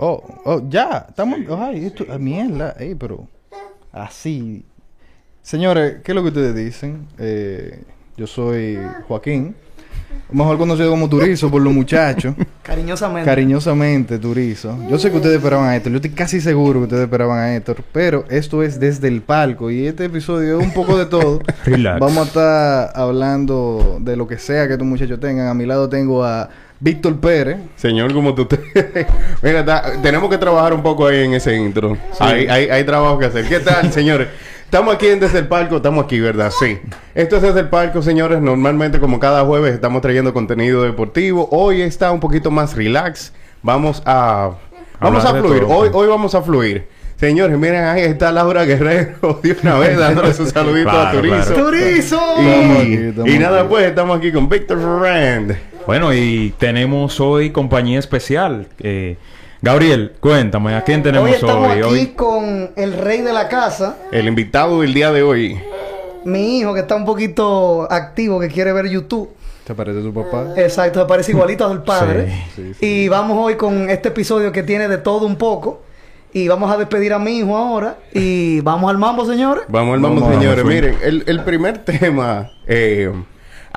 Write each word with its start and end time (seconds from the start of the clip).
Oh, 0.00 0.22
oh, 0.44 0.62
ya, 0.68 1.06
estamos. 1.08 1.40
Ay, 1.58 1.86
esto, 1.86 2.04
ah, 2.08 2.18
mierda, 2.18 2.76
ey, 2.78 2.94
pero. 2.94 3.26
Así. 3.90 4.64
Señores, 5.42 5.96
¿qué 6.04 6.12
es 6.12 6.14
lo 6.14 6.22
que 6.22 6.28
ustedes 6.28 6.54
dicen? 6.54 7.08
Eh, 7.18 7.82
yo 8.16 8.28
soy 8.28 8.78
Joaquín, 9.08 9.56
mejor 10.30 10.56
conocido 10.56 10.90
como 10.90 11.08
Turizo 11.08 11.50
por 11.50 11.62
los 11.62 11.72
muchachos. 11.72 12.36
Cariñosamente. 12.62 13.28
Cariñosamente, 13.28 14.18
Turizo. 14.20 14.78
Yo 14.88 15.00
sé 15.00 15.10
que 15.10 15.16
ustedes 15.16 15.38
esperaban 15.38 15.68
a 15.68 15.74
Héctor, 15.74 15.90
yo 15.90 15.96
estoy 15.96 16.10
casi 16.12 16.40
seguro 16.40 16.78
que 16.80 16.84
ustedes 16.84 17.04
esperaban 17.04 17.38
a 17.40 17.56
Héctor, 17.56 17.82
pero 17.90 18.24
esto 18.30 18.62
es 18.62 18.78
desde 18.78 19.08
el 19.08 19.22
palco 19.22 19.68
y 19.68 19.86
este 19.86 20.04
episodio 20.04 20.60
es 20.60 20.66
un 20.66 20.74
poco 20.74 20.96
de 20.96 21.06
todo. 21.06 21.40
Relax. 21.64 21.98
Vamos 21.98 22.18
a 22.18 22.22
estar 22.28 22.92
hablando 22.94 23.98
de 24.00 24.16
lo 24.16 24.28
que 24.28 24.38
sea 24.38 24.68
que 24.68 24.74
estos 24.74 24.86
muchachos 24.86 25.18
tengan. 25.18 25.48
A 25.48 25.54
mi 25.54 25.66
lado 25.66 25.88
tengo 25.88 26.24
a 26.24 26.50
Víctor 26.80 27.18
Pérez. 27.18 27.58
Señor, 27.76 28.12
como 28.14 28.34
tú 28.34 28.46
te... 28.46 28.58
Mira, 29.42 29.64
ta- 29.64 30.00
tenemos 30.02 30.30
que 30.30 30.38
trabajar 30.38 30.72
un 30.72 30.82
poco 30.82 31.06
ahí 31.08 31.24
en 31.24 31.34
ese 31.34 31.56
intro. 31.56 31.96
Hay, 32.20 32.46
hay, 32.46 32.68
hay 32.70 32.84
trabajo 32.84 33.18
que 33.18 33.26
hacer. 33.26 33.48
¿Qué 33.48 33.60
tal, 33.60 33.92
señores? 33.92 34.28
Estamos 34.64 34.94
aquí 34.94 35.06
en 35.08 35.18
Desde 35.18 35.38
el 35.40 35.48
Palco, 35.48 35.76
estamos 35.78 36.04
aquí, 36.04 36.20
¿verdad? 36.20 36.52
Sí. 36.56 36.78
Esto 37.14 37.36
es 37.36 37.42
Desde 37.42 37.60
el 37.60 37.68
Palco, 37.68 38.02
señores. 38.02 38.40
Normalmente, 38.40 39.00
como 39.00 39.18
cada 39.18 39.44
jueves, 39.44 39.74
estamos 39.74 40.02
trayendo 40.02 40.32
contenido 40.32 40.82
deportivo. 40.82 41.48
Hoy 41.50 41.80
está 41.82 42.12
un 42.12 42.20
poquito 42.20 42.50
más 42.50 42.76
relax. 42.76 43.32
Vamos 43.62 44.02
a... 44.06 44.50
Vamos 45.00 45.24
Hablar 45.24 45.42
a 45.42 45.46
fluir. 45.46 45.62
todo. 45.62 45.74
Hoy, 45.76 45.90
hoy 45.92 46.08
vamos 46.08 46.34
a 46.34 46.42
fluir. 46.42 46.86
Señores, 47.16 47.58
miren, 47.58 47.82
ahí 47.84 48.02
está 48.02 48.30
Laura 48.30 48.64
Guerrero 48.64 49.40
de 49.42 49.56
una 49.62 49.76
vez 49.78 49.98
dándole 49.98 50.32
su 50.34 50.46
saludito 50.46 50.90
a 50.90 51.10
Claro, 51.10 51.18
Turizo. 51.18 51.54
claro. 51.54 51.64
¡Turizo! 51.64 52.20
Y, 53.26 53.30
y 53.34 53.38
nada, 53.40 53.68
pues 53.68 53.86
estamos 53.86 54.18
aquí 54.18 54.30
con 54.30 54.48
Víctor 54.48 54.78
Rand. 55.02 55.56
Bueno, 55.88 56.12
y 56.12 56.52
tenemos 56.58 57.18
hoy 57.18 57.48
compañía 57.48 57.98
especial. 57.98 58.66
Eh, 58.78 59.16
Gabriel, 59.62 60.12
cuéntame, 60.20 60.74
¿a 60.74 60.84
quién 60.84 61.02
tenemos 61.02 61.24
Hoy 61.26 61.30
hoy? 61.30 61.36
estamos 61.40 61.70
aquí 61.70 61.80
Hoy- 61.82 62.06
con 62.08 62.72
el 62.76 62.92
rey 62.92 63.22
de 63.22 63.32
la 63.32 63.48
casa, 63.48 63.96
El 64.12 64.28
invitado 64.28 64.82
del 64.82 64.92
día 64.92 65.10
de 65.12 65.22
hoy. 65.22 65.58
mi 66.26 66.58
hijo 66.58 66.74
que 66.74 66.80
está 66.80 66.94
un 66.94 67.06
poquito 67.06 67.90
activo, 67.90 68.38
que 68.38 68.48
quiere 68.48 68.70
ver 68.74 68.90
YouTube. 68.90 69.30
¿Te 69.64 69.74
parece 69.74 70.02
su 70.02 70.12
papá? 70.12 70.48
Exacto, 70.58 71.00
se 71.00 71.06
parece 71.06 71.32
igualito 71.32 71.64
al 71.66 71.82
padre. 71.82 72.34
Sí, 72.54 72.74
sí, 72.78 72.84
Y 73.04 73.08
vamos 73.08 73.38
hoy 73.40 73.54
con 73.54 73.88
este 73.88 74.08
episodio 74.08 74.52
que 74.52 74.62
tiene 74.62 74.88
de 74.88 74.98
todo 74.98 75.24
un 75.24 75.36
poco. 75.36 75.80
Y 76.34 76.48
vamos 76.48 76.70
a 76.70 76.76
despedir 76.76 77.14
a 77.14 77.18
mi 77.18 77.38
hijo 77.38 77.56
ahora. 77.56 77.96
Y 78.12 78.60
vamos 78.60 78.90
al 78.90 78.98
mambo, 78.98 79.24
señores. 79.24 79.64
Vamos 79.68 79.94
al 79.94 80.00
mambo, 80.00 80.20
Vamos, 80.20 80.34
señores. 80.36 80.62
vamos, 80.62 80.74
Miren, 80.74 80.96
el, 81.02 81.24
el 81.26 81.40
primer 81.44 81.78
tema, 81.84 82.50
eh, 82.66 83.10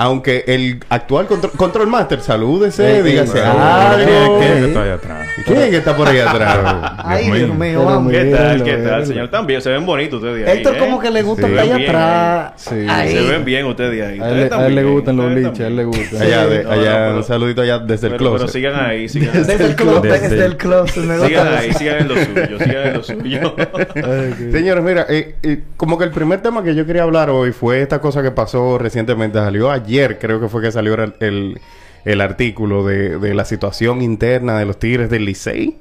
aunque 0.02 0.44
el 0.48 0.80
actual 0.90 1.28
contro- 1.28 1.52
Control 1.56 1.86
Master, 1.88 2.22
salúdese, 2.22 2.98
Eh, 3.00 3.04
dígase 3.04 3.38
eh, 3.38 3.44
algo. 3.44 4.40
¿Quién, 4.40 4.52
es 4.52 4.60
que 4.60 4.66
está 4.68 4.82
allá 4.84 4.94
atrás? 4.96 5.28
¿Quién 5.46 5.58
es 5.60 5.70
que 5.70 5.78
está 5.78 5.96
por 5.96 6.08
ahí 6.08 6.20
atrás? 6.20 6.94
Ay, 7.06 7.26
Dios 7.26 7.38
Dios 7.38 7.56
mío. 7.58 7.86
vamos. 7.86 8.12
¿Qué 8.12 8.26
tal? 8.26 8.64
¿Qué 8.64 8.78
tal, 8.78 9.06
señor? 9.06 9.30
También 9.30 9.62
se 9.62 9.70
ven 9.70 9.86
bonitos 9.86 10.22
ustedes 10.22 10.48
ahí. 10.48 10.58
Héctor 10.58 10.76
¿eh? 10.76 10.80
como 10.80 11.00
que 11.00 11.12
le 11.12 11.22
gusta 11.22 11.48
Sí. 11.48 11.54
estar 11.54 11.66
allá 11.76 11.86
atrás. 11.86 12.54
Sí. 12.58 12.76
Ahí. 12.90 13.12
Se 13.12 13.22
ven 13.30 13.46
bien 13.46 13.66
ustedes 13.66 14.02
ahí. 14.04 14.20
A 14.20 14.30
él, 14.30 14.44
Ustedes 14.44 14.52
a 14.54 14.68
él 14.68 14.76
le 14.76 14.84
gustan 14.84 15.18
los 15.18 15.32
liches, 15.32 15.60
a 15.60 15.68
él 15.68 15.76
le 15.76 15.84
gustan. 15.86 16.22
Allá, 16.22 16.48
de, 16.48 16.64
No, 16.64 16.72
allá, 16.72 16.82
no, 16.92 17.06
pero- 17.06 17.18
un 17.18 17.24
saludito 17.24 17.62
allá 17.62 17.80
desde 17.80 18.08
el 18.08 18.14
Pero, 18.14 18.24
pero 18.26 18.38
closet. 18.38 18.50
sigan 18.50 18.76
ahí, 18.86 19.08
sigan 19.10 19.34
Desde 19.34 19.66
el 19.66 19.76
closet, 19.76 20.04
Desde- 20.12 20.30
desde 20.30 20.46
el 20.46 20.58
closet. 20.58 21.04
me 21.04 21.14
gusta 21.18 21.28
Sigan 21.28 21.48
ahí, 21.58 21.74
sigan 21.74 21.98
en 22.00 22.08
lo 22.08 22.16
suyo, 22.16 22.60
sigan 22.60 22.88
en 22.88 22.94
lo 22.94 23.04
suyo. 23.04 23.56
Señores, 24.52 24.84
mira, 24.84 25.06
eh, 25.10 25.36
como 25.78 25.98
que 25.98 26.06
el 26.06 26.12
primer 26.12 26.42
tema 26.42 26.64
que 26.64 26.74
yo 26.76 26.86
quería 26.86 27.04
hablar 27.04 27.30
hoy 27.30 27.52
fue 27.52 27.82
esta 27.82 28.00
cosa 28.02 28.22
que 28.24 28.32
pasó 28.32 28.78
recientemente. 28.78 29.38
Salió 29.40 29.70
ayer, 29.92 30.18
creo 30.20 30.40
que 30.40 30.48
fue 30.48 30.62
que 30.62 30.72
salió 30.72 30.94
el, 30.96 31.14
el, 31.20 31.60
el 32.06 32.22
artículo 32.22 32.86
de, 32.86 33.20
de 33.20 33.34
la 33.34 33.44
situación 33.46 34.02
interna 34.02 34.58
de 34.58 34.66
los 34.66 34.80
Tigres 34.80 35.10
del 35.10 35.26
Licey. 35.26 35.78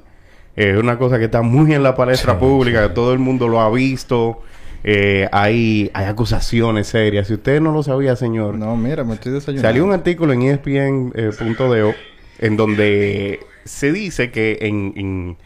Es 0.55 0.77
una 0.77 0.97
cosa 0.97 1.17
que 1.17 1.25
está 1.25 1.41
muy 1.41 1.73
en 1.73 1.81
la 1.81 1.95
palestra 1.95 2.33
Sí, 2.33 2.39
pública, 2.39 2.87
que 2.89 2.93
todo 2.93 3.13
el 3.13 3.19
mundo 3.19 3.47
lo 3.47 3.61
ha 3.61 3.69
visto. 3.71 4.41
Eh, 4.83 5.29
hay, 5.31 5.89
hay 5.93 6.05
acusaciones 6.05 6.87
serias. 6.87 7.27
Si 7.27 7.35
usted 7.35 7.61
no 7.61 7.71
lo 7.71 7.83
sabía, 7.83 8.15
señor, 8.17 8.55
No, 8.57 8.75
mira, 8.75 9.03
me 9.05 9.13
estoy 9.13 9.31
desayunando. 9.31 9.67
Salió 9.69 9.85
un 9.85 9.93
artículo 9.93 10.33
en 10.33 10.41
E 10.41 10.51
ESPN.do 10.51 11.93
en 12.39 12.57
donde 12.57 13.39
se 13.63 13.91
dice 13.93 14.31
que 14.31 14.57
en, 14.61 14.93
en- 14.97 15.37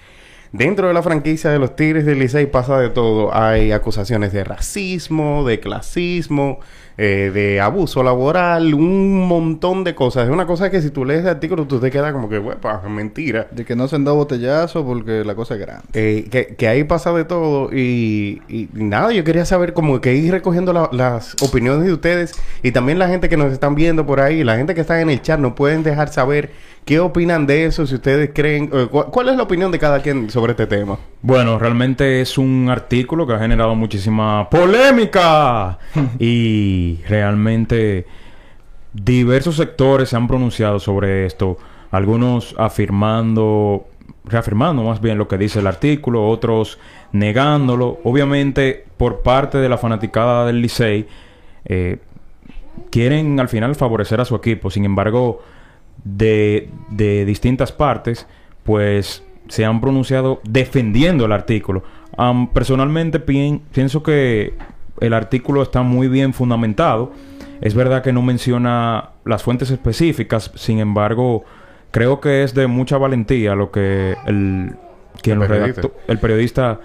dentro 0.54 0.88
de 0.88 0.94
la 0.94 1.04
franquicia 1.04 1.52
de 1.52 1.60
los 1.60 1.76
Tigres 1.76 2.06
del 2.06 2.18
Licey 2.20 2.46
pasa 2.48 2.80
de 2.80 2.90
todo. 2.90 3.36
Hay 3.36 3.72
acusaciones 3.74 4.32
de 4.34 4.44
racismo, 4.44 5.46
de 5.46 5.60
clasismo, 5.60 6.60
eh, 6.98 7.32
de 7.34 7.60
abuso 7.62 8.04
laboral, 8.04 8.74
un 8.74 9.28
montón 9.28 9.84
de 9.84 9.94
cosas. 9.96 10.26
Es 10.26 10.30
una 10.34 10.46
cosa 10.46 10.70
que 10.72 10.82
si 10.82 10.90
tú 10.92 11.04
lees 11.06 11.22
el 11.22 11.28
artículo 11.30 11.66
tú 11.66 11.80
te 11.80 11.92
quedas 11.92 12.14
como 12.14 12.30
que, 12.30 12.40
"Huepa, 12.40 12.82
mentira. 12.90 13.48
De 13.52 13.66
que 13.66 13.76
no 13.76 13.88
se 13.88 13.96
han 13.98 14.06
dado 14.06 14.18
botellazo 14.18 14.86
porque 14.86 15.24
la 15.26 15.36
cosa 15.36 15.56
es 15.56 15.60
grande. 15.62 15.84
Eh, 15.94 16.28
que, 16.32 16.56
que 16.56 16.68
ahí 16.68 16.84
pasa 16.86 17.12
de 17.14 17.26
todo 17.26 17.70
y, 17.74 18.42
y 18.48 18.70
nada, 18.74 19.12
yo 19.12 19.24
quería 19.24 19.46
saber 19.46 19.74
como 19.74 20.00
que 20.02 20.16
ir 20.16 20.32
recogiendo 20.32 20.72
la- 20.74 20.90
las 20.92 21.36
opiniones 21.42 21.86
de 21.86 21.94
ustedes 21.94 22.34
y 22.64 22.72
también 22.72 23.00
la 23.00 23.08
gente 23.08 23.28
que 23.30 23.38
nos 23.38 23.52
están 23.52 23.76
viendo 23.76 24.06
por 24.06 24.20
ahí, 24.22 24.44
la 24.44 24.56
gente 24.58 24.74
que 24.76 24.82
está 24.82 25.02
en 25.02 25.10
el 25.10 25.22
chat, 25.22 25.40
nos 25.40 25.54
pueden 25.54 25.84
dejar 25.84 26.10
saber 26.10 26.52
qué 26.86 27.00
opinan 27.00 27.48
de 27.48 27.66
eso, 27.66 27.88
si 27.88 27.96
ustedes 27.96 28.30
creen, 28.34 28.70
eh, 28.72 28.88
cu- 28.92 29.06
cuál 29.12 29.30
es 29.30 29.36
la 29.36 29.44
opinión 29.44 29.72
de 29.72 29.80
cada 29.80 30.02
quien 30.02 30.30
sobre 30.30 30.52
este 30.52 30.68
tema. 30.68 30.98
Bueno, 31.24 31.58
realmente 31.58 32.22
es 32.22 32.38
un 32.38 32.68
artículo 32.70 33.26
que 33.26 33.34
ha 33.34 33.40
generado 33.40 33.74
muchísima 33.74 34.48
polémica 34.52 35.80
y 36.20 36.85
realmente 37.08 38.06
diversos 38.94 39.56
sectores 39.58 40.10
se 40.10 40.16
han 40.16 40.28
pronunciado 40.28 40.80
sobre 40.80 41.26
esto, 41.26 41.58
algunos 41.92 42.56
afirmando, 42.58 43.88
reafirmando 44.24 44.84
más 44.84 45.02
bien 45.02 45.18
lo 45.18 45.28
que 45.28 45.38
dice 45.38 45.60
el 45.60 45.68
artículo, 45.68 46.28
otros 46.28 46.80
negándolo, 47.12 48.00
obviamente 48.04 48.86
por 48.98 49.22
parte 49.22 49.58
de 49.58 49.70
la 49.70 49.78
fanaticada 49.78 50.46
del 50.46 50.62
Licey 50.62 51.08
eh, 51.66 51.98
quieren 52.90 53.40
al 53.40 53.50
final 53.50 53.76
favorecer 53.76 54.22
a 54.22 54.26
su 54.26 54.36
equipo, 54.36 54.70
sin 54.70 54.86
embargo 54.86 55.42
de, 56.04 56.70
de 56.90 57.26
distintas 57.26 57.72
partes, 57.72 58.28
pues 58.64 59.24
se 59.48 59.64
han 59.64 59.80
pronunciado 59.80 60.42
defendiendo 60.44 61.26
el 61.26 61.32
artículo. 61.32 61.84
Personalmente 62.54 63.20
pien- 63.20 63.62
pienso 63.74 64.02
que 64.02 64.54
el 65.00 65.14
artículo 65.14 65.62
está 65.62 65.82
muy 65.82 66.08
bien 66.08 66.34
fundamentado. 66.34 67.12
Es 67.62 67.74
verdad 67.74 68.04
que 68.04 68.14
no 68.14 68.22
menciona 68.22 69.12
las 69.26 69.44
fuentes 69.44 69.72
específicas, 69.72 70.52
sin 70.56 70.80
embargo, 70.80 71.46
creo 71.92 72.20
que 72.20 72.44
es 72.44 72.54
de 72.54 72.68
mucha 72.68 72.98
valentía 72.98 73.56
lo 73.56 73.72
que 73.72 74.16
el, 74.26 74.76
quien 75.22 75.36
El 75.36 75.40
lo 75.40 75.48
periodista. 75.48 75.82
redactó, 75.82 76.00
el 76.08 76.20
periodista 76.20 76.80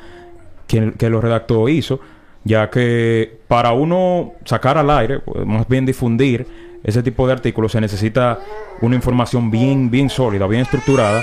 quien, 0.67 0.93
que 0.93 1.11
lo 1.11 1.21
redactó 1.21 1.69
hizo, 1.69 2.01
ya 2.45 2.71
que 2.71 3.41
para 3.49 3.73
uno 3.73 4.33
sacar 4.45 4.79
al 4.79 4.91
aire, 4.91 5.21
más 5.45 5.69
bien 5.69 5.85
difundir 5.85 6.47
ese 6.83 7.03
tipo 7.03 7.27
de 7.27 7.33
artículos, 7.33 7.73
se 7.73 7.81
necesita 7.81 8.39
una 8.81 8.97
información 8.97 9.51
bien, 9.51 9.91
bien 9.91 10.09
sólida, 10.09 10.47
bien 10.47 10.63
estructurada. 10.63 11.23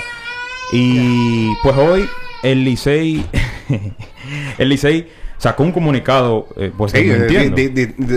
Y 0.72 1.54
pues 1.62 1.76
hoy 1.76 2.04
el 2.42 2.64
Licey, 2.64 3.24
el 4.58 4.68
Licey 4.68 5.08
sacó 5.38 5.62
un 5.62 5.72
comunicado, 5.72 6.48
eh, 6.56 6.70
pues 6.76 6.92
Sí, 6.92 7.04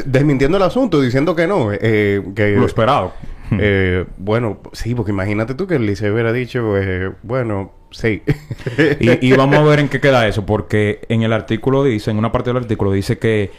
desmintiendo 0.06 0.58
el 0.58 0.64
asunto, 0.64 1.00
diciendo 1.00 1.36
que 1.36 1.48
no, 1.48 1.70
eh, 1.72 2.22
que 2.36 2.52
lo 2.52 2.66
esperado. 2.66 3.14
eh, 3.52 4.06
bueno, 4.18 4.60
sí, 4.74 4.96
porque 4.96 5.12
imagínate 5.12 5.56
tú 5.56 5.68
que 5.68 5.76
el 5.76 5.86
Licey 5.86 6.10
hubiera 6.10 6.34
dicho, 6.34 6.78
eh, 6.78 7.12
bueno, 7.24 7.72
sí. 7.92 8.22
y, 9.00 9.28
y 9.28 9.34
vamos 9.34 9.58
a 9.58 9.64
ver 9.64 9.80
en 9.80 9.90
qué 9.90 10.02
queda 10.02 10.28
eso, 10.28 10.46
porque 10.46 11.02
en 11.10 11.24
el 11.24 11.32
artículo 11.34 11.84
dice, 11.84 12.12
en 12.12 12.18
una 12.18 12.32
parte 12.32 12.50
del 12.50 12.58
artículo 12.58 12.92
dice 12.92 13.18
que 13.18 13.52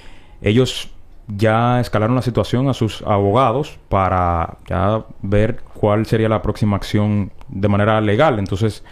ellos 0.42 0.90
ya 1.28 1.80
escalaron 1.80 2.16
la 2.16 2.22
situación 2.22 2.68
a 2.68 2.74
sus 2.74 3.02
abogados 3.02 3.78
para 3.88 4.58
ya 4.68 5.04
ver 5.22 5.60
cuál 5.74 6.06
sería 6.06 6.28
la 6.28 6.42
próxima 6.42 6.76
acción 6.76 7.32
de 7.48 7.68
manera 7.68 8.00
legal. 8.00 8.38
Entonces, 8.38 8.82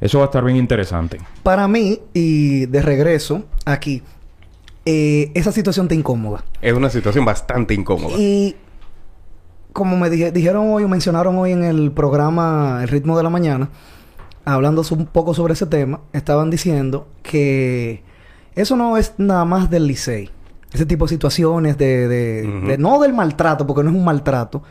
eso 0.00 0.18
va 0.18 0.24
a 0.24 0.26
estar 0.26 0.44
bien 0.44 0.56
interesante. 0.56 1.18
Para 1.42 1.68
mí, 1.68 2.00
y 2.12 2.66
de 2.66 2.82
regreso 2.82 3.44
aquí, 3.64 4.02
eh, 4.86 5.30
esa 5.34 5.52
situación 5.52 5.88
te 5.88 5.94
incomoda. 5.94 6.44
Es 6.62 6.72
una 6.72 6.88
situación 6.88 7.24
bastante 7.24 7.74
incómoda. 7.74 8.16
Y 8.16 8.56
como 9.72 9.96
me 9.98 10.08
dije- 10.08 10.32
dijeron 10.32 10.70
hoy 10.72 10.84
o 10.84 10.88
mencionaron 10.88 11.36
hoy 11.36 11.52
en 11.52 11.62
el 11.64 11.92
programa 11.92 12.80
El 12.82 12.88
ritmo 12.88 13.16
de 13.16 13.22
la 13.22 13.28
mañana, 13.30 13.68
hablando 14.44 14.82
un 14.90 15.06
poco 15.06 15.34
sobre 15.34 15.52
ese 15.54 15.66
tema, 15.66 16.00
estaban 16.14 16.48
diciendo 16.50 17.08
que 17.22 18.02
eso 18.54 18.76
no 18.76 18.96
es 18.96 19.12
nada 19.18 19.44
más 19.44 19.68
del 19.68 19.86
Licey. 19.86 20.30
Ese 20.72 20.86
tipo 20.86 21.04
de 21.06 21.10
situaciones 21.10 21.76
de, 21.78 22.08
de- 22.08 22.78
no 22.78 22.98
del 23.00 23.12
maltrato, 23.12 23.66
porque 23.66 23.82
no 23.82 23.90
es 23.90 23.96
un 23.96 24.04
maltrato, 24.04 24.62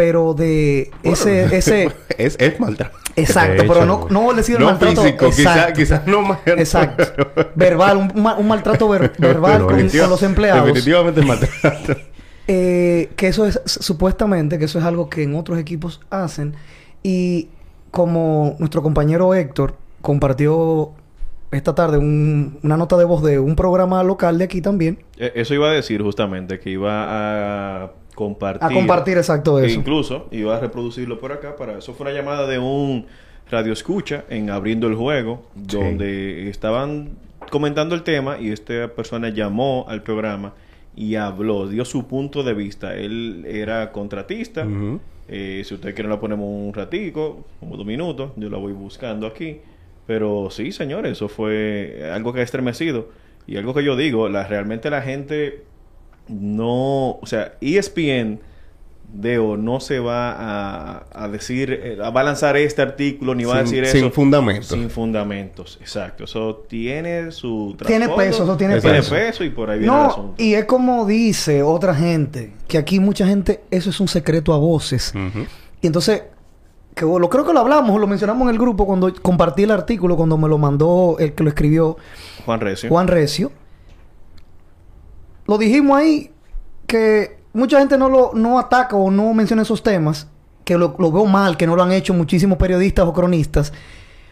pero 0.00 0.32
de 0.32 0.90
ese, 1.02 1.44
ese, 1.58 1.92
es, 2.16 2.34
es 2.40 2.58
maltrato. 2.58 2.96
exacto, 3.16 3.64
pero 3.68 3.84
no, 3.84 4.06
no 4.08 4.32
decir 4.32 4.54
el 4.56 4.62
No 4.62 4.68
maltrato 4.70 5.02
físico, 5.02 5.26
quizás 5.26 5.56
exacto. 5.56 5.72
quizás 5.78 6.06
no 6.06 6.22
más. 6.22 6.38
Exacto. 6.46 7.04
Verbal, 7.54 7.98
un, 7.98 8.22
ma- 8.22 8.36
un 8.38 8.48
maltrato 8.48 8.88
ver- 8.88 9.12
verbal 9.18 9.66
con, 9.66 9.76
los 10.08 10.22
empleados. 10.22 10.64
Definitivamente 10.64 11.20
es 11.20 11.26
maltrato. 11.26 12.00
Eh, 12.48 13.10
que 13.14 13.28
eso 13.28 13.44
es 13.44 13.60
supuestamente 13.66 14.58
que 14.58 14.64
eso 14.64 14.78
es 14.78 14.86
algo 14.86 15.10
que 15.10 15.24
en 15.24 15.34
otros 15.34 15.58
equipos 15.58 16.00
hacen 16.08 16.54
y 17.02 17.50
como 17.90 18.56
nuestro 18.58 18.82
compañero 18.82 19.34
Héctor 19.34 19.76
compartió 20.00 20.92
esta 21.50 21.74
tarde 21.74 21.98
un- 21.98 22.58
una 22.62 22.78
nota 22.78 22.96
de 22.96 23.04
voz 23.04 23.22
de 23.22 23.38
un 23.38 23.54
programa 23.54 24.02
local 24.02 24.38
de 24.38 24.44
aquí 24.44 24.62
también 24.62 24.98
Eh, 25.18 25.32
Eso 25.34 25.52
iba 25.52 25.68
a 25.68 25.72
decir 25.72 26.00
justamente, 26.02 26.58
que 26.58 26.70
iba 26.70 27.84
a 27.84 27.90
compartir. 28.14 28.62
a 28.64 28.72
compartir 28.72 29.16
exacto 29.18 29.58
E 29.60 29.66
eso 29.66 29.78
incluso 29.78 30.28
iba 30.30 30.56
a 30.56 30.60
reproducirlo 30.60 31.18
por 31.18 31.32
acá. 31.32 31.56
para 31.56 31.78
Eso 31.78 31.94
fue 31.94 32.06
una 32.10 32.16
llamada 32.16 32.46
de 32.46 32.58
un 32.58 33.06
radio 33.50 33.72
escucha 33.72 34.24
en 34.28 34.50
Abriendo 34.50 34.86
el 34.86 34.94
Juego, 34.94 35.42
Sí. 35.68 35.76
donde 35.76 36.48
estaban 36.50 37.10
comentando 37.50 37.94
el 37.94 38.02
tema 38.02 38.38
y 38.38 38.50
esta 38.52 38.88
persona 38.94 39.28
llamó 39.30 39.86
al 39.88 40.02
programa 40.02 40.52
y 40.94 41.14
habló, 41.16 41.66
dio 41.68 41.84
su 41.84 42.06
punto 42.06 42.42
de 42.42 42.54
vista. 42.54 42.94
Él 42.94 43.44
era 43.48 43.90
contratista. 43.92 44.66
Eh, 45.28 45.62
si 45.64 45.74
usted 45.74 45.94
quiere 45.94 46.08
la 46.10 46.18
ponemos 46.20 46.46
un 46.48 46.72
ratico, 46.74 47.44
como 47.60 47.76
dos 47.76 47.86
minutos, 47.86 48.32
yo 48.36 48.50
la 48.50 48.58
voy 48.58 48.72
buscando 48.72 49.26
aquí. 49.26 49.58
Pero 50.06 50.48
sí, 50.50 50.72
señores, 50.72 51.12
eso 51.12 51.28
fue 51.28 52.10
algo 52.12 52.32
que 52.32 52.40
ha 52.40 52.42
estremecido. 52.42 53.08
Y 53.46 53.56
algo 53.56 53.72
que 53.74 53.82
yo 53.84 53.96
digo, 53.96 54.28
la, 54.28 54.46
realmente 54.46 54.90
la 54.90 55.02
gente 55.02 55.62
no, 56.30 57.10
o 57.20 57.26
sea, 57.26 57.54
ESPN 57.60 58.40
Deo 59.12 59.56
no 59.56 59.80
se 59.80 59.98
va 59.98 60.30
a, 60.30 61.04
a 61.12 61.26
decir, 61.26 61.72
eh, 61.82 61.96
va 61.96 62.20
a 62.20 62.22
lanzar 62.22 62.56
este 62.56 62.80
artículo 62.80 63.34
ni 63.34 63.42
va 63.42 63.54
a 63.58 63.66
Sin- 63.66 63.80
decir 63.80 63.86
sin 63.86 64.04
eso. 64.04 64.14
fundamentos. 64.14 64.66
Sin 64.68 64.88
fundamentos, 64.88 65.78
exacto. 65.80 66.22
Eso 66.24 66.64
tiene 66.68 67.32
su 67.32 67.76
Tiene 67.84 68.08
peso, 68.10 68.44
eso 68.44 68.56
tiene 68.56 68.80
peso. 68.80 69.42
y 69.42 69.50
por 69.50 69.68
ahí 69.68 69.80
viene 69.80 69.92
el 69.92 70.00
no 70.00 70.06
asunto. 70.10 70.34
y 70.40 70.54
es 70.54 70.64
como 70.66 71.06
dice 71.06 71.64
otra 71.64 71.92
gente 71.92 72.52
que 72.68 72.78
aquí 72.78 73.00
mucha 73.00 73.26
gente 73.26 73.62
eso 73.72 73.90
es 73.90 73.98
un 73.98 74.06
secreto 74.06 74.52
a 74.54 74.58
voces 74.58 75.12
y 75.82 75.86
entonces 75.88 76.22
que 76.94 77.04
lo 77.04 77.28
creo 77.28 77.44
que 77.44 77.52
lo 77.52 77.58
hablamos 77.60 78.00
lo 78.00 78.06
mencionamos 78.06 78.44
en 78.48 78.50
el 78.54 78.60
grupo 78.60 78.86
cuando 78.86 79.12
compartí 79.20 79.64
el 79.64 79.72
artículo 79.72 80.16
cuando 80.16 80.38
me 80.38 80.48
lo 80.48 80.56
mandó 80.56 81.16
el 81.18 81.32
que 81.32 81.42
lo 81.42 81.48
escribió 81.48 81.96
Juan 82.46 82.60
Recio. 82.60 82.88
Juan 82.88 83.08
Recio. 83.08 83.50
Lo 85.50 85.58
dijimos 85.58 85.98
ahí 85.98 86.30
que 86.86 87.40
mucha 87.54 87.80
gente 87.80 87.98
no 87.98 88.08
lo 88.08 88.30
no 88.34 88.60
ataca 88.60 88.94
o 88.94 89.10
no 89.10 89.34
menciona 89.34 89.62
esos 89.62 89.82
temas, 89.82 90.28
que 90.64 90.78
lo, 90.78 90.94
lo 90.96 91.10
veo 91.10 91.26
mal, 91.26 91.56
que 91.56 91.66
no 91.66 91.74
lo 91.74 91.82
han 91.82 91.90
hecho 91.90 92.14
muchísimos 92.14 92.56
periodistas 92.56 93.04
o 93.04 93.12
cronistas, 93.12 93.72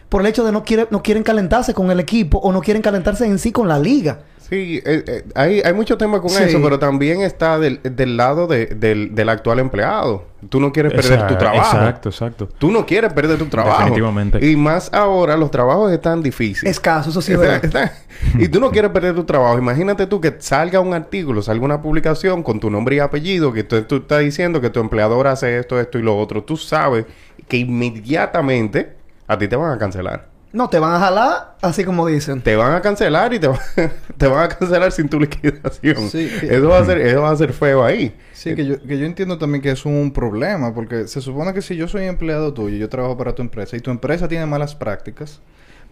por 0.07 0.21
el 0.21 0.27
hecho 0.27 0.45
de 0.45 0.53
no, 0.53 0.63
quiere, 0.63 0.87
no 0.91 1.03
quieren 1.03 1.23
calentarse 1.23 1.73
con 1.73 1.91
el 1.91 1.99
equipo 1.99 2.37
o 2.37 2.53
no 2.53 2.61
quieren 2.61 2.81
calentarse 2.81 3.25
en 3.25 3.37
sí 3.37 3.51
con 3.51 3.67
la 3.67 3.77
liga. 3.77 4.21
Sí, 4.49 4.81
eh, 4.83 5.03
eh, 5.05 5.23
hay, 5.35 5.61
hay 5.63 5.73
mucho 5.73 5.95
tema 5.97 6.19
con 6.21 6.31
Sí. 6.31 6.41
eso, 6.43 6.59
pero 6.63 6.79
también 6.79 7.21
está 7.21 7.59
del, 7.59 7.79
del 7.83 8.17
lado 8.17 8.47
de- 8.47 8.65
del, 8.65 9.13
del 9.13 9.29
actual 9.29 9.59
empleado. 9.59 10.25
Tú 10.49 10.59
no 10.59 10.71
quieres 10.71 10.91
perder 10.93 11.27
tu 11.27 11.35
trabajo. 11.35 11.77
Exacto, 11.77 12.09
exacto. 12.09 12.49
Tú 12.57 12.71
no 12.71 12.85
quieres 12.85 13.13
perder 13.13 13.37
tu 13.37 13.45
trabajo. 13.45 13.77
Definitivamente. 13.79 14.43
Y 14.43 14.55
más 14.55 14.89
ahora, 14.93 15.37
los 15.37 15.51
trabajos 15.51 15.91
están 15.91 16.23
difíciles. 16.23 16.71
Escaso, 16.71 17.09
eso 17.11 17.21
sí 17.21 17.33
es 17.33 17.39
Está- 17.39 17.59
verdad. 17.59 17.83
está- 18.23 18.39
y 18.39 18.47
tú 18.47 18.59
no 18.59 18.71
quieres 18.71 18.89
perder 18.91 19.13
tu 19.13 19.23
trabajo. 19.25 19.57
Imagínate 19.59 20.07
tú 20.07 20.19
que 20.19 20.33
salga 20.39 20.79
un 20.79 20.93
artículo, 20.95 21.41
salga 21.43 21.63
una 21.65 21.81
publicación 21.81 22.41
con 22.41 22.59
tu 22.59 22.69
nombre 22.71 22.95
y 22.95 22.99
apellido, 22.99 23.53
que 23.53 23.63
tú, 23.63 23.81
tú 23.83 23.97
estás 23.97 24.21
diciendo 24.21 24.61
que 24.61 24.69
tu 24.71 24.79
empleador 24.79 25.27
hace 25.27 25.59
esto, 25.59 25.79
esto 25.79 25.99
y 25.99 26.01
lo 26.01 26.17
otro. 26.17 26.43
Tú 26.43 26.57
sabes 26.57 27.05
que 27.47 27.57
inmediatamente 27.57 28.93
a 29.27 29.37
ti 29.37 29.47
te 29.47 29.55
van 29.55 29.71
a 29.73 29.77
cancelar. 29.77 30.27
No, 30.51 30.67
te 30.67 30.79
van 30.79 30.93
a 30.95 30.99
jalar, 30.99 31.55
así 31.61 31.83
como 31.83 32.07
dicen. 32.07 32.41
Te 32.41 32.55
van 32.55 32.73
a 32.73 32.81
cancelar 32.81 33.33
y 33.33 33.39
te, 33.39 33.47
va- 33.47 33.59
te 34.17 34.27
van 34.27 34.45
a 34.45 34.49
cancelar 34.49 34.91
sin 34.91 35.07
tu 35.07 35.19
liquidación. 35.19 36.09
Sí, 36.09 36.27
que- 36.39 36.55
eso, 36.55 36.67
va 36.69 36.79
a 36.79 36.85
ser, 36.85 36.97
eso 37.01 37.21
va 37.21 37.29
a 37.29 37.35
ser 37.35 37.53
feo 37.53 37.83
ahí. 37.83 38.17
Sí, 38.33 38.55
que 38.55 38.65
yo, 38.65 38.81
que 38.81 38.97
yo 38.97 39.05
entiendo 39.05 39.37
también 39.37 39.61
que 39.61 39.69
es 39.69 39.85
un 39.85 40.11
problema, 40.11 40.73
porque 40.73 41.07
se 41.07 41.21
supone 41.21 41.53
que 41.53 41.61
si 41.61 41.75
yo 41.75 41.87
soy 41.87 42.05
empleado 42.05 42.51
tuyo, 42.53 42.77
yo 42.77 42.89
trabajo 42.89 43.15
para 43.15 43.35
tu 43.35 43.41
empresa 43.43 43.77
y 43.77 43.79
tu 43.79 43.91
empresa 43.91 44.27
tiene 44.27 44.45
malas 44.47 44.73
prácticas, 44.73 45.39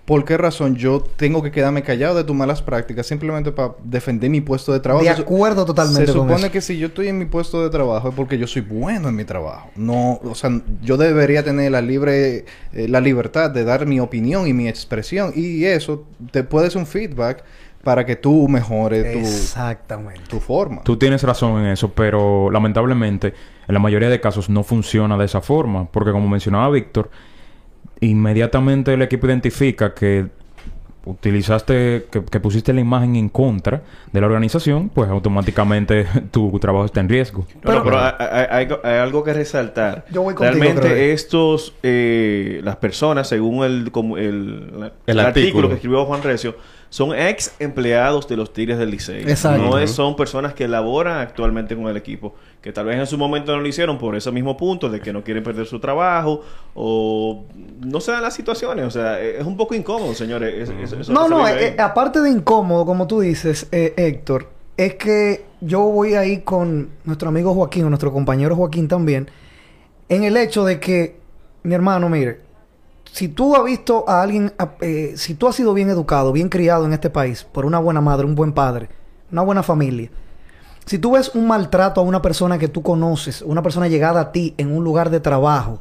¿por 0.07 0.23
qué 0.23 0.37
razón 0.37 0.77
yo 0.77 1.01
tengo 1.01 1.43
que 1.43 1.51
quedarme 1.51 1.83
callado 1.83 2.15
de 2.15 2.23
tus 2.23 2.33
malas 2.33 2.61
prácticas 2.61 3.05
simplemente 3.05 3.51
para 3.51 3.73
defender 3.83 4.29
mi 4.29 4.39
puesto 4.39 4.71
de 4.71 4.79
trabajo? 4.79 5.03
De 5.03 5.09
acuerdo 5.09 5.65
totalmente 5.65 6.07
Se 6.07 6.13
con 6.13 6.21
supone 6.21 6.43
eso. 6.43 6.51
que 6.51 6.61
si 6.61 6.77
yo 6.77 6.87
estoy 6.87 7.09
en 7.09 7.17
mi 7.17 7.25
puesto 7.25 7.61
de 7.61 7.69
trabajo 7.69 8.07
es 8.07 8.15
porque 8.15 8.37
yo 8.37 8.47
soy 8.47 8.61
bueno 8.61 9.09
en 9.09 9.17
mi 9.17 9.25
trabajo. 9.25 9.69
No, 9.75 10.21
o 10.23 10.33
sea, 10.33 10.61
yo 10.81 10.95
debería 10.95 11.43
tener 11.43 11.73
la 11.73 11.81
libre, 11.81 12.45
eh, 12.71 12.87
la 12.87 13.01
libertad 13.01 13.51
de 13.51 13.65
dar 13.65 13.85
mi 13.85 13.99
opinión 13.99 14.47
y 14.47 14.53
mi 14.53 14.69
expresión 14.69 15.33
y 15.35 15.65
eso 15.65 16.05
te 16.31 16.45
puede 16.45 16.69
ser 16.69 16.79
un 16.79 16.87
feedback 16.87 17.43
para 17.83 18.05
que 18.05 18.15
tú 18.15 18.47
mejores 18.47 19.11
tu, 19.11 19.19
Exactamente. 19.19 20.21
tu 20.29 20.39
forma. 20.39 20.83
Tú 20.83 20.95
tienes 20.95 21.21
razón 21.23 21.59
en 21.59 21.67
eso, 21.67 21.91
pero 21.91 22.49
lamentablemente 22.49 23.33
en 23.67 23.73
la 23.73 23.79
mayoría 23.79 24.07
de 24.07 24.21
casos 24.21 24.49
no 24.49 24.63
funciona 24.63 25.17
de 25.17 25.25
esa 25.25 25.41
forma, 25.41 25.91
porque 25.91 26.13
como 26.13 26.29
mencionaba 26.29 26.69
Víctor, 26.69 27.09
inmediatamente 28.01 28.93
el 28.93 29.01
equipo 29.01 29.27
identifica 29.27 29.93
que 29.93 30.27
utilizaste, 31.05 32.05
que, 32.11 32.23
que 32.25 32.39
pusiste 32.41 32.73
la 32.73 32.81
imagen 32.81 33.15
en 33.15 33.29
contra 33.29 33.81
de 34.11 34.19
la 34.21 34.27
organización, 34.27 34.89
pues 34.89 35.09
automáticamente 35.09 36.05
tu 36.31 36.59
trabajo 36.59 36.85
está 36.85 36.99
en 36.99 37.07
riesgo. 37.09 37.45
Pero- 37.61 37.75
no, 37.79 37.83
pero 37.83 37.99
hay, 37.99 38.11
hay- 38.19 38.45
hay- 38.49 38.77
hay 38.83 38.97
algo 38.99 39.23
que 39.23 39.33
resaltar. 39.33 40.05
Yo 40.11 40.21
voy 40.21 40.33
contigo, 40.35 40.61
Realmente 40.61 41.13
estos, 41.13 41.73
eh, 41.81 42.59
las 42.63 42.75
personas, 42.75 43.29
según 43.29 43.63
el, 43.63 43.91
como 43.91 44.17
el, 44.17 44.25
El 44.25 44.91
el 45.07 45.19
artículo. 45.19 45.19
artículo 45.27 45.69
que 45.69 45.75
escribió 45.75 46.05
Juan 46.05 46.23
Recio, 46.23 46.55
son 46.89 47.13
ex 47.17 47.53
empleados 47.59 48.27
de 48.27 48.37
los 48.37 48.53
Tigres 48.53 48.77
del 48.77 48.91
Licey. 48.91 49.21
Exacto. 49.23 49.61
No 49.63 49.77
es- 49.77 49.91
son 49.91 50.15
personas 50.15 50.53
que 50.53 50.67
laboran 50.67 51.19
actualmente 51.19 51.75
con 51.75 51.87
el 51.87 51.97
equipo, 51.97 52.35
que 52.61 52.71
tal 52.71 52.85
vez 52.85 52.97
en 52.97 53.05
su 53.07 53.17
momento 53.17 53.53
no 53.55 53.61
lo 53.61 53.67
hicieron 53.67 53.97
por 53.97 54.15
ese 54.15 54.31
mismo 54.31 54.55
punto 54.55 54.89
de 54.89 54.99
que 55.01 55.11
no 55.11 55.23
quieren 55.23 55.43
perder 55.43 55.65
su 55.65 55.79
trabajo 55.79 56.41
o 56.75 57.43
no 57.81 57.99
se 57.99 58.11
dan 58.11 58.21
las 58.23 58.33
situaciones. 58.33 58.85
O 58.85 58.91
sea, 58.91 59.19
es 59.19 59.45
un 59.45 59.57
poco 59.57 59.75
incómodo, 59.75 60.13
señores. 60.13 60.69
Es- 60.69 60.69
es- 60.93 60.99
eso 61.01 61.11
No, 61.13 61.27
no, 61.27 61.47
eh, 61.47 61.75
aparte 61.77 62.21
de 62.21 62.29
incómodo, 62.29 62.85
como 62.85 63.05
tú 63.07 63.19
dices, 63.19 63.67
eh, 63.71 63.93
Héctor, 63.97 64.47
es 64.77 64.95
que 64.95 65.43
yo 65.59 65.81
voy 65.81 66.13
ahí 66.13 66.41
con 66.41 66.89
nuestro 67.03 67.29
amigo 67.29 67.53
Joaquín, 67.53 67.85
o 67.85 67.89
nuestro 67.89 68.13
compañero 68.13 68.55
Joaquín 68.55 68.87
también, 68.87 69.27
en 70.07 70.23
el 70.23 70.37
hecho 70.37 70.63
de 70.63 70.79
que, 70.79 71.17
mi 71.63 71.73
hermano, 71.75 72.07
mire, 72.09 72.46
si 73.11 73.27
tú 73.27 73.55
has 73.55 73.63
visto 73.63 74.07
a 74.07 74.21
alguien, 74.21 74.53
eh, 74.81 75.13
si 75.15 75.33
tú 75.35 75.47
has 75.47 75.55
sido 75.55 75.73
bien 75.73 75.89
educado, 75.89 76.31
bien 76.31 76.49
criado 76.49 76.85
en 76.85 76.93
este 76.93 77.09
país, 77.09 77.43
por 77.43 77.65
una 77.65 77.79
buena 77.79 78.01
madre, 78.01 78.25
un 78.25 78.35
buen 78.35 78.53
padre, 78.53 78.89
una 79.31 79.41
buena 79.41 79.63
familia, 79.63 80.09
si 80.85 80.99
tú 80.99 81.11
ves 81.11 81.31
un 81.35 81.47
maltrato 81.47 81.99
a 81.99 82.03
una 82.03 82.21
persona 82.21 82.57
que 82.57 82.67
tú 82.67 82.81
conoces, 82.81 83.41
una 83.41 83.61
persona 83.61 83.87
llegada 83.87 84.21
a 84.21 84.31
ti 84.31 84.53
en 84.57 84.71
un 84.71 84.83
lugar 84.83 85.09
de 85.09 85.19
trabajo, 85.19 85.79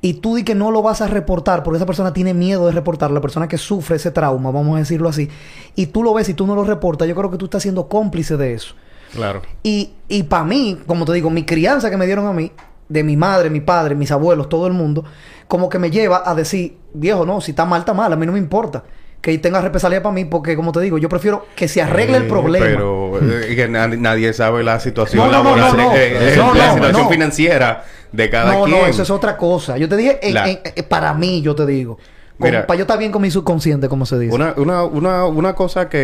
y 0.00 0.14
tú 0.14 0.36
di 0.36 0.44
que 0.44 0.54
no 0.54 0.70
lo 0.70 0.80
vas 0.80 1.00
a 1.00 1.08
reportar 1.08 1.62
porque 1.62 1.76
esa 1.76 1.86
persona 1.86 2.12
tiene 2.12 2.32
miedo 2.32 2.66
de 2.66 2.72
reportar, 2.72 3.10
la 3.10 3.20
persona 3.20 3.48
que 3.48 3.58
sufre 3.58 3.96
ese 3.96 4.10
trauma, 4.10 4.50
vamos 4.50 4.76
a 4.76 4.78
decirlo 4.78 5.08
así, 5.08 5.28
y 5.74 5.86
tú 5.86 6.02
lo 6.02 6.14
ves 6.14 6.28
y 6.28 6.34
tú 6.34 6.46
no 6.46 6.54
lo 6.54 6.64
reportas, 6.64 7.08
yo 7.08 7.14
creo 7.14 7.30
que 7.30 7.36
tú 7.36 7.46
estás 7.46 7.62
siendo 7.62 7.88
cómplice 7.88 8.36
de 8.36 8.54
eso. 8.54 8.74
Claro. 9.12 9.42
Y, 9.62 9.92
y 10.08 10.24
para 10.24 10.44
mí, 10.44 10.78
como 10.86 11.04
te 11.04 11.12
digo, 11.12 11.30
mi 11.30 11.44
crianza 11.44 11.90
que 11.90 11.96
me 11.96 12.06
dieron 12.06 12.26
a 12.26 12.32
mí, 12.32 12.52
de 12.88 13.04
mi 13.04 13.16
madre, 13.16 13.50
mi 13.50 13.60
padre, 13.60 13.94
mis 13.94 14.10
abuelos, 14.10 14.48
todo 14.48 14.66
el 14.66 14.72
mundo, 14.72 15.04
como 15.46 15.68
que 15.68 15.78
me 15.78 15.90
lleva 15.90 16.22
a 16.24 16.34
decir, 16.34 16.76
viejo, 16.94 17.26
no, 17.26 17.40
si 17.40 17.52
está 17.52 17.64
mal, 17.64 17.80
está 17.80 17.94
mal, 17.94 18.12
a 18.12 18.16
mí 18.16 18.24
no 18.26 18.32
me 18.32 18.38
importa. 18.38 18.84
Que 19.20 19.36
tenga 19.38 19.60
represalia 19.60 20.00
para 20.00 20.14
mí, 20.14 20.24
porque 20.24 20.54
como 20.54 20.70
te 20.70 20.80
digo, 20.80 20.96
yo 20.96 21.08
prefiero 21.08 21.44
que 21.56 21.66
se 21.66 21.82
arregle 21.82 22.18
el 22.18 22.22
Eh, 22.24 22.28
problema. 22.28 22.64
Pero 22.66 23.18
eh, 23.20 23.54
que 23.56 23.66
na- 23.68 23.88
nadie 23.88 24.32
sabe 24.32 24.62
la 24.62 24.78
situación 24.78 25.26
No, 25.26 25.32
no, 25.32 25.42
no, 25.42 25.56
laboral, 25.56 25.76
no, 25.76 25.90
no. 25.90 25.96
eh, 25.96 26.34
No, 26.36 26.54
la 26.54 26.66
no, 26.68 26.74
situación 26.74 27.02
no. 27.02 27.10
financiera 27.10 27.84
de 28.12 28.30
cada 28.30 28.52
no, 28.52 28.64
quien. 28.64 28.78
no, 28.80 28.86
eso 28.86 29.02
es 29.02 29.10
otra 29.10 29.36
cosa. 29.36 29.76
Yo 29.76 29.88
te 29.88 29.96
dije, 29.96 30.20
La- 30.32 30.48
eh, 30.48 30.82
para 30.88 31.12
mí, 31.14 31.42
yo 31.42 31.54
te 31.56 31.66
digo. 31.66 31.98
Mira. 32.40 32.68
para 32.68 32.78
yo 32.78 32.82
estar 32.82 32.96
bien 33.00 33.10
con 33.10 33.20
mi 33.20 33.32
subconsciente, 33.32 33.88
como 33.88 34.06
se 34.06 34.16
dice. 34.16 34.32
Una, 34.32 34.54
una, 34.56 34.84
una, 34.84 35.24
una 35.26 35.54
cosa 35.56 35.88
que 35.88 35.98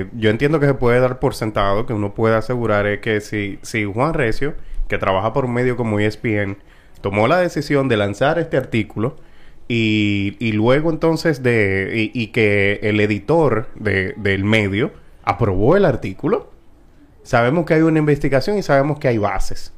eh, 0.00 0.06
yo 0.14 0.30
entiendo 0.30 0.58
que 0.58 0.64
se 0.66 0.72
puede 0.72 0.98
dar 0.98 1.18
por 1.18 1.34
sentado, 1.34 1.84
que 1.84 1.92
uno 1.92 2.14
puede 2.14 2.34
asegurar, 2.36 2.86
es 2.86 3.00
que 3.00 3.20
si, 3.20 3.58
si 3.60 3.84
Juan 3.84 4.14
Recio, 4.14 4.54
que 4.88 4.98
trabaja 4.98 5.32
por 5.32 5.44
un 5.44 5.54
medio 5.54 5.76
como 5.76 5.98
ESPN, 6.00 6.58
tomó 7.00 7.28
la 7.28 7.38
decisión 7.38 7.88
de 7.88 7.96
lanzar 7.96 8.38
este 8.38 8.56
artículo 8.56 9.16
y, 9.68 10.36
y 10.38 10.52
luego 10.52 10.90
entonces 10.90 11.42
de... 11.42 12.10
Y, 12.12 12.26
que 12.28 12.80
el 12.82 13.00
editor 13.00 13.68
de, 13.74 14.14
del 14.16 14.44
medio 14.44 14.92
aprobó 15.22 15.76
el 15.76 15.84
artículo. 15.84 16.50
Sabemos 17.22 17.64
que 17.64 17.74
hay 17.74 17.82
una 17.82 17.98
investigación 17.98 18.58
y 18.58 18.62
sabemos 18.62 18.98
que 18.98 19.08
hay 19.08 19.18
bases. 19.18 19.72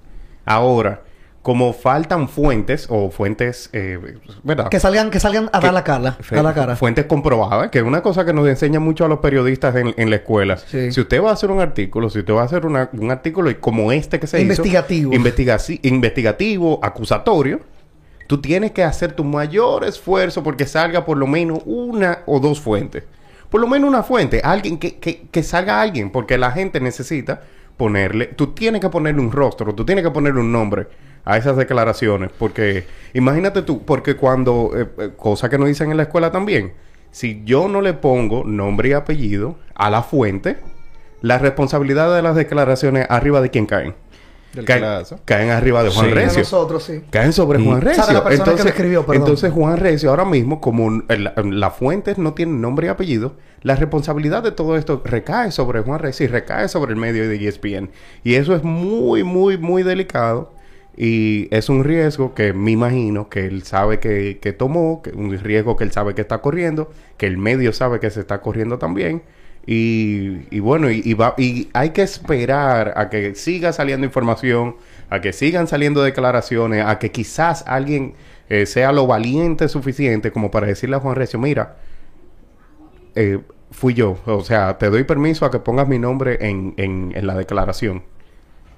Ahora, 0.44 1.02
como 1.46 1.72
faltan 1.72 2.28
fuentes 2.28 2.88
o 2.90 3.08
fuentes, 3.12 3.70
eh, 3.72 4.16
¿verdad? 4.42 4.68
Que 4.68 4.80
salgan, 4.80 5.10
que 5.12 5.20
salgan 5.20 5.48
a 5.52 5.60
Que- 5.60 5.66
dar 5.66 5.74
la 5.74 5.84
cara. 5.84 6.16
Dar 6.28 6.42
la 6.42 6.52
cara. 6.52 6.74
Fuentes 6.74 7.04
comprobadas, 7.04 7.70
que 7.70 7.78
es 7.78 7.84
una 7.84 8.02
cosa 8.02 8.24
que 8.24 8.32
nos 8.32 8.48
enseña 8.48 8.80
mucho 8.80 9.04
a 9.04 9.08
los 9.08 9.20
periodistas 9.20 9.76
en, 9.76 9.94
en 9.96 10.10
la 10.10 10.16
escuela. 10.16 10.56
Sí. 10.56 10.90
Si 10.90 11.00
usted 11.00 11.22
va 11.22 11.30
a 11.30 11.34
hacer 11.34 11.52
un 11.52 11.60
artículo, 11.60 12.10
si 12.10 12.18
usted 12.18 12.34
va 12.34 12.42
a 12.42 12.46
hacer 12.46 12.66
una- 12.66 12.90
un 12.92 13.12
artículo 13.12 13.48
como 13.60 13.92
este 13.92 14.18
que 14.18 14.26
se 14.26 14.40
Investigativo. 14.40 15.12
hizo, 15.12 15.22
investigaci- 15.22 15.78
investigativo, 15.84 16.80
acusatorio, 16.82 17.60
tú 18.26 18.40
tienes 18.40 18.72
que 18.72 18.82
hacer 18.82 19.12
tu 19.12 19.22
mayor 19.22 19.84
esfuerzo 19.84 20.42
porque 20.42 20.66
salga 20.66 21.04
por 21.04 21.16
lo 21.16 21.28
menos 21.28 21.60
una 21.64 22.22
o 22.26 22.40
dos 22.40 22.58
fuentes. 22.60 23.04
Por 23.50 23.60
lo 23.60 23.68
menos 23.68 23.88
una 23.88 24.02
fuente, 24.02 24.40
alguien 24.42 24.78
que, 24.78 24.96
que, 24.96 25.28
que 25.30 25.42
salga 25.44 25.80
alguien, 25.80 26.10
porque 26.10 26.38
la 26.38 26.50
gente 26.50 26.80
necesita 26.80 27.42
ponerle, 27.76 28.26
tú 28.26 28.48
tienes 28.48 28.80
que 28.80 28.88
ponerle 28.88 29.20
un 29.20 29.30
rostro, 29.30 29.72
tú 29.76 29.84
tienes 29.84 30.02
que 30.02 30.10
ponerle 30.10 30.40
un 30.40 30.50
nombre 30.50 30.88
a 31.26 31.37
esas 31.37 31.56
declaraciones, 31.56 32.30
porque 32.38 32.87
imagínate 33.12 33.62
tú, 33.62 33.85
porque 33.85 34.14
cuando, 34.14 34.71
eh, 34.75 34.87
eh, 34.97 35.11
cosa 35.16 35.50
que 35.50 35.59
nos 35.59 35.66
dicen 35.66 35.90
en 35.90 35.97
la 35.97 36.04
escuela 36.04 36.30
también, 36.30 36.73
si 37.11 37.42
yo 37.45 37.66
no 37.66 37.80
le 37.83 37.95
pongo 37.95 38.45
nombre 38.45 38.90
y 38.90 38.92
apellido 38.92 39.56
a 39.75 39.90
la 39.90 40.02
fuente, 40.02 40.56
la 41.23 41.38
responsabilidad 41.38 42.14
de 42.14 42.23
las 42.23 42.37
declaraciones 42.37 43.06
arriba 43.11 43.40
de 43.40 43.50
quién 43.50 43.66
caen. 43.66 43.95
Caen, 44.64 45.04
caen 45.25 45.50
arriba 45.50 45.83
de 45.83 45.90
Juan 45.90 46.06
Sí. 46.06 46.09
De 46.11 46.14
Recio 46.14 46.38
nosotros, 46.38 46.85
sí. 46.85 47.02
caen 47.11 47.33
sobre 47.33 47.62
Juan 47.62 47.78
O 47.78 47.80
sea, 47.80 47.90
de 47.90 47.97
Recio. 47.97 48.12
la 48.14 48.25
que 48.25 48.35
entonces, 48.37 48.66
escribió, 48.66 49.04
entonces 49.12 49.52
Juan 49.52 49.76
Recio 49.76 50.09
ahora 50.09 50.25
mismo, 50.25 50.61
como 50.61 51.02
las 51.09 51.75
fuentes 51.75 52.16
no 52.16 52.33
tienen 52.33 52.61
nombre 52.62 52.87
y 52.87 52.90
apellido, 52.90 53.35
la 53.62 53.75
responsabilidad 53.75 54.42
de 54.45 54.52
todo 54.52 54.76
esto 54.76 55.02
recae 55.04 55.50
sobre 55.50 55.80
Juan 55.80 55.99
Recio 55.99 56.25
y 56.25 56.28
recae 56.28 56.68
sobre 56.68 56.92
el 56.92 56.99
medio 56.99 57.28
de 57.28 57.49
ESPN. 57.49 57.90
Y 58.23 58.37
eso 58.37 58.54
es 58.54 58.62
muy, 58.62 59.25
muy, 59.25 59.59
muy 59.59 59.83
delicado. 59.83 60.55
Y 60.96 61.48
es 61.54 61.68
un 61.68 61.84
riesgo 61.84 62.34
que 62.34 62.52
me 62.54 62.70
imagino 62.70 63.28
que 63.28 63.46
él 63.46 63.64
sabe 63.64 64.00
que, 64.00 64.38
que 64.40 64.52
tomó, 64.52 65.02
que 65.02 65.10
un 65.10 65.38
riesgo 65.38 65.76
que 65.76 65.84
él 65.84 65.92
sabe 65.92 66.14
que 66.14 66.22
está 66.22 66.38
corriendo, 66.38 66.90
que 67.18 67.26
el 67.26 67.36
medio 67.36 67.72
sabe 67.72 68.00
que 68.00 68.10
se 68.10 68.20
está 68.20 68.40
corriendo 68.40 68.78
también. 68.78 69.22
Y, 69.68 70.60
bueno, 70.60 70.90
y, 70.90 71.12
va, 71.14 71.34
y 71.36 71.68
hay 71.72 71.90
que 71.90 72.02
esperar 72.02 72.94
a 72.96 73.10
que 73.10 73.34
siga 73.34 73.72
saliendo 73.72 74.06
información, 74.06 74.76
a 75.10 75.20
que 75.20 75.32
sigan 75.32 75.66
saliendo 75.66 76.02
declaraciones, 76.04 76.84
a 76.86 77.00
que 77.00 77.10
quizás 77.10 77.64
alguien 77.66 78.14
eh, 78.48 78.66
sea 78.66 78.92
lo 78.92 79.08
valiente 79.08 79.68
suficiente 79.68 80.30
como 80.30 80.52
para 80.52 80.68
decirle 80.68 80.96
a 80.96 81.00
Juan 81.00 81.16
Recio, 81.16 81.40
mira, 81.40 81.76
eh, 83.16 83.40
fui 83.72 83.94
yo, 83.94 84.18
o 84.26 84.44
sea, 84.44 84.78
te 84.78 84.88
doy 84.88 85.02
permiso 85.02 85.44
a 85.44 85.50
que 85.50 85.58
pongas 85.58 85.88
mi 85.88 85.98
nombre 85.98 86.38
en, 86.40 86.74
en 86.76 87.26
la 87.26 87.34
declaración. 87.34 88.04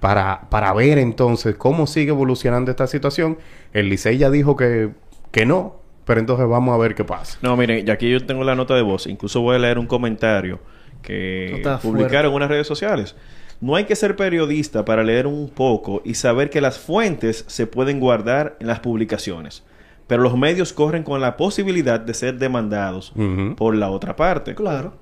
Para, 0.01 0.49
para 0.49 0.73
ver 0.75 0.99
entonces 0.99 1.57
cómo 1.57 1.87
sigue 1.87 2.11
evolucionando 2.11 2.71
esta 2.71 2.87
situación. 2.87 3.39
El 3.73 3.89
Licey 3.89 4.19
ya 4.19 4.31
dijo 4.31 4.55
que, 4.55 4.91
que 5.33 5.45
no, 5.45 5.81
pero 6.05 6.21
entonces 6.21 6.49
vamos 6.49 6.75
a 6.75 6.79
ver 6.79 6.95
qué 6.95 7.05
pasa. 7.05 7.39
No, 7.43 7.57
miren, 7.57 7.85
ya 7.85 7.95
aquí 7.95 8.11
yo 8.11 8.25
tengo 8.25 8.45
la 8.45 8.55
nota 8.55 8.75
de 8.75 8.83
voz. 8.83 9.07
Incluso 9.07 9.41
voy 9.41 9.57
a 9.57 9.59
leer 9.59 9.79
un 9.79 9.87
comentario 9.87 10.61
que 11.03 11.63
publicaron 11.83 12.31
en 12.31 12.37
unas 12.37 12.49
redes 12.49 12.67
sociales. 12.67 13.15
No 13.61 13.75
hay 13.75 13.85
que 13.85 13.97
ser 13.97 14.15
periodista 14.15 14.85
para 14.85 15.03
leer 15.03 15.27
un 15.27 15.49
poco 15.49 16.01
y 16.05 16.15
saber 16.15 16.49
que 16.49 16.61
las 16.61 16.79
fuentes 16.79 17.45
se 17.49 17.67
pueden 17.67 17.99
guardar 17.99 18.57
en 18.61 18.69
las 18.69 18.81
publicaciones. 18.81 19.65
Pero 20.07 20.23
los 20.23 20.37
medios 20.37 20.73
corren 20.73 21.03
con 21.03 21.21
la 21.21 21.37
posibilidad 21.37 22.01
de 22.01 22.15
ser 22.15 22.39
demandados 22.39 23.13
por 23.57 23.75
la 23.75 23.91
otra 23.91 24.17
parte. 24.17 24.55
Claro. 24.55 24.95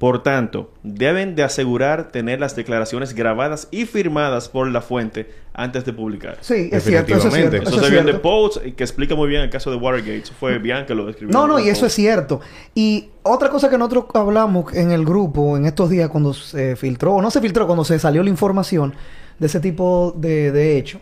Por 0.00 0.22
tanto, 0.22 0.72
deben 0.82 1.36
de 1.36 1.42
asegurar 1.42 2.10
tener 2.10 2.40
las 2.40 2.56
declaraciones 2.56 3.12
grabadas 3.14 3.68
y 3.70 3.84
firmadas 3.84 4.48
por 4.48 4.66
la 4.66 4.80
fuente 4.80 5.30
antes 5.52 5.84
de 5.84 5.92
publicar. 5.92 6.38
Sí, 6.40 6.70
es 6.72 6.84
cierto, 6.84 7.14
eso 7.14 7.28
es 7.28 7.34
Definitivamente. 7.34 7.50
cierto. 7.50 7.68
Eso, 7.68 7.76
Eso 7.76 7.80
es 7.80 7.86
se 7.86 7.90
vio 7.92 8.02
cierto. 8.04 8.22
Post 8.22 8.56
que 8.76 8.82
explica 8.82 9.14
muy 9.14 9.28
bien 9.28 9.42
el 9.42 9.50
caso 9.50 9.70
de 9.70 9.76
Watergate. 9.76 10.16
Eso 10.16 10.32
fue 10.40 10.58
Bian 10.58 10.86
que 10.86 10.94
lo 10.94 11.06
escribió. 11.10 11.34
No, 11.38 11.46
no, 11.46 11.58
y 11.58 11.64
eso 11.68 11.82
Post. 11.82 11.84
es 11.84 11.92
cierto. 11.92 12.40
Y 12.74 13.10
otra 13.24 13.50
cosa 13.50 13.68
que 13.68 13.76
nosotros 13.76 14.06
hablamos 14.14 14.72
en 14.72 14.90
el 14.90 15.04
grupo 15.04 15.54
en 15.58 15.66
estos 15.66 15.90
días 15.90 16.08
cuando 16.08 16.32
se 16.32 16.76
filtró, 16.76 17.16
o 17.16 17.20
no 17.22 17.30
se 17.30 17.42
filtró, 17.42 17.66
cuando 17.66 17.84
se 17.84 17.98
salió 17.98 18.22
la 18.22 18.30
información 18.30 18.94
de 19.38 19.46
ese 19.48 19.60
tipo 19.60 20.14
de, 20.16 20.50
de 20.50 20.78
hecho, 20.78 20.98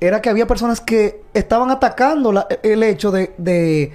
era 0.00 0.22
que 0.22 0.30
había 0.30 0.46
personas 0.46 0.80
que 0.80 1.20
estaban 1.34 1.70
atacando 1.70 2.32
la- 2.32 2.46
el 2.62 2.82
hecho 2.82 3.10
de, 3.10 3.32
de, 3.36 3.92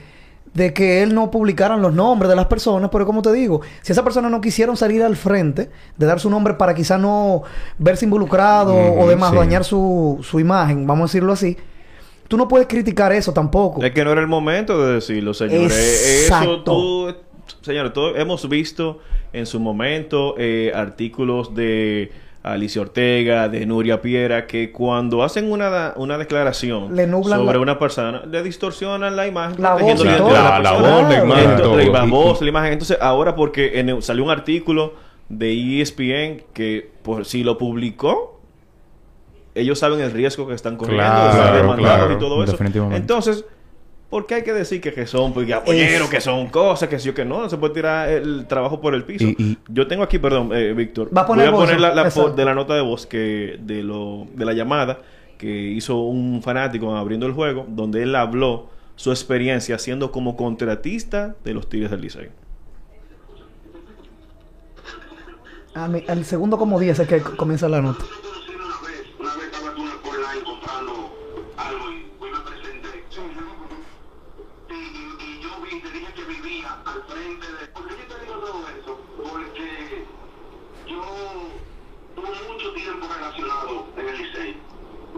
de 0.53 0.73
que 0.73 1.01
él 1.01 1.15
no 1.15 1.31
publicaran 1.31 1.81
los 1.81 1.93
nombres 1.93 2.29
de 2.29 2.35
las 2.35 2.45
personas, 2.45 2.89
pero 2.91 3.05
como 3.05 3.21
te 3.21 3.31
digo, 3.31 3.61
si 3.81 3.91
esas 3.91 4.03
personas 4.03 4.31
no 4.31 4.39
quisieron 4.41 4.77
salir 4.77 5.01
al 5.01 5.15
frente 5.15 5.69
de 5.97 6.05
dar 6.05 6.19
su 6.19 6.29
nombre 6.29 6.53
para 6.53 6.75
quizá 6.75 6.97
no 6.97 7.43
verse 7.77 8.05
involucrado 8.05 8.75
o 8.75 9.07
demás, 9.07 9.31
sí. 9.31 9.37
dañar 9.37 9.63
su, 9.63 10.19
su 10.21 10.39
imagen, 10.39 10.85
vamos 10.85 11.09
a 11.09 11.11
decirlo 11.11 11.33
así, 11.33 11.57
tú 12.27 12.37
no 12.37 12.47
puedes 12.47 12.67
criticar 12.67 13.11
eso 13.11 13.33
tampoco. 13.33 13.83
Es 13.83 13.91
que 13.91 14.03
no 14.03 14.11
era 14.11 14.21
el 14.21 14.27
momento 14.27 14.85
de 14.85 14.95
decirlo, 14.95 15.33
señores. 15.33 15.71
Eso 15.71 16.63
tú, 16.63 17.15
señores, 17.61 17.93
todo, 17.93 18.15
hemos 18.15 18.47
visto 18.47 18.99
en 19.33 19.45
su 19.47 19.59
momento 19.59 20.35
eh, 20.37 20.71
artículos 20.75 21.55
de 21.55 22.11
Alicia 22.43 22.81
Ortega, 22.81 23.47
de 23.47 23.65
Nuria 23.65 24.01
Piera, 24.01 24.47
que 24.47 24.71
cuando 24.73 25.23
hacen 25.23 25.49
una, 25.49 25.93
una 25.95 26.17
declaración 26.17 26.93
Le 26.93 27.07
nublan 27.07 27.39
sobre 27.39 27.55
la- 27.55 27.61
una 27.61 27.79
persona, 27.79 28.23
le 28.29 28.43
distorsionan 28.43 29.15
la 29.15 29.25
imagen, 29.27 29.61
La 29.61 29.75
voz 29.75 30.03
la 30.03 30.17
La- 30.17 30.59
la 30.59 30.71
voz, 30.73 31.09
la 31.09 31.23
imagen, 31.23 31.49
Entonces. 31.51 31.87
La 31.93 32.03
voz, 32.05 32.41
la 32.41 32.49
imagen. 32.49 32.73
Entonces, 32.73 32.97
ahora 32.99 33.35
porque 33.35 33.79
en 33.79 33.87
el- 33.89 34.03
salió 34.03 34.25
un 34.25 34.29
artículo 34.29 34.93
de 35.29 35.53
ESPN 35.81 36.43
que 36.53 36.91
por 37.01 37.23
si 37.25 37.43
lo 37.45 37.57
publicó, 37.57 38.41
ellos 39.55 39.79
saben 39.79 40.01
el 40.01 40.11
riesgo 40.11 40.45
que 40.47 40.53
están 40.53 40.75
corriendo 40.75 41.05
de 41.25 41.31
ser 41.31 41.41
Claro, 41.41 41.57
demandados 41.57 41.97
claro, 41.97 42.13
y 42.13 42.17
todo 42.19 42.43
eso. 42.43 42.51
definitivamente. 42.51 42.97
Entonces, 42.97 43.45
¿por 44.13 44.27
qué 44.27 44.35
hay 44.35 44.43
que 44.43 44.53
decir 44.53 44.79
que, 44.79 44.93
que 44.93 45.07
son 45.07 45.33
pues, 45.33 45.51
apoyeros, 45.51 46.07
que 46.07 46.21
son 46.21 46.45
cosas, 46.49 46.87
que 46.87 46.99
sí 46.99 47.09
o 47.09 47.15
que 47.15 47.25
no? 47.25 47.41
No 47.41 47.49
se 47.49 47.57
puede 47.57 47.73
tirar 47.73 48.07
el 48.09 48.45
trabajo 48.45 48.79
por 48.79 48.93
el 48.93 49.03
piso. 49.05 49.25
Y- 49.25 49.35
y- 49.39 49.57
Yo 49.69 49.87
tengo 49.87 50.03
aquí, 50.03 50.19
perdón, 50.19 50.51
eh, 50.53 50.71
Víctor. 50.73 51.09
Va 51.17 51.21
a 51.21 51.25
poner 51.25 51.47
voy 51.47 51.55
a 51.55 51.57
voz, 51.57 51.65
poner 51.65 51.81
la, 51.81 51.95
la 51.95 52.03
de 52.35 52.45
la 52.45 52.53
nota 52.53 52.75
de 52.75 52.81
voz 52.81 53.07
que 53.07 53.57
de 53.59 53.81
lo 53.81 54.27
de 54.35 54.45
la 54.45 54.53
llamada 54.53 54.99
que 55.39 55.49
hizo 55.49 55.97
un 55.97 56.43
fanático 56.43 56.95
abriendo 56.95 57.25
el 57.25 57.33
juego, 57.33 57.65
donde 57.67 58.03
él 58.03 58.15
habló 58.15 58.69
su 58.95 59.09
experiencia 59.09 59.79
siendo 59.79 60.11
como 60.11 60.37
contratista 60.37 61.35
de 61.43 61.55
los 61.55 61.67
Tigres 61.67 61.89
del 61.89 62.01
Licey. 62.01 62.29
Al 65.73 66.23
segundo 66.23 66.59
como 66.59 66.79
10 66.79 66.99
es 66.99 67.07
que 67.07 67.19
comienza 67.19 67.67
la 67.67 67.81
nota. 67.81 68.05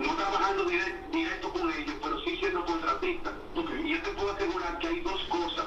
No 0.06 0.14
trabajando 0.16 0.66
direct- 0.66 1.10
directo 1.12 1.52
con 1.52 1.72
ellos, 1.72 1.96
pero 2.02 2.20
sí 2.22 2.38
siendo 2.38 2.66
contratista. 2.66 3.34
Y 3.84 3.90
yo 3.90 4.02
te 4.02 4.10
puedo 4.12 4.32
asegurar 4.32 4.78
que 4.80 4.88
hay 4.88 5.00
dos 5.02 5.22
cosas 5.30 5.66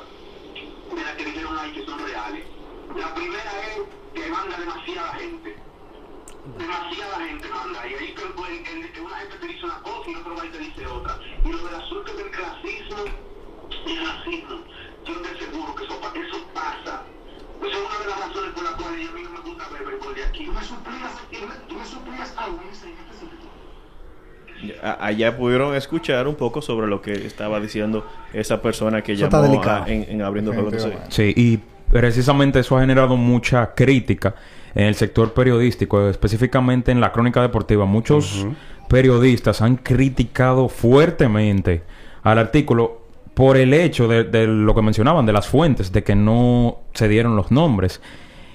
de 0.95 1.03
las 1.05 1.15
que 1.17 1.25
dijeron 1.25 1.59
ahí 1.59 1.73
que 1.73 1.85
son 1.85 1.99
reales. 1.99 2.45
La 2.97 3.15
primera 3.15 3.53
es 3.69 3.81
que 4.15 4.31
manda 4.31 4.57
demasiada 4.59 5.13
gente. 5.15 5.57
Demasiada 6.57 7.21
gente 7.27 7.49
manda. 7.49 7.87
Y 7.89 7.95
ahí 7.95 8.15
que 8.15 9.01
una 9.01 9.17
gente 9.19 9.37
te 9.39 9.47
dice 9.47 9.65
una 9.65 9.83
cosa 9.83 10.11
y 10.11 10.15
otro 10.15 10.37
va 10.37 10.47
y 10.47 10.49
te 10.51 10.59
dice 10.59 10.87
otra. 10.87 11.19
Y 11.45 11.49
lo 11.53 11.59
del 11.59 11.75
asunto 11.75 12.13
del 12.15 12.31
clasismo 12.31 13.05
y 13.87 13.93
el 13.93 14.07
racismo, 14.07 14.57
yo 15.05 15.21
te 15.21 15.29
aseguro 15.29 15.75
que 15.75 15.85
eso, 15.85 16.01
eso 16.15 16.47
pasa. 16.55 17.05
Esa 17.61 17.77
es 17.77 17.85
una 17.87 17.99
de 17.99 18.07
las 18.07 18.21
razones 18.29 18.53
por 18.55 18.63
las 18.65 18.73
cuales 18.75 19.09
a 19.09 19.13
mí 19.13 19.23
no 19.23 19.31
me 19.31 19.41
gusta 19.41 19.69
ver 19.69 19.85
béisbol 19.85 20.15
de 20.15 20.25
aquí. 20.25 20.45
¿Tú 20.47 20.53
me 20.53 20.63
suplicas, 20.63 21.13
tú 21.69 21.75
me 21.75 21.85
suplicas 21.85 22.35
algo 22.37 22.61
en 22.63 22.69
ese 22.69 22.91
específico? 22.93 23.38
Allá 24.83 25.37
pudieron 25.37 25.75
escuchar 25.75 26.27
un 26.27 26.35
poco 26.35 26.61
sobre 26.63 26.87
lo 26.89 27.01
que 27.01 27.13
estaba 27.13 27.61
diciendo 27.61 28.07
esa 28.33 28.61
persona 28.61 29.03
que 29.03 29.13
Eso 29.13 29.25
está 29.25 29.41
llamó 29.41 29.53
delicado. 29.53 29.85
a- 29.85 29.89
en, 29.89 30.07
en 30.09 30.23
abriendo 30.23 30.53
juego. 30.53 30.71
Sí, 31.09 31.33
y 31.37 31.59
precisamente 31.91 32.61
eso 32.61 32.77
ha 32.77 32.81
generado 32.81 33.17
mucha 33.17 33.75
crítica 33.75 34.35
en 34.75 34.85
el 34.87 34.95
sector 34.95 35.33
periodístico, 35.33 36.09
específicamente 36.09 36.91
en 36.93 37.01
la 37.01 37.13
crónica 37.13 37.41
deportiva. 37.41 37.85
Muchos 37.85 38.47
periodistas 38.89 39.63
han 39.63 39.77
criticado 39.77 40.69
fuertemente 40.69 41.83
al 42.23 42.39
artículo 42.39 43.03
por 43.35 43.57
el 43.57 43.73
hecho 43.73 44.09
de, 44.09 44.25
de 44.25 44.47
lo 44.47 44.75
que 44.75 44.83
mencionaban, 44.83 45.25
de 45.25 45.33
las 45.33 45.47
fuentes, 45.47 45.93
de 45.93 46.03
que 46.03 46.17
no 46.17 46.79
se 46.95 47.09
dieron 47.09 47.37
los 47.37 47.51
nombres. 47.53 48.01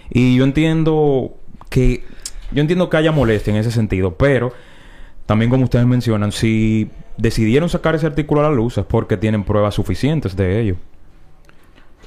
Y 0.09 0.35
yo 0.35 0.43
entiendo 0.43 1.33
que 1.69 2.03
yo 2.51 2.61
entiendo 2.61 2.89
que 2.89 2.97
haya 2.97 3.11
molestia 3.11 3.51
en 3.53 3.57
ese 3.59 3.71
sentido, 3.71 4.15
pero 4.15 4.53
también 5.25 5.49
como 5.51 5.63
ustedes 5.65 5.85
mencionan, 5.85 6.31
si 6.31 6.89
decidieron 7.17 7.69
sacar 7.69 7.95
ese 7.95 8.07
artículo 8.07 8.41
a 8.41 8.49
la 8.49 8.55
luz 8.55 8.77
es 8.77 8.85
porque 8.85 9.17
tienen 9.17 9.43
pruebas 9.43 9.75
suficientes 9.75 10.35
de 10.35 10.59
ello. 10.61 10.75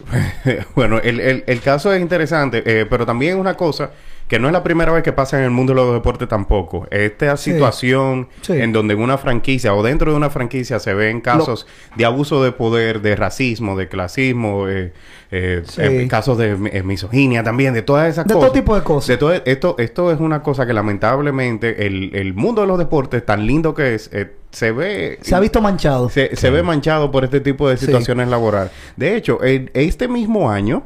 bueno, 0.75 0.99
el, 0.99 1.21
el- 1.21 1.61
caso 1.61 1.93
es 1.93 2.01
interesante, 2.01 2.63
eh, 2.65 2.87
pero 2.87 3.07
también 3.07 3.39
una 3.39 3.55
cosa 3.55 3.91
que 4.29 4.39
no 4.41 4.49
es 4.49 4.53
la 4.53 4.63
primera 4.65 4.91
vez 4.93 5.03
que 5.05 5.13
pasa 5.13 5.39
en 5.39 5.45
el 5.45 5.51
mundo 5.53 5.73
de 5.73 5.77
los 5.77 5.95
deportes 5.95 6.29
tampoco. 6.29 6.87
Esta 6.91 7.37
Sí. 7.37 7.53
situación 7.53 8.29
Sí. 8.41 8.55
en 8.55 8.73
donde 8.73 8.95
en 8.95 9.01
una 9.01 9.19
franquicia 9.19 9.73
o 9.75 9.83
dentro 9.85 10.11
de 10.11 10.17
una 10.17 10.31
franquicia 10.31 10.79
se 10.81 10.95
ven 10.95 11.21
casos 11.21 11.67
de 11.97 12.05
abuso 12.05 12.43
de 12.43 12.51
poder, 12.53 13.03
de 13.03 13.15
racismo, 13.15 13.77
de 13.77 13.89
clasismo, 13.89 14.69
eh, 14.69 14.93
eh, 15.31 15.63
Sí. 15.65 15.81
eh, 15.83 16.09
casos 16.09 16.39
de 16.39 16.57
eh, 16.73 16.83
misoginia 16.83 17.45
también, 17.45 17.73
de 17.73 17.83
todas 17.83 18.09
esas 18.09 18.27
De 18.27 18.35
cosas. 18.35 18.49
todo 18.51 18.59
tipo 18.61 18.75
de 18.75 18.83
cosas. 18.83 19.09
De 19.09 19.17
todo 19.17 19.33
esto, 19.33 19.77
esto 19.79 20.11
es 20.11 20.19
una 20.19 20.43
cosa 20.43 20.67
que 20.67 20.73
lamentablemente 20.73 21.87
el, 21.87 22.15
el 22.15 22.35
mundo 22.35 22.63
de 22.63 22.67
los 22.69 22.79
deportes, 22.79 23.25
tan 23.25 23.47
lindo 23.47 23.75
que 23.75 23.95
es, 23.95 24.11
eh, 24.13 24.33
se 24.51 24.73
ve... 24.73 25.19
Se 25.23 25.35
ha 25.35 25.41
visto 25.41 25.61
manchado. 25.61 26.09
Se, 26.09 26.35
se 26.35 26.51
ve 26.51 26.63
manchado 26.63 27.11
por 27.11 27.25
este 27.25 27.41
tipo 27.41 27.69
de 27.69 27.77
Sí. 27.77 27.87
situaciones 27.87 28.29
laborales. 28.29 28.73
De 28.97 29.17
hecho, 29.17 29.39
este 29.43 30.09
mismo 30.09 30.51
año, 30.51 30.83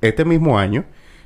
este 0.00 0.24
mismo 0.24 0.58
año, 0.58 0.84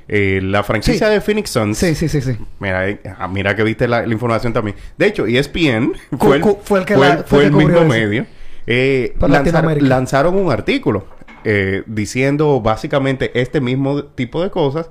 eh, 0.09 0.39
la 0.43 0.63
franquicia 0.63 1.07
Sí. 1.07 1.13
de 1.13 1.21
Phoenix 1.21 1.49
Suns. 1.51 1.77
Sí, 1.77 1.93
sí, 1.95 2.09
sí, 2.09 2.19
sí. 2.21 2.35
Mira, 2.59 2.89
eh, 2.89 2.99
ah, 3.17 3.27
mira 3.27 3.55
que 3.55 3.63
viste 3.63 3.87
la, 3.87 4.05
la 4.05 4.11
información 4.13 4.51
también. 4.51 4.75
De 4.97 5.05
hecho, 5.07 5.25
ESPN 5.27 5.93
fue 6.19 6.37
el, 6.37 6.43
fue 6.63 6.79
el 6.79 6.85
que 6.85 6.95
fue 6.95 7.07
la- 7.07 7.17
fue 7.17 7.23
fue 7.25 7.45
el 7.45 7.51
mismo 7.53 7.77
eso. 7.77 7.85
medio. 7.85 8.25
eh, 8.67 9.13
lanzar- 9.19 9.81
lanzaron 9.81 10.35
un 10.35 10.51
artículo 10.51 11.07
eh, 11.45 11.83
diciendo 11.85 12.59
básicamente 12.61 13.31
este 13.39 13.61
mismo 13.61 14.03
tipo 14.03 14.43
de 14.43 14.49
cosas, 14.49 14.89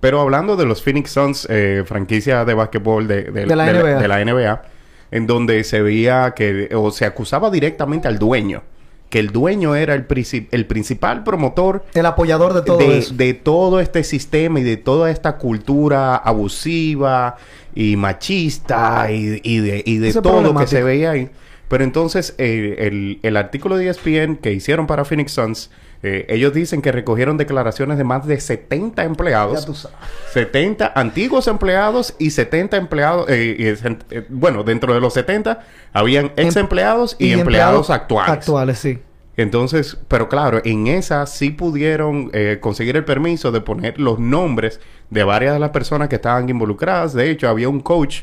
pero 0.00 0.20
hablando 0.20 0.56
de 0.56 0.64
los 0.64 0.82
Phoenix 0.82 1.10
Suns, 1.10 1.46
eh, 1.50 1.82
franquicia 1.86 2.44
de 2.44 2.54
básquetbol 2.54 3.06
de, 3.06 3.24
de- 3.24 3.44
De 3.46 3.54
la 3.56 3.64
de 3.72 4.08
la 4.08 4.20
NBA, 4.24 4.62
en 5.10 5.26
donde 5.26 5.62
se 5.64 5.82
veía 5.82 6.32
que, 6.34 6.70
o 6.74 6.90
se 6.90 7.04
acusaba 7.04 7.50
directamente 7.50 8.08
al 8.08 8.18
dueño, 8.18 8.62
que 9.10 9.18
el 9.18 9.30
dueño 9.30 9.74
era 9.74 9.94
el, 9.94 10.06
el 10.52 10.66
principal 10.66 11.24
promotor 11.24 11.84
El 11.94 12.06
apoyador 12.06 12.54
de 12.54 12.62
todo 12.62 12.78
de, 12.78 12.98
eso. 12.98 13.14
de 13.14 13.34
todo 13.34 13.80
este 13.80 14.04
sistema 14.04 14.60
y 14.60 14.62
de 14.62 14.76
toda 14.76 15.10
esta 15.10 15.36
cultura 15.36 16.16
abusiva 16.16 17.36
y 17.74 17.96
machista 17.96 19.10
y, 19.10 19.40
y 19.42 19.58
de, 19.58 19.82
y 19.84 19.98
de 19.98 20.12
todo 20.14 20.54
que 20.56 20.66
se 20.66 20.82
veía 20.82 21.10
ahí. 21.10 21.28
Pero 21.68 21.84
entonces 21.84 22.34
eh, 22.38 22.76
el, 22.78 23.18
el 23.22 23.36
artículo 23.36 23.76
de 23.76 23.88
ESPN 23.88 24.36
que 24.36 24.52
hicieron 24.52 24.86
para 24.86 25.04
Phoenix 25.04 25.32
Suns, 25.32 25.70
eh, 26.02 26.26
ellos 26.28 26.54
dicen 26.54 26.80
que 26.80 26.92
recogieron 26.92 27.36
declaraciones 27.36 27.98
de 27.98 28.04
más 28.04 28.26
de 28.26 28.40
70 28.40 29.02
Ya 29.02 29.06
empleados. 29.06 29.66
tú 29.66 29.74
sabes. 29.74 29.96
70 30.32 30.92
antiguos 30.94 31.46
empleados 31.46 32.14
y 32.18 32.30
70 32.30 32.76
empleados, 32.76 33.28
eh, 33.28 33.56
y 33.58 33.66
eh, 33.66 34.26
bueno, 34.28 34.62
dentro 34.62 34.94
de 34.94 35.00
los 35.00 35.14
70 35.14 35.60
habían 35.92 36.32
ex 36.36 36.56
empleados 36.56 37.16
y, 37.18 37.32
empleados, 37.32 37.90
actuales. 37.90 38.32
Actuales, 38.32 38.78
sí. 38.78 38.98
Entonces, 39.36 39.96
pero 40.08 40.28
claro, 40.28 40.60
en 40.64 40.86
esa 40.86 41.24
sí 41.26 41.50
pudieron 41.50 42.30
eh, 42.34 42.58
conseguir 42.60 42.96
el 42.96 43.04
permiso 43.04 43.50
de 43.50 43.60
poner 43.62 43.98
los 43.98 44.18
nombres 44.18 44.80
de 45.08 45.24
varias 45.24 45.54
de 45.54 45.60
las 45.60 45.70
personas 45.70 46.08
que 46.08 46.16
estaban 46.16 46.48
involucradas. 46.48 47.14
De 47.14 47.30
hecho, 47.30 47.48
había 47.48 47.68
un 47.68 47.80
coach, 47.80 48.22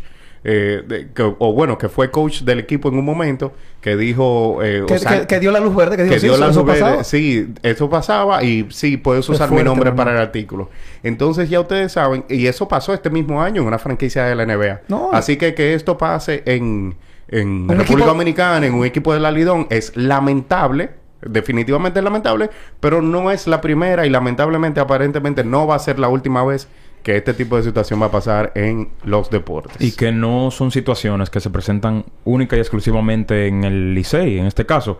eh, 0.49 0.81
de- 0.87 1.09
que- 1.13 1.23
o 1.37 1.51
bueno, 1.51 1.77
que 1.77 1.89
fue 1.89 2.09
coach 2.09 2.43
del 2.43 2.59
equipo 2.59 2.87
en 2.87 2.97
un 2.97 3.03
momento, 3.03 3.51
que 3.81 3.97
dijo... 3.97 4.59
eh, 4.63 4.83
Que, 4.87 4.93
o 4.93 4.97
sea, 4.97 5.19
que- 5.21 5.27
que 5.27 5.39
dio 5.41 5.51
la 5.51 5.59
luz 5.59 5.75
verde, 5.75 5.97
que 5.97 6.03
dijo, 6.03 6.13
que 6.13 6.21
sí, 6.21 6.27
dio 6.27 6.37
la 6.37 6.47
luz 6.47 6.55
verde. 6.63 6.79
pasaba. 6.79 7.03
Sí, 7.03 7.53
eso 7.63 7.89
pasaba 7.89 8.43
y 8.43 8.65
sí, 8.69 8.95
puedes 8.95 9.25
Es 9.25 9.29
usar 9.29 9.51
mi 9.51 9.61
nombre 9.61 9.89
¿no? 9.89 9.95
para 9.97 10.11
el 10.11 10.17
artículo. 10.19 10.69
Entonces 11.03 11.49
ya 11.49 11.59
ustedes 11.59 11.91
saben, 11.91 12.23
y 12.29 12.47
eso 12.47 12.67
pasó 12.69 12.93
este 12.93 13.09
mismo 13.09 13.41
año 13.41 13.61
en 13.61 13.67
una 13.67 13.77
franquicia 13.77 14.23
de 14.23 14.35
la 14.35 14.43
NBA. 14.45 14.81
No. 14.87 15.09
Así 15.11 15.35
que 15.35 15.53
que 15.53 15.73
esto 15.73 15.97
pase 15.97 16.43
en, 16.45 16.95
en 17.27 17.67
República 17.67 17.83
equipo- 17.93 18.05
Dominicana, 18.05 18.65
en 18.65 18.73
un 18.73 18.85
equipo 18.85 19.13
de 19.13 19.19
la 19.19 19.31
Lidón, 19.31 19.67
es 19.69 19.97
lamentable. 19.97 20.91
Definitivamente 21.21 21.99
es 21.99 22.03
lamentable, 22.03 22.49
pero 22.79 23.01
no 23.01 23.31
es 23.31 23.47
la 23.47 23.59
primera 23.59 24.05
y 24.05 24.09
lamentablemente 24.09 24.79
aparentemente 24.79 25.43
no 25.43 25.65
va 25.65 25.75
a 25.75 25.79
ser 25.79 25.97
la 25.97 26.09
última 26.09 26.45
vez 26.45 26.67
que 27.03 27.17
este 27.17 27.33
tipo 27.33 27.55
de 27.55 27.63
situación 27.63 28.01
va 28.01 28.07
a 28.07 28.11
pasar 28.11 28.51
en 28.55 28.89
los 29.03 29.29
deportes. 29.29 29.77
Y 29.79 29.95
que 29.95 30.11
no 30.11 30.51
son 30.51 30.71
situaciones 30.71 31.29
que 31.29 31.39
se 31.39 31.49
presentan 31.49 32.05
única 32.25 32.57
y 32.57 32.59
exclusivamente 32.59 33.47
en 33.47 33.63
el 33.63 33.93
Licey, 33.93 34.39
en 34.39 34.45
este 34.45 34.65
caso. 34.65 34.99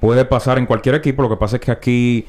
Puede 0.00 0.24
pasar 0.24 0.58
en 0.58 0.66
cualquier 0.66 0.94
equipo. 0.96 1.22
Lo 1.22 1.30
que 1.30 1.36
pasa 1.36 1.56
es 1.56 1.62
que 1.62 1.70
aquí, 1.70 2.26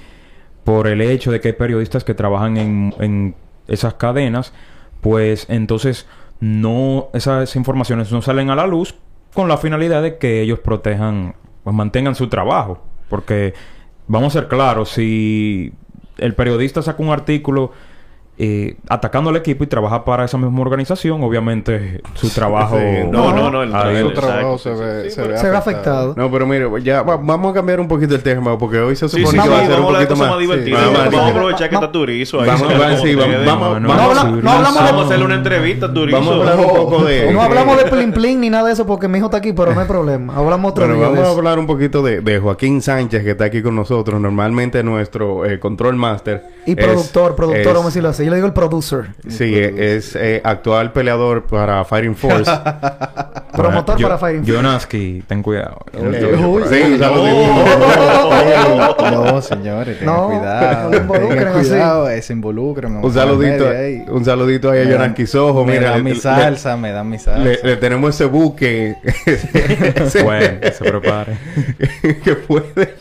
por 0.63 0.87
el 0.87 1.01
hecho 1.01 1.31
de 1.31 1.41
que 1.41 1.49
hay 1.49 1.53
periodistas 1.53 2.03
que 2.03 2.13
trabajan 2.13 2.57
en, 2.57 2.93
en 2.99 3.35
esas 3.67 3.95
cadenas, 3.95 4.53
pues 5.01 5.45
entonces 5.49 6.07
no 6.39 7.09
esas 7.13 7.55
informaciones 7.55 8.11
no 8.11 8.21
salen 8.21 8.49
a 8.49 8.55
la 8.55 8.67
luz 8.67 8.95
con 9.33 9.47
la 9.47 9.57
finalidad 9.57 10.01
de 10.01 10.17
que 10.17 10.41
ellos 10.41 10.59
protejan, 10.59 11.35
pues 11.63 11.75
mantengan 11.75 12.15
su 12.15 12.27
trabajo. 12.27 12.81
Porque 13.09 13.53
vamos 14.07 14.35
a 14.35 14.39
ser 14.39 14.47
claros, 14.47 14.89
si 14.89 15.73
el 16.17 16.33
periodista 16.33 16.81
saca 16.81 17.03
un 17.03 17.09
artículo 17.09 17.71
eh, 18.39 18.75
atacando 18.87 19.31
al 19.31 19.35
equipo 19.35 19.63
y 19.63 19.67
trabaja 19.67 20.05
para 20.05 20.25
esa 20.25 20.37
misma 20.37 20.61
organización, 20.61 21.23
obviamente 21.23 22.01
su 22.13 22.29
trabajo... 22.29 22.77
Sí, 22.77 23.07
No, 23.09 23.33
no, 23.33 23.49
no. 23.49 23.63
el-. 23.63 24.03
Su 24.07 24.13
trabajo 24.13 24.57
se 24.59 24.69
ve, 24.69 25.03
sí, 25.05 25.11
se 25.11 25.21
ve 25.27 25.37
Se 25.37 25.49
ve 25.49 25.57
afectado. 25.57 26.11
afectado. 26.11 26.13
No, 26.15 26.31
pero 26.31 26.45
mire, 26.45 26.69
ya 26.83 27.01
va- 27.01 27.17
vamos 27.17 27.51
a 27.51 27.53
cambiar 27.55 27.79
un 27.79 27.87
poquito 27.87 28.13
el 28.13 28.21
tema 28.21 28.57
porque 28.57 28.79
hoy 28.79 28.95
se 28.95 29.09
supone 29.09 29.27
sí, 29.27 29.37
que 29.37 29.43
sí, 29.43 29.49
va 29.49 29.59
a 29.59 29.65
ser 29.65 29.79
un 29.79 29.87
poquito 29.87 30.15
más... 30.15 30.29
Vamos, 30.29 31.15
a 31.15 31.27
aprovechar 31.29 31.69
que 31.69 31.75
está 31.75 31.91
Turizo 31.91 32.41
ahí. 32.41 32.49
Vamos, 33.45 33.81
no, 33.81 33.91
hablamos 33.93 34.77
a 34.77 35.01
hacerle 35.05 35.25
una 35.25 35.35
entrevista 35.35 35.87
a 35.87 35.93
Turizo. 35.93 36.17
Vamos 36.17 36.33
a 36.33 36.51
hablar 36.51 36.59
un 36.59 36.75
poco 36.75 37.05
de... 37.05 37.33
No 37.33 37.41
hablamos 37.41 37.77
de 37.77 37.85
plin 37.85 38.11
plin 38.11 38.41
ni 38.41 38.49
nada 38.49 38.67
de 38.67 38.73
eso 38.73 38.85
porque 38.85 39.07
mi 39.07 39.17
hijo 39.17 39.27
está 39.27 39.37
aquí, 39.37 39.53
pero 39.53 39.73
no 39.73 39.81
hay 39.81 39.87
problema. 39.87 40.35
Hablamos 40.35 40.71
otro 40.71 40.87
Bueno, 40.87 41.01
vamos 41.01 41.25
a 41.27 41.31
hablar 41.31 41.57
un 41.57 41.65
poquito 41.65 42.03
de, 42.03 42.39
Joaquín 42.39 42.81
Sánchez, 42.83 43.23
que 43.23 43.31
está 43.31 43.45
aquí 43.45 43.63
con 43.63 43.75
nosotros. 43.75 44.21
Normalmente 44.21 44.83
nuestro 44.83 45.45
eh, 45.45 45.59
control 45.59 45.95
master. 45.95 46.43
Y 46.67 46.75
productor, 46.75 47.35
productor, 47.35 47.67
vamos 47.67 47.85
a 47.85 47.87
decirlo 47.87 48.09
así. 48.09 48.26
Yo 48.27 48.31
le 48.31 48.35
digo 48.39 48.47
el 48.47 48.53
producer. 48.53 49.05
Sí, 49.29 49.55
eh, 49.55 49.95
es 49.95 50.13
eh, 50.17 50.41
actual 50.43 50.91
peleador 50.91 51.45
para 51.45 51.85
Fighting 51.85 52.13
Force. 52.13 52.51
Promotor 53.53 53.97
Yo- 53.97 54.05
para 54.09 54.17
Fighting 54.17 54.41
Force. 54.41 54.51
Jonaski, 54.53 55.23
ten 55.25 55.41
cuidado. 55.41 55.85
Uy, 55.93 56.13
sí, 56.67 56.81
un 56.91 56.99
saludito. 56.99 57.37
No, 59.11 59.41
señores, 59.41 59.99
tengan 59.99 60.15
No, 60.15 60.27
cuidado. 60.27 60.89
tengan 60.89 61.53
cuidado, 61.53 62.09
eh, 62.09 62.21
se 62.21 62.33
Un 62.33 63.13
saludito, 63.13 63.65
un 64.09 64.25
saludito 64.25 64.71
ahí 64.71 64.81
a 64.81 64.91
Jonaski 64.91 65.25
Sojo. 65.25 65.63
Me 65.63 65.79
Mira, 65.79 65.91
dan 65.91 66.03
mi 66.03 66.15
salsa, 66.15 66.75
me 66.75 66.91
dan 66.91 67.09
mi 67.09 67.19
salsa. 67.19 67.39
Le, 67.63 67.77
tenemos 67.77 68.13
ese 68.13 68.25
buque. 68.25 68.95
Bueno, 70.23 70.59
se 70.73 70.83
prepare. 70.83 71.37
que 72.23 72.35
puede. 72.35 72.95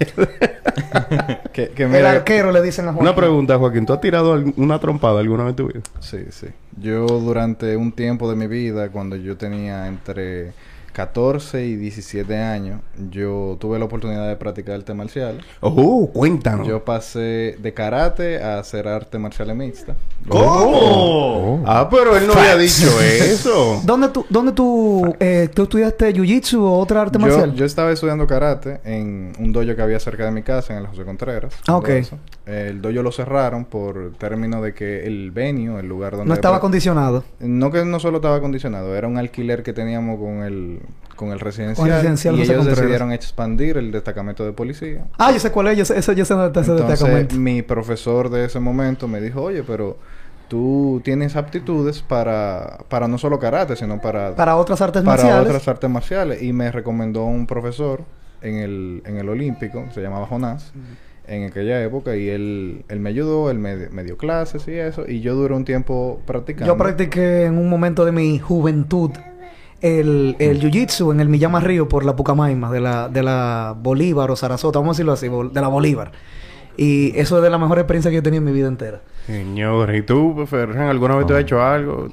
Que, 1.56 1.70
que 1.70 1.84
El 1.84 2.04
arquero 2.04 2.52
le 2.52 2.60
dicen 2.60 2.86
a 2.86 2.92
Juan. 2.92 3.02
Una 3.02 3.16
pregunta, 3.16 3.56
Joaquín. 3.56 3.86
¿Tú 3.86 3.94
has 3.94 4.00
tirado 4.02 4.38
una 4.56 4.78
trompada 4.78 5.20
alguna 5.20 5.44
vez 5.44 5.52
en 5.52 5.56
tu 5.56 5.66
vida? 5.68 5.80
Sí, 6.00 6.18
sí. 6.30 6.48
Yo 6.78 7.06
durante 7.06 7.76
un 7.76 7.92
tiempo 7.92 8.28
de 8.28 8.36
mi 8.36 8.46
vida, 8.46 8.90
cuando 8.90 9.16
yo 9.16 9.38
tenía 9.38 9.86
entre 9.86 10.52
14 10.96 11.66
y 11.66 11.76
17 11.76 12.38
años, 12.38 12.80
yo 13.10 13.58
tuve 13.60 13.78
la 13.78 13.84
oportunidad 13.84 14.26
de 14.28 14.36
practicar 14.36 14.76
arte 14.76 14.94
marcial. 14.94 15.44
Oh, 15.60 16.08
cuéntanos. 16.10 16.66
Yo 16.66 16.86
pasé 16.86 17.58
de 17.58 17.74
karate 17.74 18.42
a 18.42 18.60
hacer 18.60 18.88
arte 18.88 19.18
marcial 19.18 19.54
mixta. 19.54 19.94
¿Cómo? 20.26 21.62
Ah, 21.66 21.86
pero 21.90 22.16
él 22.16 22.26
no 22.26 22.32
había 22.32 22.56
dicho 22.56 22.98
eso. 23.02 23.82
¿Dónde 23.84 24.08
tú, 24.08 24.24
dónde 24.30 24.52
tú, 24.52 25.14
eh, 25.20 25.50
tú 25.54 25.64
estudiaste 25.64 26.14
jiu-jitsu 26.14 26.60
o 26.62 26.78
otra 26.78 27.02
arte 27.02 27.18
Yo, 27.18 27.26
marcial? 27.26 27.54
yo 27.54 27.66
estaba 27.66 27.92
estudiando 27.92 28.26
karate 28.26 28.80
en 28.84 29.34
un 29.38 29.52
dojo 29.52 29.76
que 29.76 29.82
había 29.82 30.00
cerca 30.00 30.24
de 30.24 30.30
mi 30.30 30.42
casa, 30.42 30.72
en 30.72 30.78
el 30.78 30.86
José 30.86 31.04
Contreras. 31.04 31.52
Ah, 31.66 31.76
ok. 31.76 31.90
El 32.46 32.80
dojo 32.80 33.02
lo 33.02 33.10
cerraron 33.10 33.64
por 33.64 34.12
término 34.18 34.62
de 34.62 34.72
que 34.72 35.04
el 35.04 35.32
venue, 35.32 35.80
el 35.80 35.88
lugar 35.88 36.12
donde... 36.12 36.28
no 36.28 36.34
estaba 36.34 36.56
acondicionado. 36.58 37.24
No 37.40 37.72
que 37.72 37.84
no 37.84 37.98
solo 37.98 38.18
estaba 38.18 38.36
acondicionado, 38.36 38.94
era 38.94 39.08
un 39.08 39.18
alquiler 39.18 39.64
que 39.64 39.72
teníamos 39.72 40.20
con 40.20 40.44
el, 40.44 40.78
con 41.16 41.32
el 41.32 41.40
residencial. 41.40 41.76
Con 41.76 41.88
el 41.88 41.94
residencial 41.94 42.36
y 42.36 42.42
ellos 42.42 42.64
decidieron 42.64 43.12
expandir 43.12 43.76
el 43.78 43.90
destacamento 43.90 44.44
de 44.44 44.52
policía. 44.52 45.06
Ah, 45.18 45.32
yo 45.32 45.40
sé 45.40 45.50
cuál 45.50 45.66
es. 45.68 45.78
Yo 45.78 45.84
sé, 45.84 45.98
eso, 45.98 46.12
yo 46.12 46.24
sé 46.24 46.34
dónde 46.34 46.46
está 46.48 46.60
ese 46.60 46.70
Entonces, 46.70 47.00
destacamento. 47.00 47.34
mi 47.34 47.62
profesor 47.62 48.30
de 48.30 48.44
ese 48.44 48.60
momento 48.60 49.08
me 49.08 49.20
dijo, 49.20 49.42
oye, 49.42 49.64
pero 49.64 49.98
tú 50.46 51.00
tienes 51.04 51.34
aptitudes 51.34 52.02
para, 52.02 52.78
para 52.88 53.08
no 53.08 53.18
solo 53.18 53.40
karate, 53.40 53.74
sino 53.74 54.00
para, 54.00 54.36
Para 54.36 54.54
otras 54.54 54.80
artes 54.80 55.02
para 55.02 55.16
marciales. 55.16 55.46
otras 55.48 55.66
artes 55.66 55.90
marciales. 55.90 56.42
Y 56.42 56.52
me 56.52 56.70
recomendó 56.70 57.24
un 57.24 57.48
profesor 57.48 58.04
en 58.40 58.54
el, 58.56 59.02
en 59.04 59.16
el 59.16 59.28
Olímpico, 59.28 59.84
se 59.92 60.00
llamaba 60.00 60.26
Jonás, 60.26 60.72
en 61.28 61.44
aquella 61.44 61.82
época, 61.82 62.16
y 62.16 62.28
él, 62.28 62.84
él 62.88 63.00
me 63.00 63.10
ayudó, 63.10 63.50
él 63.50 63.58
me, 63.58 63.88
me 63.90 64.04
dio 64.04 64.16
clases 64.16 64.66
y 64.68 64.72
eso, 64.72 65.04
y 65.08 65.20
yo 65.20 65.34
duré 65.34 65.54
un 65.54 65.64
tiempo 65.64 66.20
practicando. 66.26 66.66
Yo 66.72 66.76
practiqué 66.76 67.44
en 67.44 67.58
un 67.58 67.68
momento 67.68 68.04
de 68.04 68.12
mi 68.12 68.38
juventud 68.38 69.10
el, 69.80 70.36
el 70.38 70.60
jiu-jitsu 70.60 71.12
en 71.12 71.20
el 71.20 71.28
Miyama 71.28 71.60
Río 71.60 71.88
por 71.88 72.04
la 72.04 72.16
Pucamaima, 72.16 72.70
de 72.70 72.80
la, 72.80 73.08
de 73.08 73.22
la 73.22 73.74
Bolívar 73.80 74.30
o 74.30 74.36
Sarasota, 74.36 74.78
vamos 74.78 74.94
a 74.94 74.94
decirlo 74.96 75.12
así, 75.12 75.28
bol- 75.28 75.52
de 75.52 75.60
la 75.60 75.68
Bolívar. 75.68 76.12
Y 76.78 77.18
eso 77.18 77.38
es 77.38 77.42
de 77.42 77.48
la 77.48 77.56
mejor 77.56 77.78
experiencia 77.78 78.10
que 78.10 78.16
yo 78.16 78.20
he 78.20 78.22
tenido 78.22 78.40
en 78.40 78.44
mi 78.44 78.52
vida 78.52 78.68
entera. 78.68 79.00
Señor, 79.26 79.94
¿y 79.94 80.02
tú, 80.02 80.46
Ferran, 80.46 80.88
alguna 80.88 81.16
vez 81.16 81.26
te 81.26 81.34
has 81.34 81.40
hecho 81.40 81.62
algo? 81.62 82.08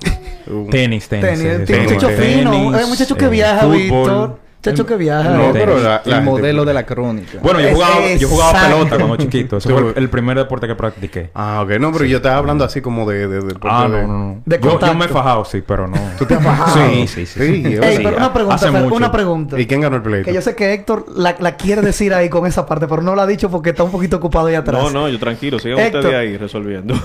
Tenis, 0.71 1.07
tenis. 1.09 1.25
Tenis, 1.25 1.43
eh, 1.45 1.59
tenis, 1.65 1.91
muchacho 1.91 2.07
tenis, 2.07 2.37
fino, 2.37 2.79
el 2.79 2.87
muchacho 2.87 3.15
que 3.15 3.25
eh, 3.25 3.29
viaja, 3.29 3.61
fútbol. 3.61 3.77
Víctor. 3.77 4.39
Chacho 4.63 4.85
que 4.85 4.95
viaja. 4.95 5.29
No, 5.29 5.51
pero 5.53 5.77
la, 5.77 5.97
el 5.97 6.13
gente- 6.13 6.21
modelo 6.21 6.63
de 6.65 6.73
la 6.73 6.85
crónica. 6.85 7.37
Bueno, 7.41 7.59
yo 7.59 7.73
jugaba, 7.73 7.95
yo 8.17 8.27
jugaba 8.29 8.61
pelota 8.61 8.95
cuando 8.97 9.17
chiquito. 9.17 9.57
Ese 9.57 9.69
fue 9.69 9.89
el, 9.89 9.93
el 9.97 10.09
primer 10.09 10.37
deporte 10.37 10.67
que 10.67 10.75
practiqué. 10.75 11.29
Ah, 11.33 11.61
ok. 11.63 11.71
No, 11.79 11.91
pero 11.91 12.05
yo 12.05 12.17
estaba 12.17 12.37
hablando 12.37 12.63
así 12.63 12.79
como 12.81 13.09
de... 13.09 13.27
de, 13.27 13.41
de- 13.41 13.55
Ah, 13.63 13.87
no, 13.89 14.01
no, 14.01 14.07
no. 14.07 14.41
De 14.45 14.59
yo, 14.61 14.95
me 14.95 15.05
he 15.05 15.07
fajado, 15.09 15.43
sí, 15.45 15.61
pero 15.65 15.87
no. 15.87 15.97
¿Tú 16.17 16.25
te 16.25 16.35
has 16.35 16.43
bajado? 16.43 16.87
Sí, 16.89 17.07
sí, 17.07 17.25
sí. 17.25 17.39
Sí, 17.39 17.63
sí. 17.63 17.71
yo- 17.75 17.83
Ey, 17.83 17.97
pero 18.03 18.15
una 18.17 18.31
pregunta, 18.33 18.55
hace 18.55 18.71
Fer, 18.71 18.81
mucho. 18.83 18.95
una 18.95 19.11
pregunta. 19.11 19.59
¿Y 19.59 19.67
quién 19.67 19.81
ganó 19.81 19.97
el 19.97 20.01
pleito? 20.01 20.25
Que 20.29 20.33
yo 20.33 20.41
sé 20.41 20.55
que 20.55 20.73
Héctor 20.73 21.05
la, 21.15 21.35
la 21.39 21.55
quiere 21.57 21.81
decir 21.81 22.13
ahí 22.13 22.29
con 22.29 22.45
esa 22.47 22.65
parte, 22.65 22.87
pero 22.87 23.01
no 23.01 23.15
la 23.15 23.23
ha 23.23 23.27
dicho 23.27 23.49
porque 23.49 23.71
está 23.71 23.83
un 23.83 23.91
poquito 23.91 24.17
ocupado 24.17 24.47
ahí 24.47 24.55
atrás. 24.55 24.81
No, 24.81 24.89
no, 24.89 25.09
yo 25.09 25.19
tranquilo, 25.19 25.59
sigan 25.59 25.79
Héctor. 25.79 25.99
ustedes 26.05 26.15
ahí 26.19 26.37
resolviendo. 26.37 26.95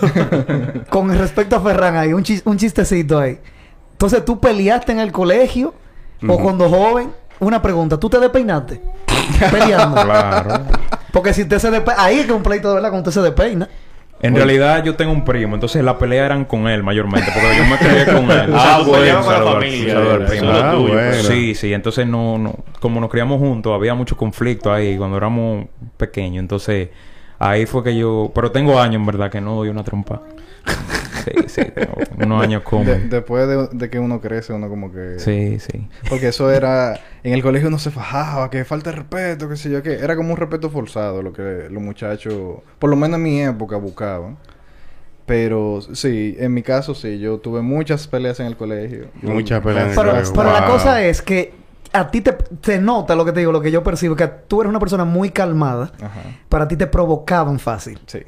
Con 0.91 1.17
respecto 1.17 1.57
a 1.57 1.61
Ferran 1.61 1.97
ahí, 1.97 2.13
un, 2.13 2.23
chis- 2.23 2.43
un 2.45 2.57
chistecito 2.57 3.19
ahí. 3.19 3.39
Entonces, 3.93 4.25
¿tú 4.25 4.39
peleaste 4.39 4.93
en 4.93 5.01
el 5.01 5.11
colegio 5.13 5.75
o 6.27 6.39
cuando 6.39 6.69
joven? 6.69 7.11
Una 7.41 7.63
pregunta, 7.63 7.99
¿tú 7.99 8.09
te 8.11 8.19
despeinaste? 8.19 8.81
Peleando. 9.51 10.03
Claro. 10.03 10.65
Porque 11.13 11.33
si 11.33 11.43
usted 11.43 11.59
se 11.59 11.71
despeina... 11.71 12.03
Ahí 12.03 12.21
es 12.21 12.27
que 12.27 12.33
un 12.33 12.43
pleito 12.43 12.69
de 12.69 12.75
verdad 12.75 12.91
cuando 12.91 13.09
usted 13.09 13.21
se 13.21 13.25
despeina. 13.25 13.69
En 14.21 14.35
realidad 14.35 14.83
yo 14.83 14.97
tengo 14.97 15.13
un 15.13 15.25
primo, 15.25 15.55
entonces 15.55 15.85
las 15.85 15.95
peleas 15.95 16.27
eran 16.27 16.45
con 16.45 16.67
él 16.67 16.83
mayormente, 16.83 17.31
porque 17.33 17.57
yo 17.57 17.65
me 17.65 17.77
crié 17.77 18.05
con 18.05 18.31
él. 18.37 18.53
Ah, 18.53 18.83
bueno, 18.85 19.23
con 19.23 19.33
la 19.33 19.53
familia, 19.53 20.27
primo. 20.27 20.51
Ah, 20.51 20.73
tuyo. 20.75 20.93
bueno. 20.93 21.23
Sí, 21.23 21.55
sí, 21.55 21.73
entonces 21.73 22.05
no, 22.05 22.37
no, 22.37 22.57
como 22.81 23.01
nos 23.01 23.11
criamos 23.11 23.39
juntos, 23.39 23.73
había 23.73 23.95
mucho 23.95 24.17
conflicto 24.17 24.73
ahí 24.73 24.97
cuando 24.97 25.17
éramos 25.17 25.67
pequeños, 25.97 26.41
entonces 26.41 26.89
ahí 27.39 27.65
fue 27.67 27.85
que 27.85 27.97
yo, 27.97 28.33
pero 28.35 28.51
tengo 28.51 28.81
años 28.81 28.97
en 28.97 29.07
verdad 29.07 29.31
que 29.31 29.41
no 29.41 29.55
doy 29.55 29.69
una 29.69 29.85
trompa. 29.85 30.21
Sí, 31.47 31.63
sí, 31.63 31.63
unos 32.23 32.43
años 32.43 32.63
como. 32.63 32.85
De- 32.85 33.01
después 33.09 33.47
de, 33.49 33.69
de 33.73 33.91
que 33.91 33.99
uno 33.99 34.21
crece, 34.21 34.53
uno 34.53 34.69
como 34.69 34.93
que... 34.93 35.19
Sí, 35.19 35.59
sí. 35.61 35.89
Porque 36.09 36.29
eso 36.29 36.51
era... 36.51 36.99
En 37.23 37.33
el 37.35 37.43
colegio 37.43 37.69
uno 37.69 37.79
se 37.79 37.91
fajaba, 37.91 38.51
que 38.51 38.65
falta 38.65 38.91
de 38.91 38.97
respeto, 38.97 39.49
qué 39.49 39.57
sé 39.57 39.71
yo 39.71 39.83
qué. 39.83 39.95
Era 39.95 40.17
como 40.17 40.31
un 40.33 40.37
respeto 40.37 40.71
forzado 40.71 41.23
lo 41.23 41.33
que 41.33 41.69
los 41.71 41.83
muchachos, 41.83 42.61
por 42.79 42.91
lo 42.91 42.97
menos 42.97 43.17
en 43.19 43.23
mi 43.23 43.41
época, 43.43 43.77
buscaban. 43.77 44.37
Pero 45.27 45.81
sí, 45.93 46.37
en 46.39 46.55
mi 46.55 46.63
caso 46.63 46.95
sí, 46.95 47.19
yo 47.19 47.39
tuve 47.39 47.61
muchas 47.61 48.07
peleas 48.09 48.41
en 48.41 48.47
el 48.47 48.57
colegio. 48.57 49.09
Muchas 49.21 49.61
peleas 49.61 49.85
en 49.85 49.91
el 49.91 49.97
Pero, 49.97 50.11
colegio. 50.11 50.33
pero 50.35 50.53
la 50.53 50.67
cosa 50.67 51.03
es 51.03 51.21
que 51.21 51.53
a 51.93 52.11
ti 52.11 52.23
te, 52.23 52.33
te 52.33 52.79
nota 52.81 53.15
lo 53.15 53.25
que 53.27 53.33
te 53.33 53.41
digo, 53.41 53.53
lo 53.53 53.61
que 53.61 53.71
yo 53.71 53.83
percibo, 53.83 54.17
que 54.17 54.27
tú 54.27 54.61
eres 54.63 54.71
una 54.71 54.79
persona 54.81 55.05
muy 55.05 55.29
calmada. 55.31 55.93
Ajá. 56.01 56.21
Para 56.49 56.67
ti 56.67 56.77
te 56.77 56.87
provocaban 56.87 57.59
fácil. 57.59 57.99
Sí, 58.07 58.21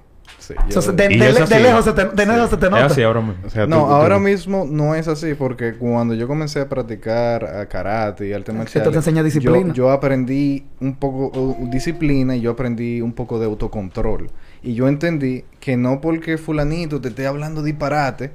sí. 0.68 0.78
O 0.78 0.82
sea, 0.82 0.92
yo- 0.92 0.96
de, 0.96 1.08
de- 1.08 1.28
es 1.28 1.34
de 1.36 1.42
así. 1.42 1.54
lejos 1.62 1.84
se 1.84 1.92
te, 1.92 2.04
de 2.06 2.26
lejos 2.26 2.50
se 2.50 2.56
te 2.56 2.66
Es 2.66 2.70
nota. 2.72 2.86
así 2.86 3.02
ahora 3.02 3.20
mismo. 3.20 3.46
O 3.46 3.50
sea, 3.50 3.66
No, 3.66 3.78
tú- 3.78 3.92
ahora 3.92 4.16
tú- 4.16 4.20
mismo 4.22 4.66
no 4.70 4.94
es 4.94 5.08
así 5.08 5.34
porque 5.34 5.74
cuando 5.74 6.14
yo 6.14 6.26
comencé 6.28 6.60
a 6.60 6.68
practicar 6.68 7.44
a 7.44 7.66
karate 7.66 8.28
y 8.28 8.32
artes 8.32 8.54
marciales... 8.54 8.90
te 8.90 8.96
enseña 8.96 9.18
yo- 9.18 9.24
disciplina. 9.24 9.72
Yo, 9.74 9.90
aprendí 9.90 10.64
un 10.80 10.94
poco 10.96 11.38
uh, 11.38 11.70
disciplina 11.70 12.36
y 12.36 12.40
yo 12.40 12.50
aprendí 12.52 13.00
un 13.00 13.12
poco 13.12 13.38
de 13.38 13.46
autocontrol. 13.46 14.28
Y 14.62 14.74
yo 14.74 14.88
entendí 14.88 15.44
que 15.58 15.76
no 15.76 16.00
porque 16.00 16.36
fulanito 16.38 17.00
te 17.00 17.08
esté 17.08 17.26
hablando 17.26 17.62
disparate, 17.62 18.32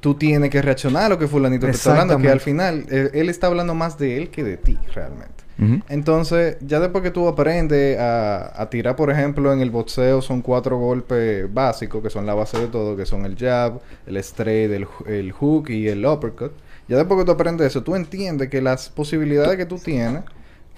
tú 0.00 0.14
tienes 0.14 0.50
que 0.50 0.60
reaccionar 0.60 1.04
a 1.04 1.08
lo 1.10 1.18
que 1.18 1.26
fulanito 1.28 1.66
te 1.66 1.72
está 1.72 1.92
hablando. 1.92 2.18
Que 2.18 2.28
al 2.28 2.40
final 2.40 2.84
eh, 2.90 3.10
él 3.14 3.30
está 3.30 3.46
hablando 3.46 3.74
más 3.74 3.96
de 3.98 4.18
él 4.18 4.28
que 4.30 4.44
de 4.44 4.56
ti 4.58 4.78
realmente. 4.94 5.43
Entonces, 5.88 6.56
ya 6.60 6.80
después 6.80 7.02
que 7.04 7.10
tú 7.10 7.28
aprendes 7.28 7.98
a, 7.98 8.60
a 8.60 8.68
tirar, 8.70 8.96
por 8.96 9.10
ejemplo, 9.10 9.52
en 9.52 9.60
el 9.60 9.70
boxeo 9.70 10.20
son 10.22 10.42
cuatro 10.42 10.78
golpes 10.78 11.52
básicos, 11.52 12.02
que 12.02 12.10
son 12.10 12.26
la 12.26 12.34
base 12.34 12.58
de 12.58 12.66
todo, 12.66 12.96
que 12.96 13.06
son 13.06 13.24
el 13.24 13.36
jab, 13.36 13.80
el 14.06 14.16
straight, 14.18 14.70
el, 14.72 14.86
el 15.06 15.32
hook 15.32 15.70
y 15.70 15.88
el 15.88 16.04
uppercut. 16.04 16.52
Ya 16.88 16.96
después 16.96 17.20
que 17.20 17.24
tú 17.26 17.32
aprendes 17.32 17.68
eso, 17.68 17.82
tú 17.82 17.94
entiendes 17.94 18.48
que 18.50 18.60
las 18.60 18.88
posibilidades 18.88 19.56
que 19.56 19.64
tú 19.66 19.78
tienes 19.78 20.22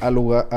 a, 0.01 0.11
lugar, 0.11 0.47
a, 0.51 0.57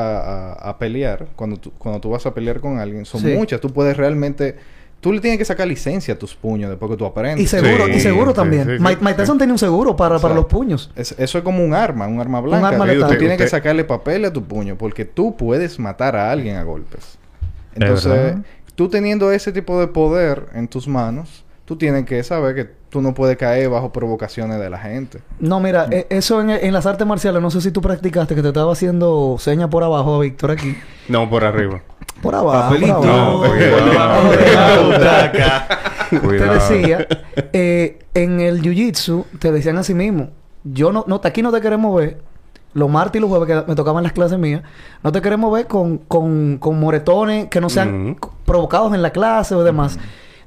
a- 0.59 0.69
a 0.69 0.77
pelear, 0.77 1.27
cuando 1.35 1.57
tú, 1.57 1.71
cuando 1.77 2.01
tú 2.01 2.09
vas 2.09 2.25
a 2.25 2.33
pelear 2.33 2.59
con 2.59 2.77
alguien, 2.77 3.05
son 3.05 3.21
Sí. 3.21 3.33
muchas. 3.35 3.61
Tú 3.61 3.71
puedes 3.71 3.95
realmente... 3.97 4.55
Tú 5.01 5.13
le 5.13 5.21
tienes 5.21 5.37
que 5.39 5.45
sacar 5.45 5.65
licencia 5.65 6.13
a 6.13 6.17
tus 6.19 6.35
puños 6.35 6.69
después 6.69 6.91
que 6.91 6.97
tú 6.97 7.05
aprendes. 7.05 7.41
Y 7.43 7.47
seguro, 7.47 7.85
Sí, 7.85 7.91
y 7.93 7.99
seguro 8.01 8.31
sí, 8.31 8.35
también. 8.35 8.65
sí, 8.65 8.77
sí. 8.77 8.83
Mike, 8.83 8.99
Mike 9.01 9.13
Tyson 9.15 9.37
tenía 9.37 9.53
un 9.53 9.59
seguro 9.59 9.95
para, 9.95 10.19
para 10.19 10.35
los 10.35 10.45
puños. 10.45 10.91
Es- 10.95 11.15
eso 11.17 11.37
es 11.37 11.43
como 11.43 11.63
un 11.63 11.73
arma, 11.73 12.05
un 12.07 12.19
arma 12.19 12.41
blanca. 12.41 12.67
arma 12.67 12.85
que 12.85 12.95
letal. 12.95 13.11
tú 13.11 13.17
tienes 13.17 13.37
que 13.37 13.47
sacarle 13.47 13.85
papel 13.85 14.25
a 14.25 14.33
tu 14.33 14.43
puño 14.43 14.77
porque 14.77 15.05
tú 15.05 15.37
puedes 15.37 15.79
matar 15.79 16.15
a 16.17 16.29
alguien 16.31 16.57
a 16.57 16.63
golpes. 16.63 17.17
Entonces, 17.75 18.35
tú 18.75 18.89
teniendo 18.89 19.31
ese 19.31 19.51
tipo 19.51 19.79
de 19.79 19.87
poder 19.87 20.47
en 20.53 20.67
tus 20.67 20.87
manos, 20.87 21.45
tú 21.69 21.75
tienes 21.75 22.03
que 22.07 22.23
saber 22.23 22.55
que 22.55 22.65
tú 22.89 22.99
no 22.99 23.13
puedes 23.13 23.37
caer 23.37 23.69
bajo 23.69 23.93
provocaciones 23.93 24.59
de 24.59 24.71
la 24.71 24.79
gente. 24.79 25.19
No, 25.39 25.59
mira, 25.59 25.85
e- 25.91 26.07
eso 26.09 26.41
en, 26.41 26.49
en 26.49 26.73
las 26.73 26.87
artes 26.87 27.05
marciales, 27.05 27.43
no 27.43 27.51
sé 27.51 27.61
si 27.61 27.69
tú 27.69 27.79
practicaste, 27.79 28.33
que 28.33 28.41
te 28.41 28.47
estaba 28.47 28.71
haciendo 28.73 29.35
seña 29.37 29.69
por 29.69 29.83
abajo, 29.83 30.17
Víctor, 30.17 30.49
aquí. 30.49 30.75
No, 31.09 31.29
por 31.29 31.43
arriba. 31.45 31.79
Por 32.23 32.33
abajo. 32.33 32.69
Papelito. 32.73 32.99
Por 33.01 33.07
abajo. 33.07 33.43
No, 33.43 33.49
cuidado. 33.51 33.85
Por 33.85 33.97
abajo 33.97 34.31
de 34.31 34.51
la 34.55 34.79
butaca. 34.81 35.67
Te 36.09 36.19
Cuidado. 36.19 36.53
decía, 36.55 37.07
eh, 37.53 37.99
en 38.15 38.39
el 38.39 38.63
jiu-jitsu 38.63 39.25
te 39.37 39.51
decían 39.51 39.77
así 39.77 39.93
mismo, 39.93 40.31
yo 40.63 40.91
no, 40.91 41.05
no, 41.07 41.21
aquí 41.23 41.43
no 41.43 41.51
te 41.51 41.61
queremos 41.61 41.95
ver, 41.95 42.17
los 42.73 42.89
martes 42.89 43.19
y 43.19 43.21
los 43.21 43.29
jueves 43.29 43.47
que 43.47 43.69
me 43.69 43.75
tocaban 43.75 44.01
las 44.03 44.13
clases 44.13 44.39
mías, 44.39 44.63
no 45.03 45.11
te 45.11 45.21
queremos 45.21 45.53
ver 45.53 45.67
con, 45.67 45.99
con, 45.99 46.57
con 46.57 46.79
moretones 46.79 47.47
que 47.49 47.61
no 47.61 47.69
sean 47.69 48.17
provocados 48.45 48.91
en 48.95 49.03
la 49.03 49.11
clase 49.11 49.53
o 49.53 49.63
demás. 49.63 49.99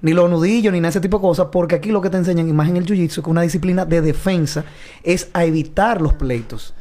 Ni 0.03 0.13
los 0.13 0.29
nudillos, 0.29 0.73
ni 0.73 0.81
nada 0.81 0.89
de 0.89 0.99
ese 0.99 1.01
tipo 1.01 1.19
de 1.19 1.23
cosas, 1.23 1.47
porque 1.53 1.77
aquí 1.77 1.91
lo 1.91 2.01
que 2.03 2.11
te 2.11 2.17
enseñan, 2.17 2.49
y 2.49 2.53
más 2.53 2.69
en 2.69 2.77
el 2.77 2.85
jiu-jitsu, 2.87 3.23
que 3.23 3.31
una 3.31 3.43
disciplina 3.43 3.85
de 3.87 4.01
defensa, 4.03 4.65
es 5.05 5.29
a 5.33 5.45
evitar 5.45 6.01
los 6.03 6.13
pleitos. 6.15 6.75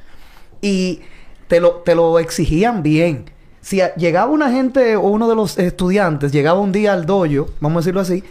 Y 0.62 1.02
te 1.48 1.60
lo, 1.60 1.82
te 1.86 1.94
lo 1.96 2.18
exigían 2.20 2.82
bien. 2.84 3.26
Si 3.62 3.80
a- 3.80 3.94
llegaba 3.96 4.32
una 4.32 4.52
gente 4.52 4.96
o 4.96 5.02
uno 5.04 5.30
de 5.30 5.36
los 5.36 5.58
estudiantes, 5.60 6.32
llegaba 6.32 6.60
un 6.60 6.72
día 6.72 6.94
al 6.94 7.06
dojo, 7.06 7.48
vamos 7.60 7.78
a 7.78 7.82
decirlo 7.82 8.02
así, 8.02 8.24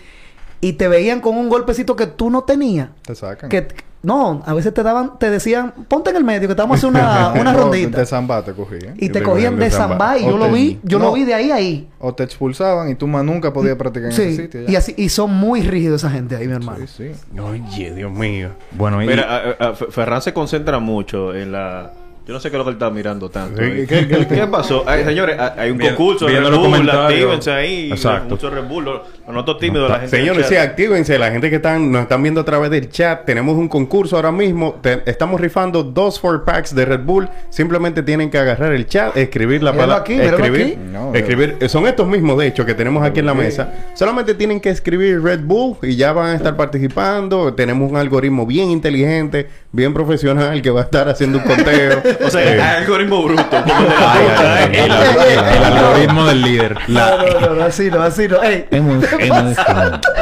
y 0.60 0.72
te 0.74 0.88
veían 0.88 1.20
con 1.20 1.36
un 1.38 1.48
golpecito 1.48 1.94
que 1.94 2.06
tú 2.06 2.28
no 2.28 2.42
tenías. 2.42 2.88
Te 3.06 3.14
sacan. 3.14 3.48
Que 3.48 3.68
no, 4.02 4.42
a 4.46 4.54
veces 4.54 4.72
te 4.72 4.82
daban, 4.82 5.18
te 5.18 5.28
decían, 5.30 5.72
ponte 5.88 6.08
en 6.10 6.16
el 6.16 6.24
medio 6.24 6.48
que 6.48 6.54
te 6.54 6.62
vamos 6.62 6.76
a 6.76 6.78
hacer 6.78 6.88
una, 6.90 7.32
una 7.40 7.52
rondita. 7.52 7.98
De 7.98 8.06
zamba 8.06 8.42
te 8.42 8.52
cogían. 8.52 8.94
y 8.98 9.06
Y 9.06 9.08
te 9.10 9.22
cogían 9.22 9.58
de 9.58 9.70
zamba 9.70 10.16
y 10.18 10.24
yo 10.24 10.38
lo 10.38 10.50
vi, 10.50 10.80
yo 10.82 10.98
no. 10.98 11.06
lo 11.06 11.12
vi 11.12 11.24
de 11.24 11.34
ahí 11.34 11.50
a 11.50 11.56
ahí. 11.56 11.88
O 11.98 12.14
te 12.14 12.22
expulsaban 12.24 12.88
y 12.90 12.94
tú 12.94 13.06
más 13.06 13.22
nunca 13.24 13.52
podías 13.52 13.76
practicar 13.76 14.06
en 14.10 14.12
ese 14.12 14.36
sitio. 14.36 14.62
ya. 14.62 14.70
y 14.70 14.76
así, 14.76 14.94
y 14.96 15.08
son 15.10 15.34
muy 15.34 15.60
rígidos 15.62 16.02
esa 16.02 16.10
gente 16.10 16.34
ahí, 16.36 16.46
mi 16.46 16.54
hermano. 16.54 16.86
Sí, 16.86 17.10
sí. 17.14 17.38
Oye, 17.40 17.94
Dios 17.94 18.10
mío. 18.10 18.50
Bueno, 18.72 19.02
y 19.02 19.06
Mira, 19.06 19.54
a- 19.60 19.64
a- 19.68 19.74
Ferran 19.74 20.22
se 20.22 20.32
concentra 20.32 20.78
mucho 20.78 21.34
en 21.34 21.52
la... 21.52 21.92
Yo 22.26 22.34
no 22.34 22.38
sé 22.40 22.48
qué 22.50 22.56
es 22.56 22.58
lo 22.58 22.64
que 22.64 22.70
él 22.70 22.74
está 22.76 22.90
mirando 22.90 23.28
tanto. 23.28 23.60
¿qué- 23.60 23.86
¿Qué, 23.88 24.26
qué- 24.28 24.46
pasó? 24.46 24.84
Ay, 24.86 25.04
señores, 25.04 25.36
hay- 25.56 25.70
un 25.72 25.78
Bien- 25.78 25.94
concurso 25.96 26.26
de 26.26 26.32
viendo 26.32 26.50
Red 26.50 26.56
los 26.56 26.64
Bull, 26.66 26.76
comentarios. 26.78 27.08
actívense 27.10 27.50
ahí. 27.50 27.90
Exacto. 27.90 28.28
Mucho 28.30 28.50
Red 28.50 28.64
Bull. 28.64 28.84
Lo, 28.84 29.02
lo 29.26 29.32
noto 29.32 29.56
tímido 29.56 29.88
la 29.88 30.00
gente. 30.00 30.16
Señores, 30.16 30.46
sí, 30.46 30.54
actívense. 30.56 31.18
La 31.18 31.30
gente 31.32 31.50
que 31.50 31.56
están, 31.56 31.90
nos 31.90 32.02
están 32.02 32.22
viendo 32.22 32.40
a 32.42 32.44
través 32.44 32.70
del 32.70 32.88
chat, 32.88 33.24
tenemos 33.24 33.56
un 33.56 33.68
concurso 33.68 34.14
ahora 34.16 34.30
mismo. 34.30 34.78
Te- 34.80 35.02
estamos 35.06 35.40
rifando 35.40 35.82
dos 35.82 36.20
four 36.20 36.44
packs 36.44 36.74
de 36.74 36.84
Red 36.84 37.00
Bull. 37.00 37.28
Simplemente 37.48 38.02
tienen 38.02 38.30
que 38.30 38.38
agarrar 38.38 38.72
el 38.74 38.86
chat, 38.86 39.16
escribir 39.16 39.62
la 39.62 39.72
palabra. 39.72 39.96
aquí, 39.96 40.12
escribir, 40.20 40.62
aquí. 40.62 40.76
No, 40.92 41.14
escribir. 41.14 41.56
Son 41.68 41.86
estos 41.86 42.06
mismos, 42.06 42.38
de 42.38 42.46
hecho, 42.46 42.64
que 42.64 42.74
tenemos 42.74 43.02
aquí 43.04 43.20
en 43.20 43.26
la 43.26 43.34
mesa. 43.34 43.72
Solamente 43.94 44.34
tienen 44.34 44.60
que 44.60 44.68
escribir 44.70 45.20
Red 45.22 45.40
Bull 45.42 45.76
y 45.82 45.96
ya 45.96 46.12
van 46.12 46.26
a 46.28 46.34
estar 46.34 46.56
participando. 46.56 47.54
Tenemos 47.54 47.90
un 47.90 47.96
algoritmo 47.96 48.46
bien 48.46 48.70
inteligente, 48.70 49.48
bien 49.72 49.92
profesional 49.94 50.62
que 50.62 50.70
va 50.70 50.80
a 50.80 50.84
estar 50.84 51.08
haciendo 51.08 51.38
un 51.38 51.44
conteo. 51.44 52.02
O 52.24 52.30
sea, 52.30 52.40
Eh, 52.42 52.60
hay 52.60 52.76
algoritmo 52.82 53.22
bruto. 53.22 53.44
El, 54.72 54.90
algoritmo 54.90 56.26
del 56.26 56.42
líder. 56.42 56.76
No, 56.88 57.18
no, 57.18 57.40
no, 57.40 57.54
no, 57.54 57.64
así 57.64 57.90
no, 57.90 58.02
así 58.02 58.28
no. 58.28 58.42
Ey, 58.42 58.66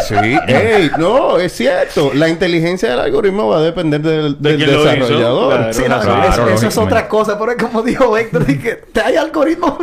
Sí, 0.07 0.38
ey, 0.46 0.90
no, 0.98 1.38
es 1.38 1.53
cierto. 1.53 2.12
La 2.14 2.29
inteligencia 2.29 2.90
del 2.90 3.01
algoritmo 3.01 3.48
va 3.48 3.59
a 3.59 3.62
depender 3.62 4.01
del, 4.01 4.37
desarrollador. 4.40 5.57
claro. 5.57 5.72
sí, 5.72 5.83
no, 5.88 6.01
Claro, 6.01 6.29
eso, 6.29 6.48
eso 6.48 6.68
es 6.68 6.79
otra 6.79 7.09
cosa, 7.09 7.38
pero 7.38 7.53
es 7.53 7.59
como 7.59 7.83
dijo 7.83 8.16
Héctor, 8.16 8.46
dije, 8.46 8.83
te 8.92 9.01
hay 9.01 9.16
algoritmo. 9.16 9.79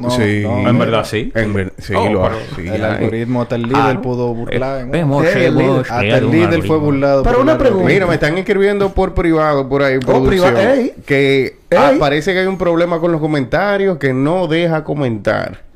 No, 0.00 0.10
Sí. 0.10 0.42
no, 0.44 0.68
En 0.68 0.78
verdad, 0.78 1.04
sí. 1.04 1.32
En 1.34 1.52
ver- 1.54 1.72
sí, 1.78 1.92
Oh, 1.96 2.04
lo 2.12 2.22
pero- 2.22 2.34
hay, 2.36 2.42
sí, 2.56 2.68
El 2.68 2.84
algoritmo 2.84 3.42
hasta 3.42 3.54
el 3.56 3.62
líder 3.62 4.00
pudo 4.00 4.34
burlar. 4.34 4.86
¿no? 4.86 4.94
Hemos 4.94 5.24
Eh, 5.26 5.46
el 5.46 5.56
líder. 5.56 5.80
Hasta 5.80 6.02
el 6.18 6.30
líder 6.30 6.62
fue 6.62 6.78
burlado. 6.78 7.22
Pero 7.22 7.40
una 7.40 7.58
pregunta. 7.58 7.86
Mira, 7.88 8.06
me 8.06 8.14
están 8.14 8.38
escribiendo 8.38 8.90
por 8.90 9.14
privado 9.14 9.68
por 9.68 9.82
ahí, 9.82 9.98
producción, 9.98 10.54
privado, 10.54 10.74
ey. 10.74 10.92
que 11.06 11.56
ah, 11.76 11.92
parece 11.98 12.32
que 12.32 12.40
hay 12.40 12.46
un 12.46 12.58
problema 12.58 12.98
con 13.00 13.12
los 13.12 13.20
comentarios 13.20 13.98
que 13.98 14.12
no 14.12 14.46
deja 14.46 14.84
comentar. 14.84 15.67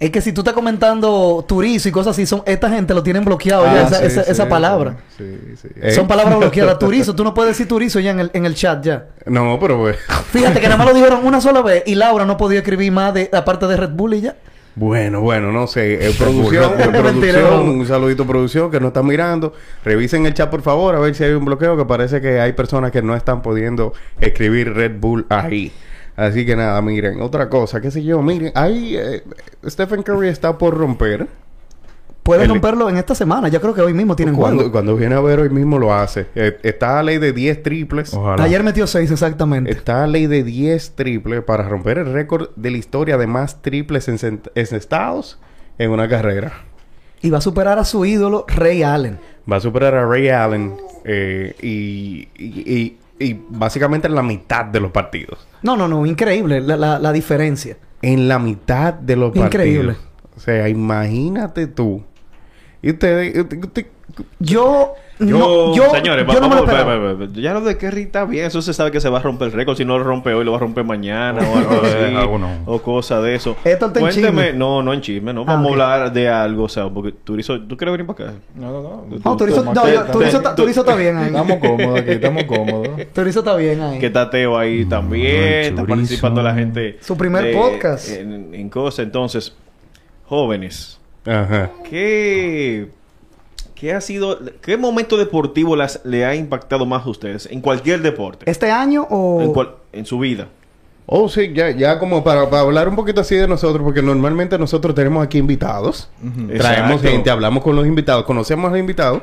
Es 0.00 0.10
que 0.10 0.20
si 0.20 0.32
tú 0.32 0.40
estás 0.40 0.54
comentando 0.54 1.44
turizo 1.46 1.88
y 1.88 1.92
cosas 1.92 2.10
así, 2.12 2.26
son, 2.26 2.42
esta 2.46 2.68
gente 2.68 2.92
lo 2.94 3.02
tienen 3.02 3.24
bloqueado 3.24 3.64
Ah, 3.64 3.74
ya, 3.74 3.82
esa, 3.82 3.98
sí, 4.00 4.06
esa, 4.06 4.24
sí, 4.24 4.30
esa 4.32 4.48
palabra. 4.48 4.96
Sí, 5.16 5.38
sí. 5.60 5.68
¿Eh? 5.80 5.92
Son 5.92 6.08
palabras 6.08 6.36
bloqueadas. 6.38 6.78
Turizo, 6.80 7.14
tú 7.14 7.22
no 7.22 7.32
puedes 7.32 7.52
decir 7.56 7.68
turizo 7.68 8.00
ya 8.00 8.10
en 8.10 8.20
el, 8.20 8.30
en 8.34 8.44
el 8.44 8.54
chat 8.54 8.84
ya. 8.84 9.06
No, 9.26 9.56
pero 9.60 9.78
pues, 9.78 9.96
Fíjate 10.32 10.60
que 10.60 10.66
nada 10.66 10.76
más 10.76 10.88
lo 10.88 10.94
dijeron 10.98 11.24
una 11.24 11.40
sola 11.40 11.62
vez 11.62 11.84
y 11.86 11.94
Laura 11.94 12.26
no 12.26 12.36
podía 12.36 12.58
escribir 12.58 12.90
más 12.90 13.14
de 13.14 13.30
aparte 13.32 13.66
de 13.68 13.76
Red 13.76 13.90
Bull 13.90 14.14
y 14.14 14.20
ya. 14.22 14.36
bueno, 14.74 15.20
bueno, 15.20 15.52
no 15.52 15.68
sé. 15.68 16.06
Eh, 16.08 16.14
producción, 16.18 16.72
eh, 16.78 16.88
producción, 16.92 17.66
no. 17.66 17.72
un 17.72 17.86
saludito 17.86 18.26
producción 18.26 18.72
que 18.72 18.80
nos 18.80 18.88
está 18.88 19.02
mirando. 19.04 19.52
Revisen 19.84 20.26
el 20.26 20.34
chat 20.34 20.50
por 20.50 20.62
favor 20.62 20.96
a 20.96 20.98
ver 20.98 21.14
si 21.14 21.22
hay 21.22 21.32
un 21.32 21.44
bloqueo 21.44 21.76
que 21.76 21.84
parece 21.84 22.20
que 22.20 22.40
hay 22.40 22.52
personas 22.52 22.90
que 22.90 23.00
no 23.00 23.14
están 23.14 23.42
pudiendo 23.42 23.94
escribir 24.20 24.74
Red 24.74 24.98
Bull 24.98 25.24
ahí. 25.30 25.72
Así 26.16 26.46
que 26.46 26.54
nada, 26.56 26.80
miren, 26.82 27.20
otra 27.20 27.48
cosa, 27.48 27.80
qué 27.80 27.90
sé 27.90 28.02
yo, 28.04 28.22
miren, 28.22 28.52
ahí 28.54 28.96
eh, 28.96 29.22
Stephen 29.66 30.02
Curry 30.02 30.28
está 30.28 30.56
por 30.58 30.76
romper. 30.76 31.26
Puede 32.22 32.44
El- 32.44 32.48
romperlo 32.50 32.88
en 32.88 32.96
esta 32.96 33.14
semana. 33.14 33.48
Yo 33.48 33.60
creo 33.60 33.74
que 33.74 33.82
hoy 33.82 33.92
mismo 33.92 34.16
tienen 34.16 34.34
Cuando, 34.34 34.56
juego. 34.58 34.72
cuando 34.72 34.96
viene 34.96 35.14
a 35.14 35.20
ver 35.20 35.40
hoy 35.40 35.50
mismo 35.50 35.78
lo 35.78 35.92
hace. 35.92 36.26
Eh, 36.34 36.56
está 36.62 36.98
a 36.98 37.02
ley 37.02 37.18
de 37.18 37.32
10 37.34 37.62
triples. 37.62 38.14
Ojalá. 38.14 38.42
Ayer 38.44 38.62
metió 38.62 38.86
seis 38.86 39.10
exactamente. 39.10 39.70
Está 39.70 40.04
a 40.04 40.06
ley 40.06 40.26
de 40.26 40.42
10 40.42 40.92
triples 40.92 41.42
para 41.44 41.68
romper 41.68 41.98
el 41.98 42.10
récord 42.14 42.48
de 42.56 42.70
la 42.70 42.78
historia 42.78 43.18
de 43.18 43.26
más 43.26 43.60
triples 43.60 44.08
encestados 44.08 45.38
en 45.78 45.90
una 45.90 46.08
carrera. 46.08 46.52
Y 47.20 47.28
va 47.30 47.38
a 47.38 47.42
superar 47.42 47.78
a 47.78 47.84
su 47.84 48.04
ídolo, 48.06 48.46
Ray 48.48 48.82
Allen. 48.82 49.18
Va 49.50 49.56
a 49.56 49.60
superar 49.60 49.94
a 49.94 50.06
Ray 50.06 50.28
Allen 50.30 50.76
eh, 51.04 51.54
y, 51.60 52.28
y- 52.38 52.72
y- 52.74 52.96
y 53.18 53.38
básicamente 53.48 54.06
en 54.08 54.14
la 54.14 54.22
mitad 54.22 54.64
de 54.64 54.80
los 54.80 54.90
partidos. 54.90 55.46
No, 55.62 55.76
no, 55.76 55.86
no. 55.88 56.04
Increíble 56.06 56.60
la, 56.60 56.76
la- 56.76 56.98
la 56.98 57.12
diferencia. 57.12 57.76
En 58.02 58.28
la 58.28 58.38
mitad 58.38 58.92
de 58.94 59.16
los 59.16 59.34
Increíble. 59.36 59.94
partidos. 59.94 60.14
O 60.36 60.40
sea, 60.40 60.68
imagínate 60.68 61.66
tú. 61.68 62.02
Y 62.82 62.90
ustedes... 62.90 63.36
usted- 63.38 63.64
usted- 63.64 63.86
Yo... 64.40 64.94
Yo, 65.20 65.38
no, 65.38 65.74
yo, 65.76 65.90
señores, 65.92 66.26
yo 66.26 66.34
va- 66.34 66.40
no 66.40 66.48
me 66.48 66.56
lo 66.56 66.62
vamos, 66.62 66.68
esperaba. 66.68 66.96
ve- 66.98 67.14
ve- 67.14 67.26
ve- 67.28 67.40
ya 67.40 67.52
lo 67.54 67.60
de 67.60 67.78
Kerry 67.78 68.02
está 68.02 68.24
bien, 68.24 68.46
eso 68.46 68.60
se 68.60 68.74
sabe 68.74 68.90
que 68.90 69.00
se 69.00 69.08
va 69.08 69.18
a 69.18 69.22
romper 69.22 69.46
el 69.46 69.52
récord, 69.52 69.76
si 69.76 69.84
no 69.84 69.96
lo 69.96 70.02
rompe 70.02 70.34
hoy, 70.34 70.44
lo 70.44 70.50
va 70.50 70.56
a 70.56 70.60
romper 70.60 70.82
mañana 70.82 71.38
o 71.48 71.56
algo 71.56 71.70
así, 71.84 72.14
Ah, 72.16 72.24
bueno. 72.24 72.48
o 72.66 72.80
cosa 72.82 73.20
de 73.20 73.36
eso. 73.36 73.56
Esto 73.62 73.86
está 73.86 74.00
en 74.00 74.06
Cuénteme, 74.06 74.42
chisme. 74.46 74.52
no, 74.58 74.82
no 74.82 74.92
en 74.92 75.00
chisme, 75.00 75.32
no, 75.32 75.42
Ah, 75.42 75.44
vamos 75.54 75.68
a 75.68 75.72
hablar 75.72 76.12
de 76.12 76.28
algo, 76.28 76.64
o 76.64 76.68
sea, 76.68 76.88
porque 76.88 77.12
Turizo, 77.12 77.60
¿tú 77.60 77.76
quieres 77.76 77.92
venir 77.96 78.06
para 78.12 78.30
acá? 78.30 78.38
No, 78.56 78.72
no, 78.72 78.82
no. 78.82 79.06
No, 79.24 79.36
Turizo, 79.36 79.62
no, 79.62 79.72
Turizo 80.10 80.36
está- 80.38 80.54
Turizo 80.56 80.80
está 80.80 80.96
bien 80.96 81.16
ahí. 81.16 81.26
Estamos 81.26 81.58
cómodos 81.58 82.00
aquí, 82.00 82.10
estamos 82.10 82.44
cómodos. 82.48 82.88
Turizo 83.12 83.38
está 83.38 83.54
bien 83.54 83.80
ahí. 83.82 83.98
Que 84.00 84.06
está 84.06 84.28
Teo 84.30 84.58
ahí 84.58 84.84
también, 84.84 85.64
está 85.76 85.84
participando 85.86 86.42
la 86.42 86.54
gente. 86.54 86.98
Su 87.00 87.16
primer 87.16 87.52
podcast. 87.54 88.10
En, 88.10 88.52
en 88.52 88.68
cosas, 88.68 89.04
entonces, 89.06 89.54
jóvenes, 90.26 90.98
Ajá. 91.24 91.70
¿qué, 91.88 92.88
qué 93.74 93.92
ha 93.92 94.00
sido, 94.00 94.38
qué 94.60 94.76
momento 94.76 95.16
deportivo 95.16 95.76
las, 95.76 96.00
le 96.04 96.24
ha 96.24 96.34
impactado 96.34 96.86
más 96.86 97.04
a 97.06 97.10
ustedes 97.10 97.46
en 97.50 97.60
cualquier 97.60 98.02
deporte? 98.02 98.48
¿Este 98.50 98.70
año 98.70 99.06
o...? 99.10 99.42
En, 99.42 99.52
cual- 99.52 99.74
en 99.92 100.06
su 100.06 100.18
vida. 100.18 100.48
Oh, 101.06 101.28
sí, 101.28 101.52
ya, 101.54 101.70
ya 101.70 101.98
como 101.98 102.24
para, 102.24 102.48
para 102.48 102.62
hablar 102.62 102.88
un 102.88 102.96
poquito 102.96 103.20
así 103.20 103.34
de 103.36 103.46
nosotros, 103.46 103.82
porque 103.84 104.00
normalmente 104.00 104.58
nosotros 104.58 104.94
tenemos 104.94 105.22
aquí 105.22 105.36
invitados. 105.38 106.08
Traemos 106.20 106.50
Exacto. 106.52 106.98
gente, 107.00 107.28
hablamos 107.30 107.62
con 107.62 107.76
los 107.76 107.86
invitados, 107.86 108.24
conocemos 108.24 108.68
a 108.68 108.70
los 108.70 108.78
invitados, 108.80 109.20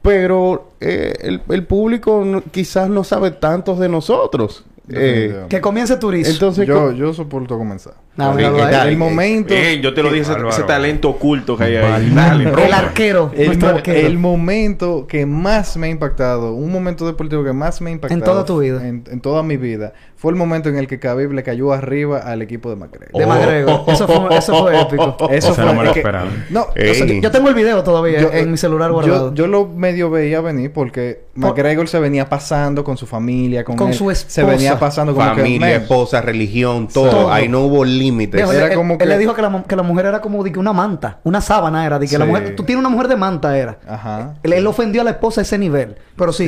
pero 0.00 0.72
eh, 0.80 1.14
el, 1.20 1.40
el 1.48 1.64
público 1.64 2.24
no- 2.24 2.42
quizás 2.50 2.88
no 2.88 3.04
sabe 3.04 3.30
tantos 3.30 3.78
de 3.78 3.88
nosotros. 3.88 4.64
Eh. 4.88 5.44
Que 5.48 5.60
comience 5.60 5.96
Turizo. 5.96 6.28
entonces, 6.32 6.66
yo, 6.66 6.90
yo 6.90 7.14
soporto 7.14 7.56
comenzar. 7.56 7.94
Ah, 8.18 8.34
que. 8.36 8.88
El 8.90 8.98
momento... 8.98 9.54
Bien, 9.54 9.80
yo 9.80 9.94
te 9.94 10.02
lo 10.02 10.10
dije, 10.10 10.30
ese, 10.48 10.62
talento 10.64 11.08
oculto 11.08 11.56
que 11.56 11.64
hay 11.64 11.76
ahí. 11.76 12.10
Dale, 12.14 12.44
el 12.66 12.72
arquero. 12.72 13.30
El, 13.34 13.46
nuestro 13.46 13.70
mo- 13.70 13.76
arquero. 13.76 14.06
el 14.06 14.18
momento 14.18 15.06
que 15.06 15.24
más 15.24 15.76
me 15.78 15.86
ha 15.86 15.90
impactado, 15.90 16.52
un 16.54 16.70
momento 16.70 17.06
deportivo 17.06 17.42
que 17.42 17.52
más 17.54 17.80
me 17.80 17.88
ha 17.90 17.92
impactado 17.94 18.22
toda 18.22 18.44
tu 18.44 18.58
vida. 18.60 18.86
En, 18.86 19.04
en 19.10 19.20
toda 19.22 19.42
mi 19.42 19.56
vida, 19.56 19.94
fue 20.16 20.30
el 20.30 20.36
momento 20.36 20.68
en 20.68 20.76
el 20.76 20.86
que 20.88 20.98
Khabib 20.98 21.32
le 21.32 21.42
cayó 21.42 21.72
arriba 21.72 22.18
al 22.18 22.42
equipo 22.42 22.68
de 22.68 22.76
McGregor. 22.76 23.18
De 23.18 23.26
McGregor. 23.26 23.84
Eso 23.88 24.06
fue, 24.06 24.36
eso 24.36 24.58
fue 24.62 24.80
épico. 24.80 25.16
Eso 25.30 25.52
Ese 25.52 25.60
no 25.64 25.72
me 25.74 25.82
lo 25.82 25.84
es 25.88 25.92
que- 25.94 26.00
esperaba. 26.00 26.28
No, 26.50 26.66
Ey. 26.74 26.90
o 26.90 26.94
sea, 26.94 27.06
Yo, 27.06 27.14
yo 27.14 27.30
tengo 27.30 27.48
el 27.48 27.54
video 27.54 27.82
todavía 27.82 28.20
yo- 28.20 28.32
en 28.32 28.50
mi 28.50 28.58
celular 28.58 28.92
guardado. 28.92 29.32
Yo, 29.34 29.46
lo 29.46 29.66
medio 29.66 30.10
veía 30.10 30.40
venir 30.42 30.70
porque 30.72 31.24
McGregor 31.34 31.88
se 31.88 31.98
venía 31.98 32.28
pasando 32.28 32.84
con 32.84 32.96
su 32.98 33.06
familia, 33.06 33.64
con, 33.64 33.76
Con 33.76 33.88
él. 33.88 33.94
su 33.94 34.04
Se 34.10 34.12
esposa. 34.42 34.44
venía 34.46 34.78
pasando 34.78 35.14
que, 35.14 35.20
familia, 35.20 35.60
"Man, 35.60 35.70
esposa, 35.70 36.20
religión, 36.20 36.88
todo. 36.92 37.10
Todo. 37.10 37.32
Ahí 37.32 37.48
no 37.48 37.60
hubo 37.60 37.84
límites. 38.02 38.34
Viejo, 38.40 38.52
era 38.52 38.66
él, 38.68 38.74
como 38.74 38.94
él 38.94 38.98
que- 38.98 39.06
le 39.06 39.18
dijo 39.18 39.34
que 39.34 39.42
la, 39.42 39.64
que 39.66 39.76
la 39.76 39.82
mujer 39.82 40.06
era 40.06 40.20
como 40.20 40.42
de 40.44 40.52
que 40.52 40.58
una 40.58 40.72
manta, 40.72 41.20
una 41.24 41.40
sábana 41.40 41.86
era, 41.86 41.98
de 41.98 42.06
que 42.08 42.18
la 42.18 42.24
mujer, 42.24 42.54
tú 42.56 42.64
tienes 42.64 42.80
una 42.80 42.88
mujer 42.88 43.08
de 43.08 43.16
manta 43.16 43.56
era. 43.56 43.78
Ajá. 43.88 44.34
Él, 44.42 44.52
él 44.52 44.66
ofendió 44.66 45.00
a 45.02 45.04
la 45.04 45.10
esposa 45.12 45.40
a 45.40 45.42
ese 45.42 45.58
nivel. 45.58 45.96
Pero 46.16 46.32
Sí, 46.32 46.46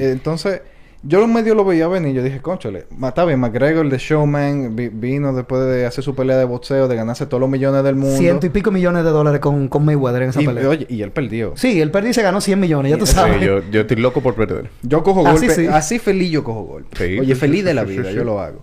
entonces 0.00 0.60
yo 1.04 1.26
medio 1.26 1.56
lo 1.56 1.64
veía 1.64 1.88
venir. 1.88 2.14
Yo 2.14 2.22
dije, 2.22 2.40
conchale, 2.40 2.86
está 3.02 3.24
bien, 3.24 3.40
McGregor, 3.40 3.88
de 3.88 3.98
showman, 3.98 4.76
vi- 4.76 4.88
vino 4.88 5.32
después 5.32 5.64
de 5.64 5.84
hacer 5.84 6.04
su 6.04 6.14
pelea 6.14 6.36
de 6.36 6.44
boxeo, 6.44 6.86
de 6.86 6.94
ganarse 6.94 7.26
todos 7.26 7.40
los 7.40 7.50
millones 7.50 7.82
del 7.82 7.96
mundo. 7.96 8.16
Ciento 8.18 8.46
y 8.46 8.50
pico 8.50 8.70
millones 8.70 9.02
de 9.02 9.10
dólares 9.10 9.40
con, 9.40 9.66
con 9.66 9.84
Mayweather 9.84 10.22
en 10.22 10.28
esa 10.30 10.40
y, 10.42 10.46
pelea. 10.46 10.68
oye, 10.68 10.86
y 10.88 11.02
él 11.02 11.10
perdió. 11.10 11.54
Sí, 11.56 11.80
él 11.80 11.90
perdió 11.90 12.10
y 12.10 12.14
se 12.14 12.22
ganó 12.22 12.40
100 12.40 12.60
millones, 12.60 12.92
ya 12.92 12.98
tú 12.98 13.06
Sí, 13.06 13.14
sabes. 13.14 13.40
yo, 13.40 13.60
yo 13.70 13.80
estoy 13.80 13.96
loco 13.96 14.20
por 14.20 14.34
perder. 14.36 14.70
Yo 14.82 15.02
cojo 15.02 15.26
Así 15.26 15.46
golpe, 15.48 15.62
sí. 15.62 15.66
así 15.72 15.98
feliz 15.98 16.30
yo 16.30 16.44
cojo 16.44 16.62
golpe. 16.62 16.96
Sí, 16.96 17.18
Oye, 17.18 17.34
feliz 17.34 17.64
de 17.64 17.74
la 17.74 17.82
vida, 17.84 18.10
yo 18.12 18.22
lo 18.22 18.38
hago. 18.40 18.62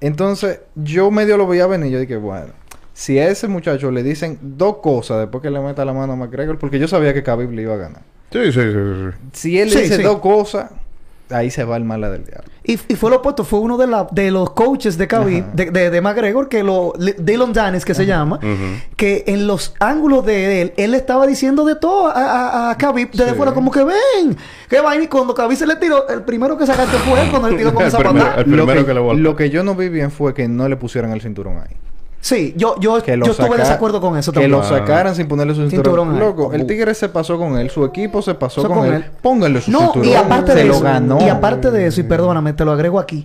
Entonces, 0.00 0.60
yo 0.74 1.10
medio 1.10 1.36
lo 1.36 1.46
veía 1.46 1.66
venir. 1.66 1.90
Yo 1.92 2.00
dije, 2.00 2.16
bueno, 2.16 2.52
si 2.92 3.18
a 3.18 3.28
ese 3.28 3.48
muchacho 3.48 3.90
le 3.90 4.02
dicen 4.02 4.38
dos 4.42 4.78
cosas 4.78 5.18
después 5.20 5.42
que 5.42 5.50
le 5.50 5.60
meta 5.60 5.84
la 5.84 5.92
mano 5.92 6.12
a 6.12 6.16
McGregor, 6.16 6.58
porque 6.58 6.78
yo 6.78 6.88
sabía 6.88 7.12
que 7.14 7.22
Khabib 7.22 7.50
le 7.52 7.62
iba 7.62 7.74
a 7.74 7.78
ganar. 7.78 8.02
Sí, 8.30 8.52
sí, 8.52 8.60
sí. 8.60 8.72
sí. 8.72 9.28
Si 9.32 9.58
él 9.58 9.70
Sí, 9.70 9.76
le 9.76 9.82
dice 9.82 9.96
sí. 9.96 10.02
dos 10.02 10.18
cosas, 10.18 10.70
ahí 11.30 11.50
se 11.50 11.64
va 11.64 11.76
el 11.76 11.84
mala 11.84 12.10
del 12.10 12.24
diablo. 12.24 12.44
Y, 12.64 12.72
y 12.88 12.96
fue 12.96 13.10
lo 13.10 13.16
opuesto, 13.16 13.44
fue 13.44 13.60
uno 13.60 13.76
de, 13.78 13.86
la, 13.86 14.06
de 14.10 14.30
los 14.30 14.50
coaches 14.50 14.98
de 14.98 15.06
Khabib, 15.08 15.42
Ajá. 15.44 15.52
de, 15.54 15.70
de, 15.70 15.90
de 15.90 16.00
McGregor, 16.00 16.48
que 16.48 16.62
lo, 16.62 16.92
le- 16.98 17.14
Dylan 17.18 17.52
Danis, 17.54 17.84
que 17.84 17.94
se 17.94 18.04
llama, 18.06 18.38
que 18.96 19.24
en 19.26 19.46
los 19.46 19.74
ángulos 19.80 20.24
de 20.26 20.60
él, 20.62 20.72
él 20.76 20.90
le 20.90 20.96
estaba 20.98 21.26
diciendo 21.26 21.64
de 21.64 21.76
todo 21.76 22.08
a, 22.08 22.12
a, 22.12 22.70
a 22.70 22.76
Khabib 22.76 23.10
desde 23.12 23.30
Sí. 23.30 23.36
fuera, 23.36 23.52
como 23.52 23.70
que 23.70 23.84
ven, 23.84 24.36
que 24.68 24.80
vaina. 24.80 25.04
Y 25.04 25.08
cuando 25.08 25.34
Khabib 25.34 25.56
se 25.56 25.66
le 25.66 25.76
tiró, 25.76 26.06
el 26.08 26.22
primero 26.22 26.58
que 26.58 26.66
sacaste 26.66 26.96
fue 26.98 27.20
él 27.22 27.30
cuando 27.30 27.48
él 27.48 27.56
tiró 27.56 27.72
con 27.72 27.84
esa 27.86 27.98
patada. 27.98 28.34
el 28.36 28.44
primero 28.44 28.66
lo, 28.66 28.72
que, 28.74 28.84
que 28.84 28.94
le 28.94 29.00
voltea. 29.00 29.22
lo 29.22 29.36
que 29.36 29.50
yo 29.50 29.64
no 29.64 29.74
vi 29.74 29.88
bien 29.88 30.10
fue 30.10 30.34
que 30.34 30.46
no 30.48 30.68
le 30.68 30.76
pusieran 30.76 31.12
el 31.12 31.20
cinturón 31.22 31.58
ahí. 31.58 31.74
Sí, 32.20 32.52
yo, 32.56 32.74
yo, 32.80 33.00
Que 33.02 33.16
yo 33.16 33.30
estuve 33.30 33.46
en 33.52 33.58
desacuerdo 33.58 34.00
con 34.00 34.16
eso 34.18 34.32
Que 34.32 34.40
también. 34.40 34.50
lo 34.50 34.64
sacaran 34.64 35.14
sin 35.14 35.28
ponerle 35.28 35.54
su 35.54 35.68
Cinturón 35.70 36.08
cinturón. 36.08 36.18
Loco, 36.18 36.52
el 36.52 36.66
tigre 36.66 36.92
se 36.94 37.08
pasó 37.08 37.38
con 37.38 37.56
él, 37.58 37.70
su 37.70 37.84
equipo 37.84 38.22
se 38.22 38.34
pasó 38.34 38.62
con, 38.62 38.78
con 38.78 38.86
él. 38.88 38.94
él. 38.94 39.04
Pónganle 39.22 39.60
su 39.60 39.70
No, 39.70 39.92
cinturón. 39.92 40.08
y 40.08 40.14
aparte 40.14 40.52
se 40.52 40.58
de 40.58 40.64
lo 40.64 40.74
eso, 40.74 40.82
ganó. 40.82 41.18
y 41.20 41.28
aparte 41.28 41.70
de 41.70 41.86
eso, 41.86 42.00
y 42.00 42.04
perdóname, 42.04 42.52
te 42.54 42.64
lo 42.64 42.72
agrego 42.72 42.98
aquí, 42.98 43.24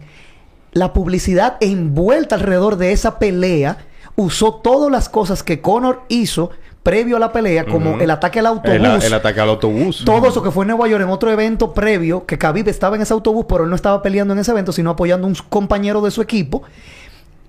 la 0.74 0.94
publicidad 0.94 1.58
envuelta 1.60 2.36
alrededor 2.36 2.78
de 2.78 2.92
esa 2.92 3.18
pelea 3.20 3.78
usó 4.16 4.54
todas 4.56 4.92
las 4.92 5.10
cosas 5.10 5.42
que 5.42 5.60
Conor 5.60 6.02
hizo 6.08 6.52
previo 6.84 7.16
a 7.18 7.20
la 7.20 7.32
pelea, 7.32 7.66
como 7.66 7.96
el 8.00 8.12
ataque 8.12 8.40
al 8.40 8.46
autobús. 8.48 8.76
El, 8.76 8.86
el 8.86 9.14
ataque 9.14 9.40
al 9.40 9.50
autobús. 9.50 10.04
todo 10.06 10.28
eso 10.28 10.44
que 10.44 10.52
fue 10.52 10.66
en 10.66 10.68
Nueva 10.70 10.88
York 10.88 11.02
en 11.02 11.10
otro 11.10 11.32
evento 11.32 11.74
previo, 11.74 12.26
que 12.26 12.38
Khabib 12.38 12.68
estaba 12.68 12.96
en 12.98 13.02
ese 13.02 13.14
autobús, 13.14 13.46
pero 13.48 13.64
él 13.64 13.70
no 13.70 13.76
estaba 13.76 14.02
peleando 14.02 14.34
en 14.34 14.40
ese 14.40 14.52
evento, 14.52 14.72
sino 14.72 14.90
apoyando 14.92 15.26
a 15.26 15.30
un 15.30 15.36
compañero 15.50 16.02
de 16.02 16.12
su 16.12 16.22
equipo. 16.22 16.62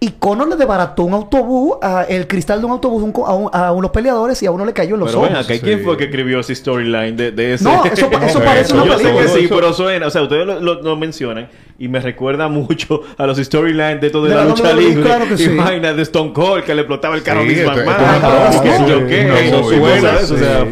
Y 0.05 0.11
Conor 0.19 0.49
le 0.49 0.57
desbarató 0.57 1.05
un 1.05 1.15
autobús, 1.15 1.79
a- 1.81 2.03
el 2.05 2.27
cristal 2.27 2.61
de 2.61 2.67
un 2.67 2.73
autobús 2.73 3.03
un 3.03 3.13
a, 3.25 3.33
un- 3.33 3.49
a 3.53 3.73
unos 3.73 3.91
peleadores 3.91 4.43
y 4.43 4.47
a 4.47 4.51
uno 4.51 4.67
le 4.67 4.73
cayó 4.75 4.95
en 4.97 5.01
los 5.01 5.09
Pero 5.15 5.23
ojos. 5.23 5.51
¿y 5.51 5.61
¿quién 5.61 5.83
fue 5.83 5.97
que 5.97 6.05
escribió 6.05 6.41
ese 6.41 6.55
storyline 6.55 7.17
de, 7.17 7.31
de 7.33 7.55
ese? 7.55 7.65
No, 7.65 7.85
eso, 7.87 8.11
eso 8.23 8.41
parece 8.45 8.75
una 8.75 8.85
Yo 8.85 8.99
sé 8.99 9.05
película. 9.05 9.23
que 9.23 9.29
sí, 9.31 9.45
Eso- 9.47 9.55
pero 9.55 9.73
suena, 9.73 10.07
o 10.07 10.11
sea, 10.11 10.21
ustedes 10.23 10.47
lo, 10.47 10.61
lo- 10.61 10.83
lo 10.83 10.97
mencionan 10.97 11.49
y 11.79 11.89
me 11.89 12.01
recuerda 12.01 12.49
mucho 12.49 13.01
a 13.17 13.27
los 13.27 13.39
storylines 13.39 14.01
de 14.03 14.11
todo 14.11 14.25
de, 14.25 14.31
De 14.31 14.35
la, 14.37 14.43
la 14.45 14.51
lucha 14.51 14.73
libre. 14.75 15.03
claro 15.03 15.27
que 15.27 15.39
sí. 15.39 15.49
vaina 15.57 15.93
de 15.95 16.03
Stone 16.03 16.33
Cold 16.35 16.65
que 16.65 16.75
le 16.75 16.83
explotaba 16.83 17.15
el 17.17 17.23
carro 17.23 17.41
Sí, 17.43 17.49
Vince 17.49 17.63
esto- 17.65 17.81
esto 17.81 17.91
McMahon. 17.91 18.67
es 18.69 18.81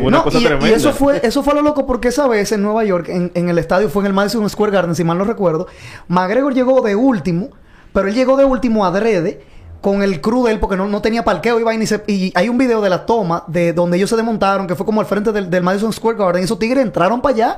una 0.00 0.16
eso, 0.18 0.24
cosa 0.24 0.38
y, 0.38 0.44
tremenda. 0.44 0.68
y 0.68 0.72
eso 0.74 0.92
fue, 0.92 1.20
eso 1.22 1.42
fue 1.42 1.54
lo 1.54 1.62
loco 1.62 1.86
porque 1.86 2.08
esa 2.08 2.28
vez 2.28 2.52
en 2.52 2.62
Nueva 2.62 2.84
York, 2.84 3.08
en, 3.08 3.30
en 3.34 3.48
el 3.48 3.58
estadio, 3.58 3.88
fue 3.88 4.02
en 4.02 4.08
el 4.08 4.12
Madison 4.12 4.48
Square 4.48 4.72
Garden, 4.72 4.94
si 4.94 5.04
mal 5.04 5.16
no 5.18 5.24
recuerdo. 5.24 5.66
McGregor 6.08 6.54
llegó 6.54 6.82
de 6.82 6.94
último, 6.96 7.48
pero 7.92 8.08
él 8.08 8.14
llegó 8.14 8.36
de 8.36 8.44
último 8.44 8.84
adrede 8.84 9.42
con 9.80 10.02
el 10.02 10.20
crew 10.20 10.44
de 10.44 10.52
él 10.52 10.60
porque 10.60 10.76
no, 10.76 10.86
no 10.88 11.02
tenía 11.02 11.24
parqueo 11.24 11.58
y 11.58 11.64
vaina 11.64 11.82
y, 11.84 11.86
se- 11.86 12.04
y 12.06 12.32
hay 12.36 12.48
un 12.48 12.56
video 12.58 12.80
de 12.80 12.88
la 12.90 13.04
toma 13.04 13.44
de 13.48 13.72
donde 13.72 13.96
ellos 13.96 14.08
se 14.10 14.16
desmontaron, 14.16 14.66
que 14.66 14.76
fue 14.76 14.86
como 14.86 15.00
al 15.00 15.06
frente 15.06 15.32
del, 15.32 15.50
del 15.50 15.62
Madison 15.62 15.92
Square 15.92 16.16
Garden. 16.18 16.42
Y 16.42 16.44
esos 16.44 16.58
tigres 16.58 16.84
entraron 16.84 17.20
para 17.20 17.34
allá. 17.34 17.56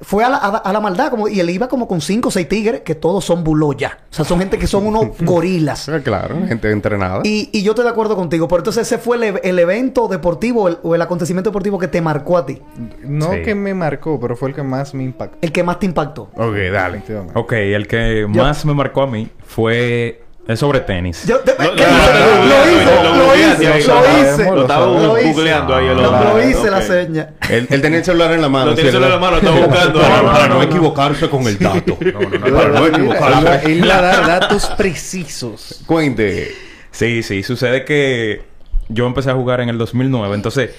Fue 0.00 0.24
a 0.24 0.28
la, 0.28 0.36
a, 0.36 0.48
a 0.56 0.72
la 0.72 0.80
maldad, 0.80 1.10
como, 1.10 1.28
y 1.28 1.40
él 1.40 1.50
iba 1.50 1.68
como 1.68 1.86
con 1.88 2.00
cinco 2.00 2.28
o 2.28 2.30
seis 2.32 2.48
tigres, 2.48 2.80
que 2.82 2.94
todos 2.94 3.24
son 3.24 3.44
buloya. 3.44 3.98
O 4.10 4.14
sea, 4.14 4.24
son 4.24 4.38
gente 4.38 4.58
que 4.58 4.66
son 4.66 4.86
unos 4.86 5.08
gorilas. 5.20 5.88
Ah, 5.88 6.00
Claro, 6.02 6.36
gente 6.46 6.70
entrenada. 6.70 7.20
Y, 7.24 7.50
y 7.52 7.62
yo 7.62 7.72
estoy 7.72 7.84
de 7.84 7.90
acuerdo 7.90 8.16
contigo, 8.16 8.48
pero 8.48 8.58
entonces 8.60 8.86
ese 8.86 8.98
fue 8.98 9.16
el, 9.16 9.40
el 9.42 9.58
evento 9.58 10.08
deportivo 10.08 10.68
el- 10.68 10.78
o 10.82 10.94
el 10.94 11.02
acontecimiento 11.02 11.50
deportivo 11.50 11.78
que 11.78 11.88
te 11.88 12.00
marcó 12.00 12.36
a 12.38 12.46
ti. 12.46 12.60
No 13.02 13.32
Sí. 13.32 13.42
que 13.42 13.54
me 13.54 13.74
marcó, 13.74 14.18
pero 14.20 14.36
fue 14.36 14.48
el 14.50 14.54
que 14.54 14.62
más 14.62 14.94
me 14.94 15.04
impactó. 15.04 15.38
El 15.40 15.52
que 15.52 15.62
más 15.62 15.78
te 15.78 15.86
impactó. 15.86 16.30
Ok, 16.36 16.56
dale. 16.72 17.02
Ok, 17.34 17.52
el 17.52 17.86
que 17.86 18.26
más 18.28 18.64
me 18.64 18.74
marcó 18.74 19.02
a 19.02 19.06
mí 19.06 19.28
fue... 19.46 20.23
Es 20.46 20.60
sobre 20.60 20.80
tenis. 20.80 21.24
Yo, 21.26 21.38
de- 21.38 21.52
Lo- 21.52 21.74
¿qué 21.74 21.82
lo- 21.84 21.88
hice? 21.88 22.12
lo- 22.48 22.70
hice, 22.70 22.84
lo- 22.84 23.02
lo 23.02 23.14
lo- 23.16 23.34
hice, 23.34 24.44
lo- 24.50 24.60
estaba 24.62 24.86
googleando 24.86 25.74
ahí. 25.74 25.86
el 25.86 25.96
Lo- 25.96 26.10
otro. 26.14 26.34
Lo 26.36 26.48
hice 26.48 26.70
la 26.70 26.82
seña. 26.82 27.30
Él, 27.48 27.66
tenía 27.80 27.98
el 28.00 28.04
celular 28.04 28.30
en 28.32 28.42
la 28.42 28.48
mano. 28.50 28.66
Lo 28.66 28.74
tiene 28.74 28.90
sí, 28.90 28.94
solo 28.94 29.06
en 29.06 29.12
la 29.12 29.18
mano, 29.18 29.38
lo 29.40 29.48
está 29.48 29.50
buscando. 29.66 30.00
Para, 30.02 30.48
no, 30.48 30.62
equivocarse 30.62 31.30
con 31.30 31.46
el 31.46 31.58
dato. 31.58 31.96
Para 31.96 32.68
no 32.68 32.86
equivocarse. 32.86 33.72
él 33.72 33.88
va 33.88 33.98
a 33.98 34.02
dar 34.02 34.26
datos 34.40 34.66
precisos. 34.76 35.82
Cuente. 35.86 36.54
Sí, 36.90 37.22
sí. 37.22 37.42
Sucede 37.42 37.84
que 37.86 38.42
yo 38.88 39.06
empecé 39.06 39.30
a 39.30 39.34
jugar 39.34 39.62
en 39.62 39.70
el 39.70 39.78
2009. 39.78 40.34
Entonces, 40.34 40.70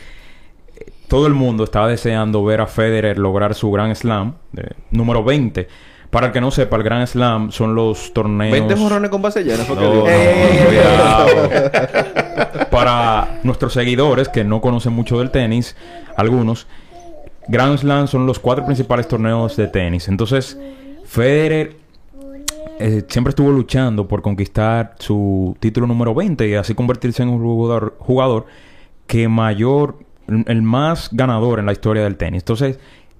eh, 0.77 0.91
todo 1.07 1.25
el 1.25 1.33
mundo 1.33 1.63
estaba 1.63 1.87
deseando 1.87 2.43
ver 2.45 2.61
a 2.61 2.67
Federer 2.67 3.17
lograr 3.17 3.55
su 3.55 3.71
Grand 3.71 3.95
Slam, 3.95 4.35
número 4.91 5.23
20. 5.23 5.67
Para 6.09 6.27
el 6.27 6.33
que 6.33 6.41
no 6.41 6.51
sepa, 6.51 6.77
el 6.77 6.83
Grand 6.83 7.07
Slam 7.07 7.51
son 7.51 7.75
los 7.75 8.13
torneos... 8.13 8.51
20 8.51 8.75
morrones 8.75 9.09
con 9.09 9.21
base 9.21 9.43
llena, 9.43 9.63
No. 9.67 10.05
Para 12.71 13.39
nuestros 13.43 13.73
seguidores 13.73 14.29
que 14.29 14.43
no 14.43 14.61
conocen 14.61 14.93
mucho 14.93 15.19
del 15.19 15.31
tenis, 15.31 15.75
algunos, 16.15 16.67
Grand 17.47 17.77
Slam 17.77 18.07
son 18.07 18.25
los 18.25 18.39
cuatro 18.39 18.65
principales 18.65 19.07
torneos 19.07 19.55
de 19.55 19.67
tenis. 19.67 20.07
Entonces, 20.07 20.57
Federer 21.05 21.75
eh, 22.79 23.03
siempre 23.07 23.29
estuvo 23.29 23.51
luchando 23.51 24.07
por 24.07 24.21
conquistar 24.21 24.95
su 24.99 25.55
título 25.59 25.87
número 25.87 26.13
20 26.13 26.47
y 26.47 26.55
así 26.55 26.73
convertirse 26.73 27.23
en 27.23 27.29
un 27.29 27.41
jugador, 27.41 27.95
jugador 27.99 28.45
que 29.07 29.27
mayor, 29.29 29.99
el 30.27 30.61
más 30.61 31.09
ganador 31.11 31.59
en 31.59 31.67
la 31.67 31.71
historia 31.71 32.03
del 32.03 32.17
tenis. 32.17 32.41
Entonces, 32.41 32.79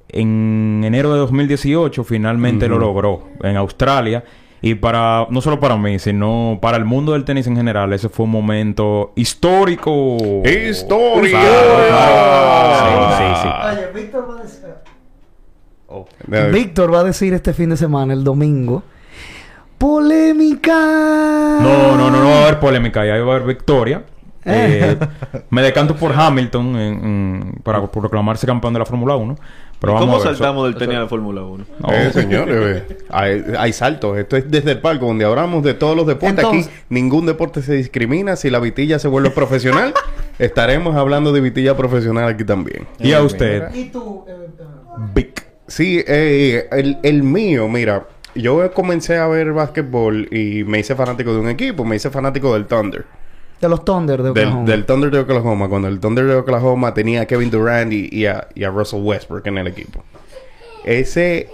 en 0.09 0.81
enero 0.85 1.11
de 1.13 1.19
2018 1.19 2.03
finalmente 2.03 2.67
lo 2.67 2.77
logró 2.79 3.29
en 3.43 3.57
Australia. 3.57 4.23
Y 4.61 4.73
para, 4.75 5.27
no 5.29 5.41
solo 5.41 5.59
para 5.59 5.77
mí, 5.77 5.99
sino 5.99 6.57
para 6.59 6.77
el 6.77 6.85
mundo 6.85 7.11
del 7.11 7.23
tenis 7.23 7.45
en 7.45 7.55
general, 7.55 7.93
ese 7.93 8.09
fue 8.09 8.23
un 8.25 8.31
momento 8.31 9.11
histórico. 9.15 10.17
¡Historia! 10.43 11.39
Claro, 11.39 11.87
claro. 11.87 13.11
Sí, 13.11 13.23
sí, 13.23 13.41
sí. 13.43 13.49
Oye, 13.93 14.01
Víctor 14.01 14.27
va 14.29 14.39
a 14.39 14.43
decir... 14.43 14.65
Eh, 16.31 16.49
Víctor 16.51 16.93
va 16.93 16.99
a 17.01 17.03
decir 17.03 17.33
este 17.35 17.53
fin 17.53 17.69
de 17.69 17.77
semana, 17.77 18.13
el 18.13 18.23
domingo, 18.23 18.81
polémica. 19.77 20.73
No, 21.61 21.95
no, 21.95 22.09
no, 22.09 22.23
no 22.23 22.29
va 22.29 22.35
a 22.39 22.41
haber 22.43 22.59
polémica, 22.59 23.05
ya 23.05 23.13
va 23.23 23.33
a 23.33 23.35
haber 23.35 23.47
victoria. 23.47 24.03
Eh, 24.47 24.97
me 25.49 25.61
decanto 25.63 25.95
por 25.95 26.11
Hamilton 26.13 26.75
en- 26.75 27.03
en- 27.05 27.59
para 27.63 27.85
proclamarse 27.89 28.45
campeón 28.45 28.73
de 28.73 28.79
la 28.79 28.85
Fórmula 28.85 29.15
1. 29.15 29.35
Pero 29.79 29.91
¿Y 29.91 29.95
vamos 29.95 30.09
¿Cómo 30.09 30.19
saltamos 30.23 30.65
del 30.65 30.75
tenis 30.75 30.95
a 30.95 30.99
la 31.01 31.07
Fórmula 31.07 31.41
1? 31.43 31.65
No, 31.79 31.89
Eh, 31.93 32.11
señores, 32.13 32.83
eh, 32.89 32.97
hay, 33.09 33.43
hay 33.57 33.73
saltos. 33.73 34.17
Esto 34.17 34.37
es 34.37 34.49
desde 34.49 34.71
el 34.71 34.81
palco, 34.81 35.05
donde 35.05 35.25
hablamos 35.25 35.63
de 35.63 35.73
todos 35.73 35.95
los 35.95 36.07
deportes. 36.07 36.37
Entonces- 36.43 36.67
Aquí 36.67 36.83
ningún 36.89 37.25
deporte 37.25 37.61
se 37.61 37.73
discrimina. 37.73 38.35
Si 38.35 38.49
la 38.49 38.59
vitilla 38.59 38.99
se 38.99 39.07
vuelve 39.07 39.29
profesional, 39.31 39.93
estaremos 40.39 40.95
hablando 40.95 41.31
de 41.33 41.41
vitilla 41.41 41.75
profesional 41.75 42.27
aquí 42.29 42.43
también. 42.45 42.87
Y 42.99 43.11
a 43.13 43.21
usted, 43.21 43.73
¿Y 43.75 43.85
tú? 43.85 44.23
eh, 44.27 44.33
Vic. 45.13 45.45
Sí, 45.67 46.03
eh, 46.07 46.67
el, 46.71 46.97
el 47.03 47.23
mío, 47.23 47.67
mira, 47.67 48.05
yo 48.35 48.71
comencé 48.71 49.17
a 49.17 49.27
ver 49.27 49.51
básquetbol 49.51 50.27
y 50.31 50.63
me 50.63 50.79
hice 50.79 50.95
fanático 50.95 51.33
de 51.33 51.39
un 51.39 51.49
equipo, 51.49 51.83
me 51.85 51.95
hice 51.95 52.09
fanático 52.09 52.53
del 52.53 52.65
Thunder. 52.65 53.05
De 53.61 53.69
los 53.69 53.83
Thunder 53.85 54.21
de 54.21 54.29
Oklahoma. 54.31 54.57
Del, 54.59 54.65
del 54.65 54.85
Thunder 54.85 55.11
de 55.11 55.19
Oklahoma, 55.19 55.67
cuando 55.69 55.87
el 55.87 55.99
Thunder 55.99 56.25
de 56.25 56.35
Oklahoma 56.35 56.93
tenía 56.93 57.21
a 57.21 57.25
Kevin 57.25 57.49
Durant 57.49 57.91
y, 57.93 58.09
y 58.11 58.25
a, 58.25 58.47
y 58.53 58.63
a 58.63 58.69
Russell 58.69 59.01
Westbrook 59.01 59.47
en 59.47 59.57
el 59.57 59.67
equipo. 59.67 60.03
Ese, 60.83 61.49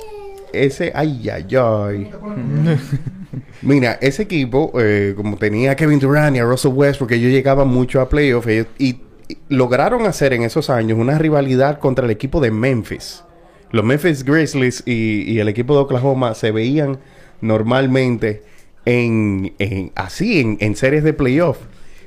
ese, 0.51 0.91
ay, 0.95 1.29
ay, 1.29 1.45
ay. 1.55 2.11
Mira, 3.61 3.97
ese 4.01 4.23
equipo, 4.23 4.71
eh, 4.79 5.13
como 5.15 5.37
tenía 5.37 5.71
a 5.71 5.75
Kevin 5.75 5.99
Durant 5.99 6.35
y 6.35 6.39
a 6.39 6.43
Russell 6.45 6.71
Westbrook, 6.73 7.11
ellos 7.11 7.31
llegaban 7.31 7.67
mucho 7.67 8.01
a 8.01 8.09
playoffs 8.09 8.47
ellos- 8.47 8.67
y, 8.77 8.97
y 9.29 9.37
lograron 9.49 10.05
hacer 10.05 10.33
en 10.33 10.43
esos 10.43 10.69
años 10.69 10.97
una 10.99 11.17
rivalidad 11.17 11.79
contra 11.79 12.05
el 12.05 12.11
equipo 12.11 12.41
de 12.41 12.51
Memphis. 12.51 13.23
Los 13.71 13.85
Memphis 13.85 14.25
Grizzlies 14.25 14.83
y, 14.85 15.21
y 15.31 15.39
el 15.39 15.47
equipo 15.47 15.75
de 15.75 15.81
Oklahoma 15.81 16.33
se 16.35 16.51
veían 16.51 16.97
normalmente 17.39 18.43
en, 18.85 19.53
en- 19.59 19.91
así, 19.95 20.41
en, 20.41 20.57
en 20.59 20.75
series 20.75 21.03
de 21.03 21.13
playoff. 21.13 21.57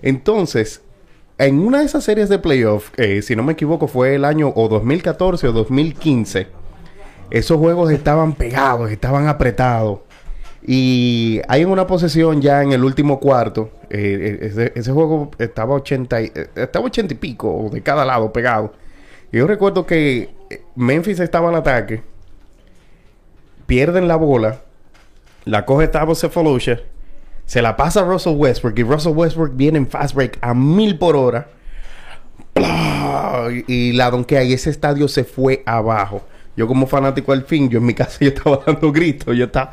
Entonces, 0.04 0.82
en 1.38 1.60
una 1.60 1.78
de 1.78 1.86
esas 1.86 2.04
series 2.04 2.28
de 2.28 2.38
playoff, 2.38 2.90
eh, 2.98 3.22
si 3.22 3.34
no 3.34 3.42
me 3.42 3.54
equivoco, 3.54 3.88
fue 3.88 4.16
el 4.16 4.26
año 4.26 4.52
o 4.54 4.68
2014 4.68 5.48
o 5.48 5.52
2015, 5.52 6.46
esos 7.30 7.56
juegos 7.56 7.90
estaban 7.90 8.34
pegados, 8.34 8.90
estaban 8.90 9.28
apretados. 9.28 10.00
Y 10.62 11.40
hay 11.48 11.64
una 11.64 11.86
posesión 11.86 12.42
ya 12.42 12.62
en 12.62 12.72
el 12.72 12.84
último 12.84 13.18
cuarto. 13.18 13.70
eh, 13.88 14.52
eh, 14.58 14.72
ese, 14.74 14.92
juego 14.92 15.30
estaba 15.38 15.74
80 15.74 16.20
y, 16.20 16.32
estaba 16.54 16.84
80 16.84 17.14
y 17.14 17.16
pico 17.16 17.70
de 17.72 17.82
cada 17.82 18.04
lado 18.04 18.30
pegado. 18.30 18.74
Y 19.32 19.38
yo 19.38 19.46
recuerdo 19.46 19.86
que 19.86 20.34
Memphis 20.74 21.18
estaba 21.18 21.48
al 21.48 21.54
ataque. 21.54 22.02
Pierden 23.64 24.06
la 24.06 24.16
bola. 24.16 24.60
La 25.46 25.64
coge 25.64 25.88
Tavo 25.88 26.14
Cephalosha. 26.14 26.80
Se 27.46 27.60
la 27.62 27.76
pasa 27.76 28.00
a 28.00 28.04
Russell 28.04 28.34
Westbrook. 28.36 28.78
Y 28.78 28.82
Russell 28.82 29.12
Westbrook 29.12 29.52
viene 29.54 29.78
en 29.78 29.86
fast 29.86 30.14
break 30.14 30.38
a 30.40 30.54
mil 30.54 30.98
por 30.98 31.16
hora. 31.16 31.48
Y- 33.66 33.92
la 33.92 34.10
donkea. 34.10 34.44
Y 34.44 34.52
ese 34.52 34.70
estadio 34.70 35.08
se 35.08 35.24
fue 35.24 35.62
abajo. 35.66 36.26
Yo 36.56 36.66
como 36.68 36.86
fanático 36.86 37.32
al 37.32 37.44
fin, 37.44 37.68
yo 37.68 37.78
en 37.78 37.86
mi 37.86 37.94
casa 37.94 38.18
yo 38.20 38.28
estaba 38.28 38.60
dando 38.66 38.92
gritos. 38.92 39.36
Yo 39.36 39.46
estaba... 39.46 39.72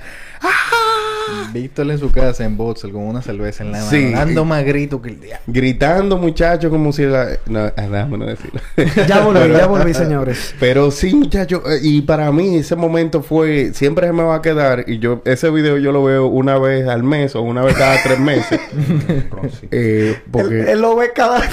Víctor 1.53 1.89
en 1.91 1.97
su 1.97 2.11
casa 2.11 2.43
en 2.45 2.57
Botsel 2.57 2.91
con 2.91 3.03
una 3.03 3.21
cerveza 3.21 3.63
en 3.63 3.71
la 3.71 3.79
mano, 3.79 3.89
Sí. 3.89 4.11
dando 4.11 4.45
más 4.45 4.63
grito 4.63 5.01
que 5.01 5.09
el 5.09 5.19
diablo. 5.19 5.43
Gritando, 5.47 6.17
muchachos, 6.17 6.69
como 6.69 6.91
si 6.91 7.03
la... 7.05 7.27
No, 7.47 7.59
ah, 7.59 7.71
déjame 7.75 8.17
no 8.17 8.25
decirlo. 8.25 8.59
Ya 9.07 9.19
volví, 9.21 9.51
ya 9.53 9.67
volví, 9.67 9.93
señores. 9.93 10.55
Pero 10.59 10.91
sí, 10.91 11.13
muchachos, 11.15 11.61
eh, 11.69 11.79
y 11.81 12.01
para 12.01 12.31
mí 12.31 12.57
ese 12.57 12.75
momento 12.75 13.21
fue, 13.21 13.71
siempre 13.73 14.07
se 14.07 14.13
me 14.13 14.23
va 14.23 14.35
a 14.35 14.41
quedar, 14.41 14.85
y 14.87 14.99
yo, 14.99 15.21
ese 15.25 15.49
video 15.49 15.77
yo 15.77 15.91
lo 15.91 16.03
veo 16.03 16.27
una 16.27 16.57
vez 16.57 16.87
al 16.87 17.03
mes 17.03 17.35
o 17.35 17.41
una 17.41 17.61
vez 17.63 17.75
cada 17.75 18.01
tres 18.03 18.19
meses. 18.19 18.59
eh, 19.71 20.15
Él, 20.15 20.17
porque... 20.31 20.71
él 20.71 20.81
lo 20.81 20.95
ve 20.95 21.11
cada... 21.13 21.41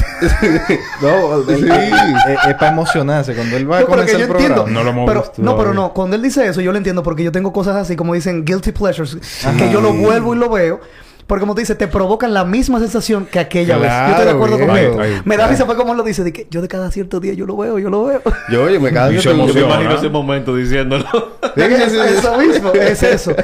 No, 1.03 1.43
Sí. 1.49 1.65
es, 1.67 2.49
es 2.49 2.55
para 2.55 2.73
emocionarse 2.73 3.35
cuando 3.35 3.57
él 3.57 3.71
va 3.71 3.79
a 3.79 3.81
No, 3.81 3.87
que 3.87 3.93
comenzar 3.93 4.21
el 4.21 4.29
programa. 4.29 4.55
entiendo. 4.57 4.73
No 4.73 4.85
lo 4.85 4.91
hemos 4.91 5.07
pero, 5.09 5.21
visto 5.23 5.43
no, 5.43 5.57
pero 5.57 5.75
no. 5.75 5.93
Cuando 5.93 6.17
él 6.17 6.23
dice 6.23 6.47
eso, 6.47 6.61
yo 6.61 6.73
lo 6.73 6.79
entiendo 6.79 7.03
porque 7.03 7.23
yo 7.25 7.33
tengo 7.33 7.53
cosas 7.53 7.77
así, 7.77 7.97
como 7.97 8.15
dicen 8.15 8.45
guilty 8.45 8.73
pleasures, 8.73 9.17
que 9.57 9.68
yo 9.73 9.81
lo 9.81 9.93
vuelvo 9.93 10.35
y 10.35 10.39
lo 10.39 10.49
veo. 10.51 10.81
Porque 11.27 11.41
como 11.41 11.55
te 11.55 11.61
dice, 11.61 11.75
te 11.75 11.89
provocan 11.89 12.33
la 12.33 12.47
misma 12.47 12.79
sensación 12.79 13.27
que 13.27 13.39
aquella 13.39 13.77
vez. 13.77 13.91
Yo 13.93 14.07
estoy 14.13 14.25
de 14.25 14.31
acuerdo 14.31 14.57
Claro, 14.57 14.73
con 14.73 14.79
él. 14.81 14.87
viejo. 14.89 15.01
Ay, 15.03 15.23
Me 15.27 15.37
da 15.37 15.45
ay. 15.45 15.51
risa 15.51 15.67
fue 15.67 15.77
como 15.77 15.93
él 15.93 15.99
lo 15.99 16.03
dice, 16.05 16.25
de 16.25 16.33
que 16.33 16.47
yo 16.51 16.63
de 16.63 16.69
cada 16.69 16.91
cierto 16.91 17.21
día 17.21 17.35
yo 17.35 17.45
lo 17.45 17.55
veo, 17.55 17.79
yo 17.79 17.91
lo 17.91 18.05
veo. 18.07 18.23
Yo, 18.51 18.63
oye, 18.65 18.79
me 18.79 18.91
cada 18.91 19.09
se 19.11 19.17
que- 19.17 19.23
Yo 19.23 19.35
me 19.37 19.61
imagino 19.61 19.95
ese 19.95 20.09
momento 20.09 20.57
diciéndolo. 20.57 21.05
Sí. 21.55 21.63
eso 21.65 22.39
mismo, 22.39 22.73
es 22.73 23.03
eso. 23.03 23.35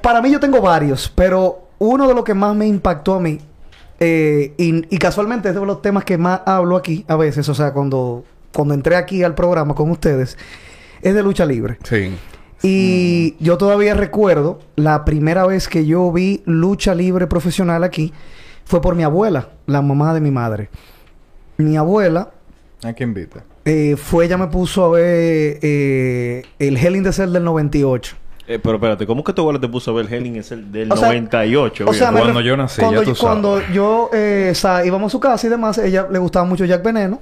Para 0.00 0.22
mí 0.22 0.30
yo 0.30 0.38
tengo 0.40 0.60
varios, 0.60 1.12
pero 1.14 1.68
uno 1.78 2.06
de 2.08 2.14
los 2.14 2.24
que 2.24 2.34
más 2.34 2.54
me 2.54 2.66
impactó 2.66 3.14
a 3.14 3.20
mí, 3.20 3.38
eh, 3.98 4.54
y, 4.56 4.94
y 4.94 4.98
casualmente 4.98 5.48
es 5.48 5.54
de 5.54 5.64
los 5.66 5.82
temas 5.82 6.04
que 6.04 6.18
más 6.18 6.40
hablo 6.46 6.76
aquí 6.76 7.04
a 7.08 7.16
veces, 7.16 7.48
o 7.48 7.54
sea, 7.54 7.72
cuando, 7.72 8.24
cuando 8.52 8.74
entré 8.74 8.96
aquí 8.96 9.22
al 9.24 9.34
programa 9.34 9.74
con 9.74 9.90
ustedes, 9.90 10.36
es 11.02 11.14
de 11.14 11.22
lucha 11.22 11.44
libre. 11.44 11.78
Sí. 11.82 12.14
Y 12.62 13.36
yo 13.38 13.58
todavía 13.58 13.94
recuerdo 13.94 14.60
la 14.76 15.04
primera 15.04 15.46
vez 15.46 15.68
que 15.68 15.86
yo 15.86 16.10
vi 16.10 16.42
lucha 16.46 16.94
libre 16.94 17.26
profesional 17.26 17.84
aquí 17.84 18.12
fue 18.64 18.80
por 18.80 18.94
mi 18.94 19.02
abuela, 19.04 19.50
la 19.66 19.82
mamá 19.82 20.14
de 20.14 20.20
mi 20.20 20.30
madre. 20.30 20.68
Mi 21.58 21.76
abuela 21.76 22.30
¿A 22.82 22.92
quién 22.92 23.10
invita? 23.10 23.44
eh, 23.64 23.96
fue, 23.96 24.24
ella 24.26 24.36
me 24.38 24.48
puso 24.48 24.84
a 24.84 24.88
ver 24.90 25.58
eh, 25.62 26.42
el 26.58 26.76
Hell 26.76 26.96
in 26.96 27.04
the 27.04 27.12
Cell 27.12 27.32
del 27.32 27.44
98. 27.44 28.16
Eh, 28.48 28.60
pero 28.62 28.76
espérate, 28.76 29.06
¿cómo 29.08 29.24
que 29.24 29.32
tu 29.32 29.42
abuela 29.42 29.58
te 29.60 29.68
puso 29.68 29.90
a 29.90 29.94
ver 29.94 30.12
Helen 30.12 30.36
es 30.36 30.52
el 30.52 30.70
del 30.70 30.92
O 30.92 30.96
sea, 30.96 31.08
98? 31.08 31.84
O 31.88 31.92
sea, 31.92 32.10
viejo? 32.10 32.14
me 32.14 32.20
Cuando 32.32 32.40
yo 32.48 32.56
nací, 32.56 32.80
cuando, 32.80 33.02
ya 33.02 33.04
tú 33.04 33.14
yo- 33.14 33.20
cuando 33.20 33.60
yo 33.72 34.10
eh, 34.12 34.52
sa- 34.54 34.86
íbamos 34.86 35.10
a 35.10 35.12
su 35.12 35.18
casa 35.20 35.46
y 35.48 35.50
demás, 35.50 35.78
ella 35.78 36.06
le 36.08 36.18
gustaba 36.20 36.44
mucho 36.44 36.64
Jack 36.64 36.84
Veneno. 36.84 37.20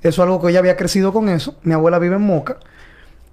Eso 0.00 0.08
es 0.22 0.26
algo 0.26 0.40
que 0.40 0.48
ella 0.48 0.60
había 0.60 0.76
crecido 0.76 1.12
con 1.12 1.28
eso. 1.28 1.54
Mi 1.64 1.74
abuela 1.74 1.98
vive 1.98 2.16
en 2.16 2.22
Moca. 2.22 2.56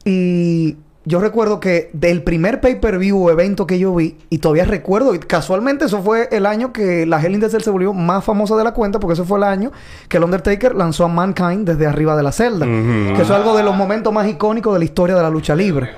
Y 0.03 0.75
yo 1.03 1.19
recuerdo 1.19 1.59
que 1.59 1.89
del 1.93 2.21
primer 2.21 2.61
pay-per-view 2.61 3.17
o 3.17 3.31
evento 3.31 3.65
que 3.65 3.79
yo 3.79 3.95
vi, 3.95 4.17
y 4.29 4.37
todavía 4.37 4.65
recuerdo, 4.65 5.15
y 5.15 5.19
casualmente 5.19 5.85
eso 5.85 6.03
fue 6.03 6.29
el 6.31 6.45
año 6.45 6.71
que 6.71 7.07
la 7.07 7.19
Hell 7.19 7.33
in 7.33 7.39
the 7.39 7.49
Cell 7.49 7.61
se 7.61 7.71
volvió 7.71 7.91
más 7.91 8.23
famosa 8.23 8.55
de 8.55 8.63
la 8.63 8.73
cuenta, 8.73 8.99
porque 8.99 9.13
ese 9.13 9.23
fue 9.23 9.39
el 9.39 9.43
año 9.43 9.71
que 10.07 10.17
el 10.17 10.23
Undertaker 10.23 10.75
lanzó 10.75 11.05
a 11.05 11.07
Mankind 11.07 11.67
desde 11.67 11.87
arriba 11.87 12.15
de 12.15 12.23
la 12.23 12.31
celda. 12.31 12.65
Que 12.67 13.13
eso 13.13 13.23
es 13.23 13.31
algo 13.31 13.57
de 13.57 13.63
los 13.63 13.75
momentos 13.75 14.13
más 14.13 14.27
icónicos 14.27 14.73
de 14.73 14.79
la 14.79 14.85
historia 14.85 15.15
de 15.15 15.23
la 15.23 15.29
lucha 15.31 15.55
libre. 15.55 15.91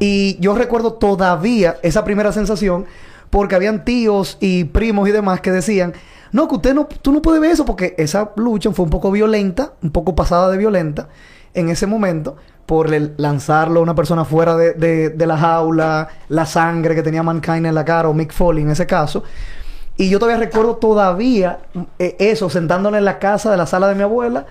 Y 0.00 0.38
yo 0.40 0.56
recuerdo 0.56 0.94
todavía 0.94 1.76
esa 1.82 2.04
primera 2.04 2.32
sensación 2.32 2.86
porque 3.30 3.54
habían 3.54 3.84
tíos 3.84 4.38
y 4.40 4.64
primos 4.64 5.08
y 5.08 5.12
demás 5.12 5.40
que 5.40 5.52
decían, 5.52 5.92
no, 6.32 6.48
que 6.48 6.56
usted 6.56 6.74
no, 6.74 6.88
tú 7.00 7.12
no 7.12 7.22
puedes 7.22 7.40
ver 7.40 7.52
eso 7.52 7.64
porque 7.64 7.94
esa 7.96 8.32
lucha 8.34 8.72
fue 8.72 8.86
un 8.86 8.90
poco 8.90 9.12
violenta, 9.12 9.74
un 9.82 9.92
poco 9.92 10.16
pasada 10.16 10.50
de 10.50 10.58
violenta 10.58 11.08
en 11.54 11.68
ese 11.68 11.86
momento 11.86 12.36
por 12.66 12.92
el 12.94 13.12
lanzarlo 13.16 13.80
a 13.80 13.82
una 13.82 13.94
persona 13.94 14.24
fuera 14.24 14.56
de, 14.56 14.72
de- 14.74 15.10
de 15.10 15.26
la 15.26 15.36
jaula, 15.36 16.08
la 16.28 16.46
sangre 16.46 16.94
que 16.94 17.02
tenía 17.02 17.22
Mankind 17.22 17.66
en 17.66 17.74
la 17.74 17.84
cara 17.84 18.08
o 18.08 18.14
Mick 18.14 18.32
Foley 18.32 18.62
en 18.64 18.70
ese 18.70 18.86
caso. 18.86 19.22
Y 19.96 20.08
yo 20.10 20.18
todavía 20.18 20.40
recuerdo 20.44 20.76
todavía 20.76 21.58
eh, 21.98 22.16
eso, 22.18 22.50
sentándole 22.50 22.98
en 22.98 23.04
la 23.04 23.18
casa 23.18 23.50
de 23.50 23.56
la 23.56 23.66
sala 23.66 23.86
de 23.88 23.94
mi 23.94 24.02
abuela, 24.02 24.46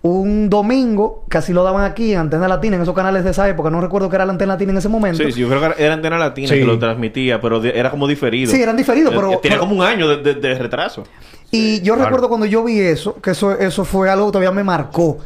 un 0.00 0.48
domingo, 0.48 1.24
casi 1.28 1.52
lo 1.52 1.62
daban 1.64 1.84
aquí 1.84 2.12
en 2.12 2.20
Antena 2.20 2.48
Latina, 2.48 2.76
en 2.76 2.82
esos 2.82 2.94
canales 2.94 3.24
de 3.24 3.30
esa 3.30 3.48
época, 3.48 3.68
no 3.68 3.80
recuerdo 3.80 4.08
que 4.08 4.16
era 4.16 4.24
la 4.24 4.32
Antena 4.32 4.54
Latina 4.54 4.72
en 4.72 4.78
ese 4.78 4.88
momento. 4.88 5.22
Sí, 5.22 5.32
sí, 5.32 5.40
yo 5.40 5.48
creo 5.48 5.60
que 5.74 5.82
era 5.84 5.94
Antena 5.94 6.18
Latina 6.18 6.48
Sí. 6.48 6.54
que 6.60 6.64
lo 6.64 6.78
transmitía, 6.78 7.40
pero 7.40 7.60
de- 7.60 7.78
era 7.78 7.90
como 7.90 8.06
diferido. 8.08 8.50
Sí, 8.50 8.62
eran 8.62 8.76
diferidos, 8.76 9.12
Eh, 9.12 9.16
pero- 9.16 9.28
Tenía 9.40 9.58
pero- 9.58 9.60
como 9.60 9.76
un 9.76 9.82
año 9.82 10.08
de, 10.08 10.16
de- 10.22 10.34
de 10.40 10.54
retraso. 10.58 11.04
Y 11.50 11.80
yo 11.82 11.94
claro. 11.94 12.04
recuerdo 12.08 12.28
cuando 12.28 12.46
yo 12.46 12.62
vi 12.64 12.80
eso, 12.80 13.20
que 13.20 13.30
eso, 13.32 13.52
eso 13.52 13.84
fue 13.84 14.08
algo 14.08 14.26
que 14.26 14.32
todavía 14.32 14.52
me 14.52 14.64
marcó. 14.64 15.18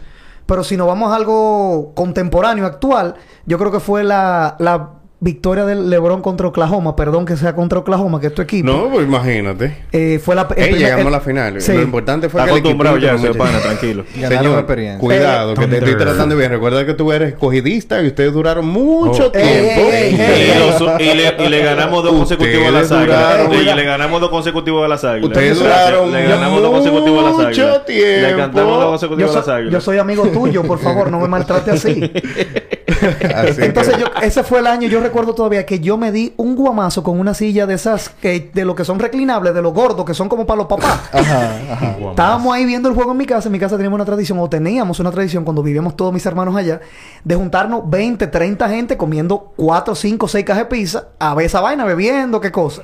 Pero 0.46 0.64
si 0.64 0.76
nos 0.76 0.86
vamos 0.86 1.12
a 1.12 1.16
algo 1.16 1.92
contemporáneo, 1.94 2.66
actual, 2.66 3.16
yo 3.46 3.58
creo 3.58 3.70
que 3.70 3.80
fue 3.80 4.04
la, 4.04 4.56
la 4.58 5.01
victoria 5.24 5.64
del 5.64 5.88
LeBron 5.88 6.20
contra 6.20 6.48
Oklahoma, 6.48 6.96
perdón 6.96 7.24
que 7.26 7.36
sea 7.36 7.54
contra 7.54 7.78
Oklahoma, 7.78 8.20
que 8.20 8.26
es 8.26 8.34
tu 8.34 8.42
equipo. 8.42 8.66
No, 8.68 8.90
pues 8.90 9.06
imagínate. 9.06 9.84
Eh, 9.92 10.20
fue 10.22 10.34
la 10.34 10.42
el 10.42 10.48
Ey, 10.58 10.64
primer- 10.64 10.80
llegamos 10.80 11.00
el- 11.02 11.06
a 11.06 11.10
la 11.12 11.20
final. 11.20 11.60
Sí. 11.60 11.72
Lo 11.74 11.82
importante 11.82 12.28
fue 12.28 12.40
Está 12.40 12.50
que 12.52 12.58
el 12.58 12.60
acostumbrado 12.60 12.98
ya, 12.98 13.14
ese 13.14 13.26
no 13.28 13.32
me- 13.32 13.38
pana, 13.38 13.60
tranquilo. 13.60 14.04
Señor, 14.12 14.58
experiencia. 14.58 14.98
cuidado, 14.98 15.54
que 15.54 15.66
te 15.68 15.78
estoy 15.78 15.94
tratando 15.96 16.36
bien. 16.36 16.50
Recuerda 16.50 16.84
que 16.84 16.94
tú 16.94 17.12
eres 17.12 17.34
escogidista 17.34 18.02
y 18.02 18.08
ustedes 18.08 18.32
duraron 18.32 18.66
mucho 18.66 19.26
Oh. 19.28 19.30
tiempo. 19.30 19.48
Ey, 19.48 19.92
ey, 19.92 20.16
Y, 20.16 20.20
ey. 20.20 20.52
los- 20.58 21.00
y 21.00 21.14
le, 21.14 21.44
y 21.46 21.48
le 21.48 21.62
ganamos 21.62 22.02
dos 22.02 22.12
consecutivos 22.14 22.66
a 22.66 22.70
las 22.72 22.82
Ustedes 22.82 23.00
águilas. 23.02 23.38
duraron- 23.46 23.54
Y 23.54 23.74
le 23.76 23.84
ganamos 23.84 24.20
dos 24.20 24.30
consecutivos 24.30 24.84
a 24.84 24.88
las 24.88 25.04
águilas. 25.04 25.28
Ustedes 25.28 25.58
duraron 25.60 26.12
Le 26.12 26.22
ganamos 26.26 26.62
dos 26.62 26.70
consecutivos 26.72 27.20
a 27.24 27.28
las 27.28 27.34
águilas. 27.46 27.58
mucho 27.58 27.82
Le 27.86 27.94
tiempo. 27.94 28.38
cantamos 28.38 28.72
dos 28.74 28.82
yo, 28.82 28.90
consecutivos 28.90 29.36
a 29.36 29.38
las 29.38 29.48
águilas. 29.48 29.72
yo 29.72 29.80
soy 29.80 29.98
amigo 29.98 30.26
tuyo, 30.26 30.64
por 30.64 30.80
favor, 30.80 31.12
no 31.12 31.20
me 31.20 31.28
maltrate 31.28 31.70
así. 31.70 32.10
Así 33.34 33.62
Entonces, 33.62 33.94
que- 33.94 34.00
yo, 34.00 34.06
ese 34.22 34.42
fue 34.42 34.58
el 34.60 34.66
año, 34.66 34.88
yo 34.88 35.00
recuerdo 35.00 35.34
todavía 35.34 35.64
que 35.66 35.80
yo 35.80 35.96
me 35.96 36.12
di 36.12 36.32
un 36.36 36.54
guamazo 36.56 37.02
con 37.02 37.18
una 37.18 37.34
silla 37.34 37.66
de 37.66 37.74
esas, 37.74 38.08
que, 38.08 38.50
de 38.52 38.64
lo 38.64 38.74
que 38.74 38.84
son 38.84 38.98
reclinables, 38.98 39.54
de 39.54 39.62
los 39.62 39.72
gordos, 39.72 40.04
que 40.04 40.14
son 40.14 40.28
como 40.28 40.46
para 40.46 40.58
los 40.58 40.66
papás. 40.66 41.00
Ajá, 41.12 41.50
ajá. 41.72 41.96
Estábamos 42.10 42.54
ahí 42.54 42.64
viendo 42.64 42.88
el 42.88 42.94
juego 42.94 43.12
en 43.12 43.18
mi 43.18 43.26
casa. 43.26 43.48
En 43.48 43.52
mi 43.52 43.58
casa 43.58 43.76
teníamos 43.76 43.96
una 43.96 44.04
tradición, 44.04 44.38
o 44.38 44.48
teníamos 44.48 44.98
una 45.00 45.10
tradición 45.10 45.44
cuando 45.44 45.62
vivíamos 45.62 45.96
todos 45.96 46.12
mis 46.12 46.24
hermanos 46.26 46.54
allá, 46.56 46.80
de 47.24 47.34
juntarnos 47.34 47.88
20, 47.88 48.26
30 48.26 48.68
gente 48.68 48.96
comiendo 48.96 49.52
4, 49.56 49.94
5, 49.94 50.28
6 50.28 50.44
cajas 50.44 50.64
de 50.64 50.66
pizza, 50.68 51.08
a 51.18 51.34
ver 51.34 51.46
esa 51.46 51.60
vaina, 51.60 51.84
bebiendo, 51.84 52.40
qué 52.40 52.50
cosa. 52.52 52.82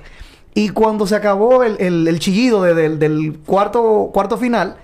Y 0.55 0.71
cuando 0.71 1.07
se 1.07 1.15
acabó 1.15 1.63
el, 1.63 1.77
el- 1.81 2.09
el 2.09 2.19
chillido 2.19 2.63
de- 2.63 2.75
del, 2.75 2.99
del 2.99 3.39
cuarto, 3.47 4.11
cuarto 4.13 4.37
final, 4.39 4.77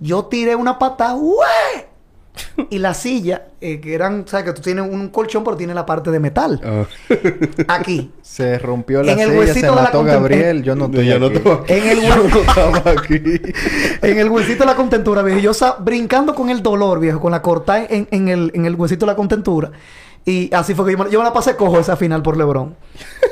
yo 0.00 0.24
tiré 0.26 0.54
una 0.56 0.78
patada, 0.78 1.14
¡Ué! 1.14 1.34
Y 2.70 2.78
la 2.78 2.94
silla, 2.94 3.48
eh, 3.60 3.80
que 3.80 3.94
eran, 3.94 4.26
¿sabes? 4.26 4.46
Que 4.46 4.52
tú 4.52 4.62
tienes 4.62 4.84
un 4.88 5.08
colchón, 5.08 5.44
pero 5.44 5.56
tiene 5.56 5.74
la 5.74 5.86
parte 5.86 6.10
de 6.10 6.20
metal. 6.20 6.60
Ah. 6.64 6.84
Aquí. 7.68 8.10
Se 8.22 8.58
rompió 8.58 9.02
la 9.02 9.12
En 9.12 9.20
el 9.20 9.28
silla, 9.28 9.38
huesito 9.38 9.60
se 9.60 9.66
de 9.66 9.74
la 9.74 9.82
mató 9.82 10.04
Gabriel. 10.04 10.62
Yo 10.62 10.74
no 10.74 10.86
estoy 10.86 11.06
Yo 11.06 11.18
no 11.18 11.26
aquí. 11.26 11.72
En 11.72 11.88
el 11.88 12.00
Yo 12.02 12.16
no 12.28 12.40
estaba 12.40 12.90
aquí. 12.90 13.20
En 14.02 14.18
el 14.18 14.28
huesito 14.30 14.60
de 14.60 14.66
la 14.66 14.76
contentura, 14.76 15.22
viejo. 15.22 15.40
Yo 15.40 15.52
brincando 15.80 16.34
con 16.34 16.50
el 16.50 16.62
dolor, 16.62 17.00
viejo, 17.00 17.20
con 17.20 17.32
la 17.32 17.42
cortada 17.42 17.86
en, 17.88 18.08
en 18.10 18.28
el, 18.28 18.50
en 18.54 18.66
el 18.66 18.74
huesito 18.74 19.06
de 19.06 19.12
la 19.12 19.16
contentura. 19.16 19.70
Y 20.26 20.52
así 20.54 20.74
fue 20.74 20.86
que 20.86 20.92
yo 20.92 20.98
me, 21.04 21.10
yo 21.10 21.18
me 21.18 21.24
la 21.24 21.32
pasé 21.32 21.54
cojo 21.56 21.78
esa 21.78 21.96
final 21.96 22.22
por 22.22 22.36
LeBron. 22.36 22.74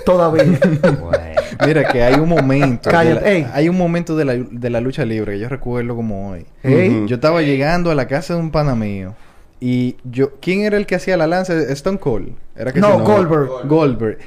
Todavía. 0.05 0.45
Mira 1.67 1.85
que 1.89 2.03
hay 2.03 2.15
un 2.15 2.29
momento. 2.29 2.91
de 2.91 2.95
Cállate, 2.97 3.21
la- 3.25 3.31
ey. 3.31 3.47
hay 3.53 3.69
un 3.69 3.77
momento 3.79 4.17
de 4.17 4.25
la, 4.25 4.35
de 4.35 4.71
la 4.71 4.81
lucha 4.81 5.05
libre 5.05 5.33
que 5.35 5.39
yo 5.39 5.49
recuerdo 5.49 5.95
como 5.97 6.31
hoy. 6.31 6.45
Ey. 6.63 7.05
Yo 7.07 7.15
estaba 7.17 7.41
llegando 7.43 7.91
a 7.91 7.95
la 7.95 8.07
casa 8.09 8.35
de 8.35 8.41
un 8.41 8.51
pana 8.51 8.75
mío. 8.75 9.15
Y 9.61 9.97
yo, 10.05 10.33
¿quién 10.41 10.63
era 10.63 10.77
el 10.77 10.87
que 10.87 10.97
hacía 10.97 11.17
la 11.17 11.27
lanza? 11.27 11.55
Stone 11.73 11.99
Cold. 11.99 12.31
Era 12.57 12.73
que 12.73 12.81
No, 12.81 12.99
Goldberg. 13.01 13.67
Goldberg. 13.69 14.19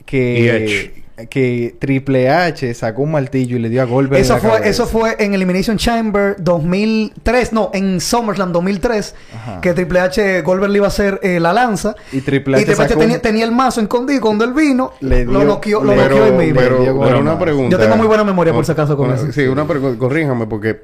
Y 0.00 0.04
Que, 0.04 1.03
que 1.30 1.76
Triple 1.78 2.28
H 2.28 2.74
sacó 2.74 3.02
un 3.02 3.12
martillo 3.12 3.56
y 3.56 3.60
le 3.60 3.68
dio 3.68 3.82
a 3.82 3.84
Goldberg. 3.84 4.16
en 4.18 4.24
Eso 4.24 4.34
la 4.34 4.40
fue, 4.40 4.50
cabeza. 4.50 4.68
eso 4.68 4.86
fue 4.86 5.16
en 5.20 5.32
Elimination 5.32 5.76
Chamber 5.76 6.34
2003, 6.40 7.52
no, 7.52 7.70
en 7.72 8.00
SummerSlam 8.00 8.52
2003, 8.52 9.14
Ajá. 9.34 9.60
que 9.60 9.74
Triple 9.74 10.00
H 10.00 10.42
Goldberg 10.42 10.72
le 10.72 10.78
iba 10.78 10.86
a 10.86 10.88
hacer 10.88 11.20
eh, 11.22 11.38
la 11.38 11.52
lanza. 11.52 11.94
Y 12.12 12.20
Triple 12.20 12.56
H 12.56 12.64
Triple 12.66 12.82
H 12.84 12.88
sacó 12.88 13.00
tenía, 13.00 13.16
un- 13.16 13.22
tenía 13.22 13.44
el 13.44 13.52
mazo 13.52 13.80
escondido 13.80 14.18
y 14.18 14.20
cuando 14.20 14.44
él 14.44 14.52
vino, 14.54 14.92
Le 15.00 15.24
lo 15.24 15.44
noqueó, 15.44 15.84
lo 15.84 15.94
le- 15.94 16.02
noqueó 16.02 16.24
Pero, 16.24 16.36
mismo. 16.36 16.60
pero, 16.60 17.00
pero 17.00 17.20
una 17.20 17.38
pregunta. 17.38 17.70
Yo 17.70 17.78
tengo 17.82 17.96
muy 17.96 18.06
buena 18.08 18.24
memoria, 18.24 18.52
por 18.52 18.66
si 18.66 18.72
acaso, 18.72 18.96
con 18.96 19.06
Una- 19.06 19.14
eso. 19.14 19.30
Sí, 19.32 19.42
una 19.46 19.66
pregunta. 19.68 19.96
Corríjame 19.98 20.46
porque 20.48 20.80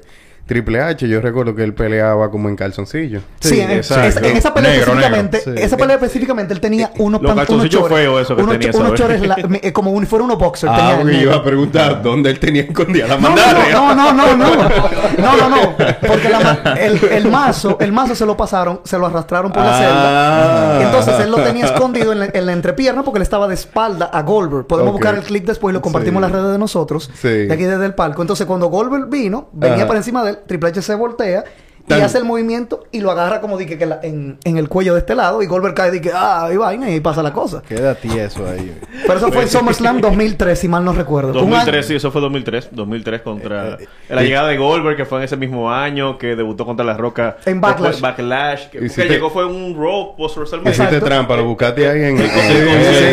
Triple 0.51 0.81
H, 0.81 1.07
yo 1.07 1.21
recuerdo 1.21 1.55
que 1.55 1.63
él 1.63 1.73
peleaba 1.73 2.29
como 2.29 2.49
en 2.49 2.57
calzoncillo. 2.57 3.21
Sí, 3.39 3.61
en, 3.61 3.71
exacto. 3.71 4.19
es- 4.19 4.31
en 4.31 4.35
esa 4.35 4.53
pelea 4.53 4.71
Negro, 4.71 4.91
específicamente, 4.91 5.37
negro. 5.37 5.53
Sí. 5.55 5.63
esa 5.63 5.77
pelea 5.77 5.95
específicamente 5.95 6.53
él 6.53 6.59
tenía 6.59 6.91
unos 6.97 7.21
Los 7.21 7.33
calzoncillos 7.35 7.87
feos 7.87 8.21
esos 8.21 8.35
que 8.35 8.43
unos, 8.43 8.59
tenía, 8.59 8.77
unos 8.77 8.93
chores 8.95 9.21
la- 9.25 9.37
me- 9.47 9.61
eh, 9.63 9.71
como 9.71 9.97
si 9.97 10.05
fuera 10.05 10.25
unos 10.25 10.37
boxers. 10.37 10.73
Ah, 10.73 10.77
tenía 10.77 10.97
porque 10.97 11.13
yo 11.15 11.21
iba 11.21 11.35
a 11.35 11.43
preguntar 11.43 12.01
dónde 12.03 12.31
él 12.31 12.39
tenía 12.39 12.63
escondida 12.63 13.07
la 13.07 13.15
No, 13.15 13.29
no, 13.29 13.95
no, 13.95 14.13
no, 14.13 14.13
no, 14.13 14.35
no, 14.35 14.55
no, 15.17 15.37
no, 15.37 15.49
no, 15.49 15.75
porque 16.05 16.27
la 16.29 16.75
el, 16.81 17.01
el 17.01 17.27
mazo, 17.31 17.77
el 17.79 17.93
mazo 17.93 18.13
se 18.13 18.25
lo 18.25 18.35
pasaron, 18.35 18.81
se 18.83 18.97
lo 18.97 19.05
arrastraron 19.05 19.53
por 19.53 19.63
la 19.63 19.71
Ah. 19.71 19.79
celda. 19.79 20.83
Entonces 20.85 21.25
él 21.25 21.31
lo 21.31 21.37
tenía 21.37 21.63
escondido 21.65 22.11
en 22.11 22.19
la, 22.19 22.25
en 22.33 22.45
la 22.45 22.51
entrepierna 22.51 23.03
porque 23.03 23.19
él 23.19 23.23
estaba 23.23 23.47
de 23.47 23.53
espalda 23.53 24.09
a 24.11 24.21
Goldberg. 24.23 24.67
Podemos 24.67 24.91
buscar 24.91 25.15
el 25.15 25.21
clip 25.21 25.45
después 25.45 25.71
y 25.71 25.75
lo 25.75 25.81
compartimos 25.81 26.19
Sí. 26.21 26.25
en 26.25 26.31
las 26.33 26.41
redes 26.41 26.51
de 26.51 26.57
nosotros, 26.59 27.09
Sí. 27.21 27.29
de 27.47 27.53
aquí 27.53 27.63
desde 27.63 27.85
el 27.85 27.93
palco. 27.93 28.21
Entonces 28.21 28.45
cuando 28.45 28.67
Goldberg 28.67 29.07
vino, 29.09 29.47
venía 29.53 29.77
Ajá. 29.77 29.87
por 29.87 29.95
encima 29.95 30.23
de 30.25 30.31
él, 30.31 30.39
Triple 30.45 30.69
H 30.69 30.81
se 30.81 30.93
voltea. 30.93 31.43
Y 31.91 31.99
Tan- 31.99 32.05
hace 32.05 32.17
el 32.19 32.23
movimiento 32.25 32.83
y 32.91 32.99
lo 33.01 33.11
agarra 33.11 33.41
como 33.41 33.57
dije 33.57 33.77
que 33.77 33.85
la- 33.85 33.99
en, 34.03 34.37
en 34.43 34.57
el 34.57 34.69
cuello 34.69 34.93
de 34.93 34.99
este 34.99 35.15
lado 35.15 35.41
y 35.41 35.45
Goldberg 35.47 35.73
cae 35.75 35.89
y 35.89 35.99
dice, 35.99 36.11
ah, 36.15 36.49
y 36.53 36.57
vaina 36.57 36.89
y 36.89 36.99
pasa 36.99 37.21
la 37.23 37.33
cosa. 37.33 37.61
Queda 37.67 37.95
tieso 37.95 38.45
ahí. 38.47 38.73
Pero 39.05 39.17
eso 39.17 39.31
fue 39.31 39.43
en 39.43 39.49
SummerSlam 39.49 40.01
2003, 40.01 40.57
si 40.59 40.67
mal 40.67 40.83
no 40.85 40.93
recuerdo. 40.93 41.31
Un 41.31 41.37
año- 41.39 41.49
2003, 41.57 41.85
sí, 41.85 41.95
eso 41.95 42.11
fue 42.11 42.21
2003. 42.21 42.69
2003 42.71 43.21
contra... 43.21 43.77
la 44.09 44.21
llegada 44.23 44.47
de 44.49 44.57
Goldberg, 44.57 44.95
que 44.97 45.05
fue 45.05 45.19
en 45.19 45.23
ese 45.25 45.37
mismo 45.37 45.71
año, 45.71 46.17
que 46.17 46.35
debutó 46.35 46.65
contra 46.65 46.85
La 46.85 46.95
Roca. 46.97 47.37
En 47.45 47.59
Backlash. 47.61 47.99
Backlash. 47.99 48.67
Que, 48.69 48.77
Y 48.77 48.81
que 48.81 48.89
si 48.89 49.01
te- 49.01 49.09
llegó 49.09 49.29
fue 49.29 49.45
un 49.45 49.75
Raw 49.77 50.15
post 50.15 50.37
WrestleMania. 50.37 50.71
Hiciste 50.71 50.99
trampa, 51.01 51.35
lo 51.35 51.45
buscaste 51.45 51.89
ahí 51.89 52.03
en... 52.03 52.17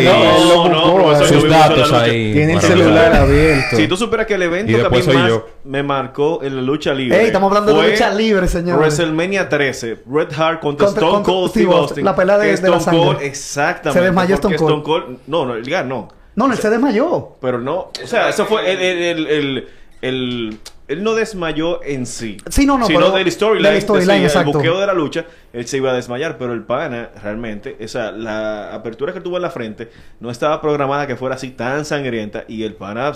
No, 0.05 0.69
no, 0.69 1.11
eso 1.13 1.25
sus 1.39 1.49
datos 1.49 1.91
ahí. 1.93 2.33
Tiene 2.33 2.53
el 2.53 2.61
celular 2.61 3.15
abierto. 3.15 3.75
Si 3.75 3.87
tú 3.87 3.97
supieras 3.97 4.25
que 4.27 4.35
el 4.35 4.43
evento 4.43 4.71
Y 4.71 4.75
que 4.75 4.81
a 4.85 4.89
mí 4.89 5.01
más 5.13 5.31
me 5.63 5.83
marcó 5.83 6.41
en 6.43 6.55
la 6.55 6.61
lucha 6.61 6.93
libre. 6.93 7.19
Ey, 7.19 7.27
estamos 7.27 7.49
hablando 7.51 7.79
de 7.81 7.91
lucha 7.91 8.09
libre, 8.13 8.47
señores. 8.71 8.97
WrestleMania 8.97 9.49
13, 9.49 9.97
Red 10.09 10.33
Hart 10.37 10.59
contra, 10.61 10.85
Contra- 10.87 10.87
Stone 10.87 11.11
contra 11.11 11.33
Cold 11.33 11.49
Steve 11.49 11.65
Steve 11.65 11.75
Austin. 11.75 11.89
Austin. 11.89 12.05
La 12.05 12.15
pelea 12.15 12.37
de- 12.37 12.49
Que 12.55 12.61
de 12.61 12.69
la 12.69 12.77
Stone 12.77 12.81
sangre. 12.83 13.01
Cold, 13.13 13.21
exactamente. 13.21 13.99
Se 13.99 14.05
desmayó 14.05 14.41
porque 14.41 14.55
Stone 14.55 14.83
Cold. 14.83 15.17
No, 15.27 15.45
no, 15.45 15.55
el 15.55 15.87
no. 15.87 16.07
No, 16.35 16.47
no, 16.47 16.53
él 16.53 16.59
se 16.59 16.69
desmayó. 16.69 17.35
Pero 17.41 17.59
no, 17.59 17.91
o 18.03 18.07
sea, 18.07 18.29
eso 18.29 18.45
fue 18.45 18.71
el, 18.71 18.79
el, 18.81 19.27
el, 19.27 19.67
el, 20.01 20.59
él 20.87 21.03
no 21.03 21.13
desmayó 21.13 21.83
en 21.83 22.05
sí. 22.05 22.37
Sí, 22.49 22.65
no, 22.65 22.77
no, 22.77 22.87
Sino 22.87 22.99
pero 22.99 23.11
del 23.11 23.29
storyline, 23.31 23.75
exacto. 23.75 24.49
el 24.49 24.55
buqueo 24.55 24.79
de 24.79 24.87
la 24.87 24.93
lucha, 24.93 25.25
él 25.53 25.67
se 25.67 25.77
iba 25.77 25.91
a 25.91 25.93
desmayar, 25.93 26.37
pero 26.37 26.53
el 26.53 26.63
pana, 26.63 27.09
realmente, 27.21 27.75
esa, 27.79 28.11
la 28.11 28.73
apertura 28.73 29.13
que 29.13 29.21
tuvo 29.21 29.35
en 29.35 29.43
la 29.43 29.51
frente 29.51 29.91
no 30.19 30.31
estaba 30.31 30.61
programada 30.61 31.05
que 31.05 31.15
fuera 31.15 31.35
así 31.35 31.51
tan 31.51 31.85
sangrienta 31.85 32.43
y 32.47 32.63
el 32.63 32.73
pana 32.73 33.11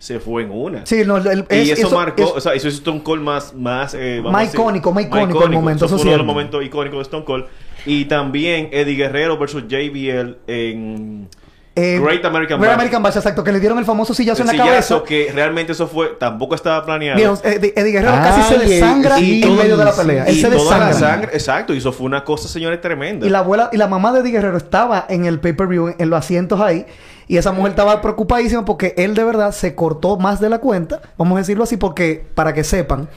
se 0.00 0.18
fue 0.18 0.44
en 0.44 0.50
una. 0.50 0.86
Sí, 0.86 1.02
no, 1.06 1.18
el- 1.18 1.44
y 1.50 1.70
es- 1.70 1.78
eso, 1.78 1.94
marcó, 1.94 2.22
es- 2.22 2.30
o 2.36 2.40
sea, 2.40 2.54
eso 2.54 2.68
hizo 2.68 2.78
Stone 2.78 3.02
Cold 3.02 3.22
más, 3.22 3.54
más, 3.54 3.92
eh, 3.94 4.22
Más 4.24 4.52
icónico, 4.54 4.92
más 4.92 5.04
icónico 5.04 5.44
el 5.44 5.50
momento, 5.50 5.84
Eso 5.84 5.94
eso 5.94 5.96
fue 5.98 6.04
uno 6.04 6.12
de 6.12 6.16
los 6.18 6.26
momentos 6.26 6.64
icónicos 6.64 6.98
de 6.98 7.02
Stone 7.02 7.24
Cold. 7.26 7.44
Y 7.84 8.06
también 8.06 8.70
Eddie 8.72 8.96
Guerrero 8.96 9.36
versus 9.38 9.64
JBL 9.68 10.38
en 10.46 11.28
eh, 11.76 12.00
Great 12.02 12.24
American 12.24 12.58
Great 12.58 12.72
Bash. 12.72 12.78
American 12.78 13.02
Bash, 13.02 13.16
exacto, 13.16 13.44
que 13.44 13.52
le 13.52 13.60
dieron 13.60 13.78
el 13.78 13.84
famoso 13.84 14.12
sillazo 14.12 14.42
el 14.42 14.50
en 14.50 14.56
la 14.56 14.64
sillazo 14.64 15.04
cabeza. 15.04 15.08
que 15.08 15.32
realmente 15.32 15.72
eso 15.72 15.86
fue, 15.86 16.16
tampoco 16.18 16.54
estaba 16.54 16.84
planeado. 16.84 17.16
Viejo, 17.16 17.38
Eddie, 17.44 17.72
Eddie 17.76 17.92
Guerrero 17.92 18.12
casi 18.14 18.42
se 18.42 18.54
eh, 18.56 18.68
desangra 18.68 19.16
sí, 19.16 19.42
en 19.42 19.56
medio 19.56 19.76
de 19.76 19.84
la 19.84 19.92
pelea. 19.92 20.24
Él 20.24 20.36
y 20.36 20.40
se 20.40 20.50
toda 20.50 20.78
la 20.78 20.86
desangra. 20.88 21.10
sangre, 21.10 21.30
exacto, 21.32 21.74
y 21.74 21.78
eso 21.78 21.92
fue 21.92 22.06
una 22.06 22.24
cosa, 22.24 22.48
señores, 22.48 22.80
tremenda. 22.80 23.26
Y 23.26 23.30
la 23.30 23.38
abuela 23.38 23.70
y 23.72 23.76
la 23.76 23.86
mamá 23.86 24.12
de 24.12 24.20
Eddie 24.20 24.32
Guerrero 24.32 24.56
estaba 24.56 25.06
en 25.08 25.24
el 25.24 25.38
pay-per-view, 25.40 25.88
en, 25.88 25.96
en 25.98 26.10
los 26.10 26.18
asientos 26.18 26.60
ahí. 26.60 26.86
Y 27.28 27.36
esa 27.36 27.52
mujer 27.52 27.70
estaba 27.70 28.02
preocupadísima 28.02 28.64
porque 28.64 28.92
él 28.96 29.14
de 29.14 29.22
verdad 29.22 29.52
se 29.52 29.76
cortó 29.76 30.16
más 30.16 30.40
de 30.40 30.48
la 30.48 30.58
cuenta. 30.58 31.00
Vamos 31.16 31.36
a 31.36 31.38
decirlo 31.38 31.62
así 31.62 31.76
porque, 31.76 32.26
para 32.34 32.52
que 32.52 32.64
sepan, 32.64 33.08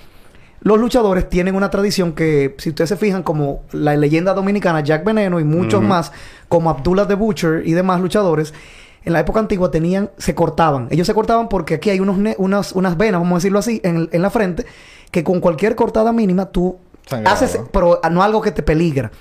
los 0.64 0.80
luchadores 0.80 1.30
tienen 1.30 1.55
una 1.55 1.70
tradición 1.70 2.14
que, 2.14 2.55
si 2.57 2.70
ustedes 2.70 2.89
se 2.89 2.97
fijan, 2.97 3.22
como 3.24 3.61
la 3.72 3.95
leyenda 3.95 4.34
dominicana 4.34 4.80
Jack 4.82 5.03
Veneno 5.03 5.39
y 5.39 5.43
muchos 5.43 5.82
más, 5.88 6.11
como 6.49 6.70
Abdullah 6.70 7.07
the 7.07 7.16
Butcher 7.16 7.64
y 7.66 7.74
demás 7.74 7.99
luchadores, 8.01 8.53
en 9.05 9.11
la 9.14 9.20
época 9.20 9.41
antigua 9.41 9.70
tenían, 9.72 10.09
se 10.18 10.34
cortaban. 10.34 10.88
Ellos 10.89 11.05
se 11.05 11.14
cortaban 11.14 11.49
porque 11.49 11.74
aquí 11.76 11.89
hay 11.89 11.99
unos 11.99 12.18
ne- 12.18 12.36
unas, 12.38 12.72
unas 12.72 12.95
venas, 12.97 13.20
vamos 13.20 13.36
a 13.36 13.39
decirlo 13.39 13.59
así, 13.59 13.82
en, 13.84 13.97
el- 13.97 14.09
en 14.14 14.22
la 14.22 14.30
frente, 14.30 14.66
que 15.11 15.24
con 15.24 15.41
cualquier 15.41 15.76
cortada 15.76 16.14
mínima 16.14 16.45
tú 16.45 16.78
haces, 17.26 17.59
pero 17.72 17.99
no 18.09 18.24
algo 18.24 18.41
que 18.41 18.51
te 18.51 18.64
peligra. 18.64 19.11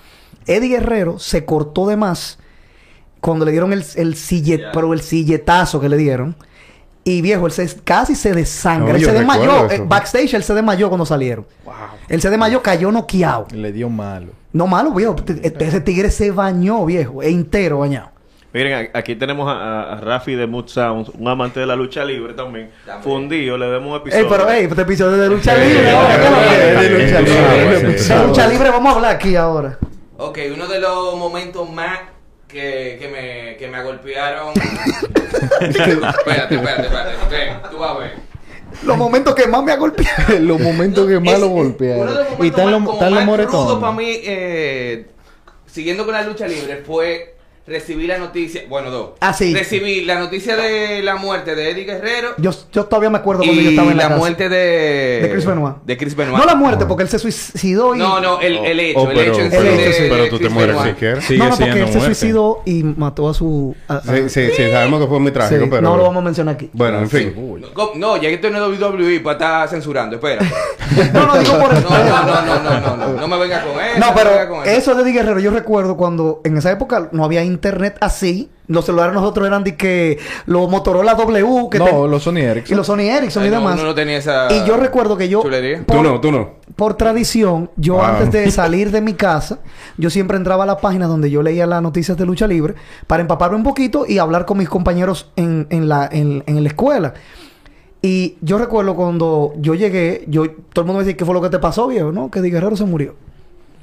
Eddie 0.47 0.69
Guerrero 0.79 1.19
se 1.19 1.45
cortó 1.45 1.87
de 1.89 1.97
más 1.97 2.39
cuando 3.21 3.45
le 3.45 3.51
dieron 3.51 3.73
el, 3.73 3.85
el 3.97 4.15
sillet, 4.15 4.61
pero 4.73 4.93
el 4.93 5.01
silletazo 5.03 5.81
que 5.81 5.89
le 5.89 5.97
dieron. 5.97 6.37
Y 7.05 7.21
viejo, 7.21 7.47
él 7.47 7.53
se, 7.53 7.69
casi 7.83 8.15
se 8.15 8.33
desangra. 8.33 8.93
No, 8.93 8.99
él 8.99 9.05
se 9.05 9.13
desmayó. 9.13 9.65
Eh, 9.69 9.75
eso. 9.75 9.87
backstage 9.87 10.35
él 10.35 10.43
se 10.45 10.55
desmayó 10.55 10.89
cuando 10.89 11.05
salieron. 11.05 11.45
Él 12.09 12.21
se 12.21 12.31
desmayó, 12.31 12.63
cayó 12.63 12.93
noqueado. 12.93 13.47
Le 13.53 13.73
dio 13.73 13.89
malo. 13.89 14.29
No 14.53 14.67
malo, 14.67 14.93
viejo. 14.93 15.15
T- 15.17 15.41
Ese 15.59 15.81
tigre 15.81 16.11
se 16.11 16.31
bañó, 16.31 16.85
viejo. 16.87 17.23
Entero 17.23 17.79
bañado. 17.81 18.11
Miren, 18.55 18.91
aquí 18.93 19.17
tenemos 19.17 19.49
a, 19.51 19.95
a- 19.95 19.97
Rafi 20.01 20.35
de 20.35 20.47
Mood 20.47 20.67
Sounds, 20.69 21.09
un 21.19 21.27
amante 21.27 21.59
de 21.59 21.65
la 21.67 21.75
lucha 21.75 22.05
libre 22.05 22.35
también. 22.35 22.71
Fundido, 23.03 23.57
le 23.57 23.67
demos 23.67 23.91
un 23.91 23.97
episodio. 23.97 24.25
Ey, 24.25 24.31
pero, 24.31 24.51
ey, 24.51 24.65
este 24.67 24.83
episodio 24.83 25.17
de 25.17 25.29
lucha 25.31 25.55
Eh, 25.57 25.69
libre. 25.69 25.91
ahora, 25.91 26.17
¿qué 26.19 26.25
es 26.27 26.31
lo 26.31 26.39
que 26.39 27.95
eh. 27.97 28.19
De 28.19 28.27
lucha 28.27 28.47
libre 28.47 28.71
vamos 28.71 28.93
a 28.93 28.97
hablar 28.97 29.17
aquí 29.17 29.37
ahora. 29.37 29.79
Ok, 30.19 30.39
uno 30.55 30.69
de 30.69 30.79
los 30.81 31.17
momentos 31.17 31.69
más 31.71 31.99
que, 32.53 32.99
que, 33.01 33.09
me, 33.09 33.57
que 33.57 33.67
me 33.69 33.83
golpearon. 33.83 34.53
espérate, 35.61 36.55
espérate, 36.55 36.55
espérate. 36.55 37.17
ok, 37.63 37.71
tú 37.71 37.79
vas 37.79 37.91
a 37.97 37.99
ver. 37.99 38.13
Los 38.85 38.97
momentos 38.97 39.35
que 39.35 39.47
más 39.47 39.63
me 39.63 39.73
ha 39.73 39.77
golpeado. 39.77 40.39
los 40.41 40.61
momentos 40.61 41.07
que 41.09 41.19
más 41.21 41.35
Es- 41.35 41.41
lo 41.41 41.49
golpearon. 41.49 42.09
Y 42.41 42.47
están 42.49 42.65
más- 42.85 43.11
los 43.13 43.25
moretones. 43.25 43.79
para 43.81 43.93
mí, 43.93 44.21
eh, 44.25 45.07
siguiendo 45.67 46.05
con 46.05 46.15
la 46.15 46.23
lucha 46.23 46.47
libre, 46.47 46.83
fue 46.87 47.35
recibí 47.67 48.07
la 48.07 48.19
noticia, 48.19 48.63
bueno, 48.69 48.91
dos. 48.91 49.11
Ah, 49.21 49.33
sí. 49.33 49.55
Recibí 49.55 50.05
la 50.05 50.19
noticia 50.19 50.57
de 50.57 51.01
la 51.03 51.15
muerte 51.17 51.55
de 51.55 51.71
Eddie 51.71 51.85
Guerrero 51.85 52.31
Yo, 52.39 52.51
yo 52.73 52.85
todavía 52.87 53.09
me 53.11 53.19
acuerdo 53.19 53.45
cuando 53.45 53.63
yo 53.63 53.71
estaba 53.71 53.91
en 53.93 53.97
la, 53.97 54.03
la 54.03 54.09
casa. 54.09 54.19
muerte 54.19 54.49
de... 54.49 55.21
De 55.23 55.29
Chris 55.31 55.47
Benoit. 55.47 55.77
De 55.85 55.97
Chris 55.97 56.17
Benoit. 56.17 56.39
No 56.39 56.45
la 56.45 56.55
muerte, 56.57 56.87
porque 56.87 57.05
él 57.05 57.09
se 57.09 57.19
suicidó 57.21 57.95
y... 57.95 57.99
No, 57.99 58.21
no, 58.21 58.41
el, 58.41 58.57
el 58.59 58.81
hecho, 58.81 58.99
Oh, 59.01 59.11
el 59.11 59.17
pero- 59.17 59.33
hecho 59.33 59.41
en 59.43 59.51
sí 59.51 59.57
el 59.57 59.67
hecho, 59.69 59.77
de 59.85 59.93
sí. 59.93 60.03
Pero 60.11 60.25
tú 60.29 60.37
te 60.39 60.45
Chris 60.45 60.53
mueres 60.53 60.77
Benoit. 60.77 60.95
siquiera. 60.95 61.21
Sí, 61.21 61.27
Sigue 61.29 61.39
no, 61.39 61.45
no, 61.45 61.51
porque 61.57 61.71
él 61.71 61.77
se 61.87 61.99
muerte. 61.99 62.15
suicidó 62.15 62.63
y 62.67 62.83
mató 62.83 63.29
a 63.29 63.35
su... 63.35 63.77
a- 63.89 63.95
a- 63.97 64.03
sí, 64.03 64.29
sí, 64.29 64.71
sabemos 64.71 65.01
que 65.01 65.07
fue 65.07 65.21
muy 65.21 65.31
trágico, 65.31 65.63
Sí, 65.65 65.69
pero... 65.71 65.83
No 65.83 65.97
lo 65.97 66.03
vamos 66.03 66.21
a 66.21 66.25
mencionar 66.25 66.55
aquí. 66.57 66.69
Bueno, 66.73 66.99
en 66.99 67.11
fin. 67.11 67.33
No. 67.77 67.93
No, 67.95 68.17
ya 68.17 68.29
que 68.29 68.35
esto 68.35 68.51
no 68.51 68.73
es 68.73 68.81
WWE 68.81 69.21
para 69.21 69.33
estar 69.35 69.69
censurando, 69.69 70.17
espera. 70.17 70.43
No, 71.15 71.27
no, 71.27 71.39
digo 71.39 71.59
por 71.59 71.73
No, 71.73 71.89
no, 71.89 71.99
no, 72.27 72.43
no, 72.43 72.63
no, 72.63 72.81
no, 72.81 72.97
no, 72.97 73.13
no 73.21 73.29
me 73.29 73.39
venga 73.39 73.63
con 73.65 73.81
eso. 73.81 73.99
No, 73.99 74.15
pero 74.15 74.63
eso 74.65 74.95
de 74.95 75.03
Eddie 75.03 75.13
Guerrero, 75.15 75.41
yo 75.41 75.51
recuerdo 75.51 75.97
cuando 75.97 76.43
en 76.45 76.59
esa 76.59 76.71
época 76.71 77.09
no 77.13 77.25
había 77.25 77.43
internet 77.53 77.97
así. 78.01 78.51
Los 78.69 78.87
celulares 78.87 79.13
nosotros 79.13 79.47
eran 79.47 79.65
de 79.65 79.77
que 79.77 80.19
los 80.47 80.71
Motorola 80.71 81.15
W, 81.15 81.69
que 81.71 81.79
No, 81.79 81.85
ten- 81.85 82.11
los 82.11 82.23
Sony 82.23 82.39
Ericsson. 82.39 82.75
y 82.75 82.77
los 82.77 82.87
Sony 82.87 83.01
Ericsson 83.01 83.43
Ay, 83.43 83.49
y 83.49 83.53
no, 83.53 83.59
demás. 83.59 83.75
uno 83.75 83.85
no 83.89 83.95
tenía 83.95 84.17
esa 84.17 84.49
Y 84.53 84.65
yo 84.67 84.77
recuerdo 84.77 85.17
que 85.17 85.29
yo, 85.29 85.43
chulería. 85.43 85.85
Tú 85.87 86.03
no, 86.03 86.21
tú 86.21 86.33
no. 86.33 86.51
por 86.77 86.95
tradición, 86.95 87.71
yo 87.77 87.95
Wow. 87.95 88.03
antes 88.05 88.33
de 88.33 88.51
salir 88.51 88.91
de 88.91 89.01
mi 89.03 89.13
casa, 89.15 89.59
yo 89.99 90.09
siempre 90.11 90.37
entraba 90.39 90.63
a 90.65 90.67
la 90.67 90.79
página 90.79 91.07
donde 91.07 91.31
yo 91.31 91.43
leía 91.43 91.67
las 91.67 91.83
noticias 91.83 92.17
de 92.17 92.25
lucha 92.25 92.47
libre 92.47 92.75
para 93.07 93.21
empaparme 93.21 93.57
un 93.57 93.63
poquito 93.65 94.07
y 94.09 94.19
hablar 94.19 94.47
con 94.47 94.57
mis 94.59 94.69
compañeros 94.69 95.31
en, 95.37 95.67
en 95.69 95.89
la, 95.89 96.09
en, 96.11 96.43
en 96.47 96.63
la 96.63 96.69
escuela. 96.69 97.15
Y 98.01 98.37
yo 98.41 98.59
recuerdo 98.59 98.95
cuando 98.97 99.53
yo 99.59 99.75
llegué, 99.75 100.25
yo 100.29 100.45
todo 100.73 100.83
el 100.83 100.87
mundo 100.87 100.95
me 101.01 101.05
decía, 101.05 101.17
¿qué 101.17 101.25
fue 101.25 101.35
lo 101.35 101.43
que 101.43 101.51
te 101.51 101.59
pasó, 101.59 101.87
viejo? 101.89 102.11
¿No? 102.11 102.31
Que 102.31 102.41
Di 102.41 102.51
Guerrero 102.51 102.77
se 102.77 102.85
murió. 102.85 103.15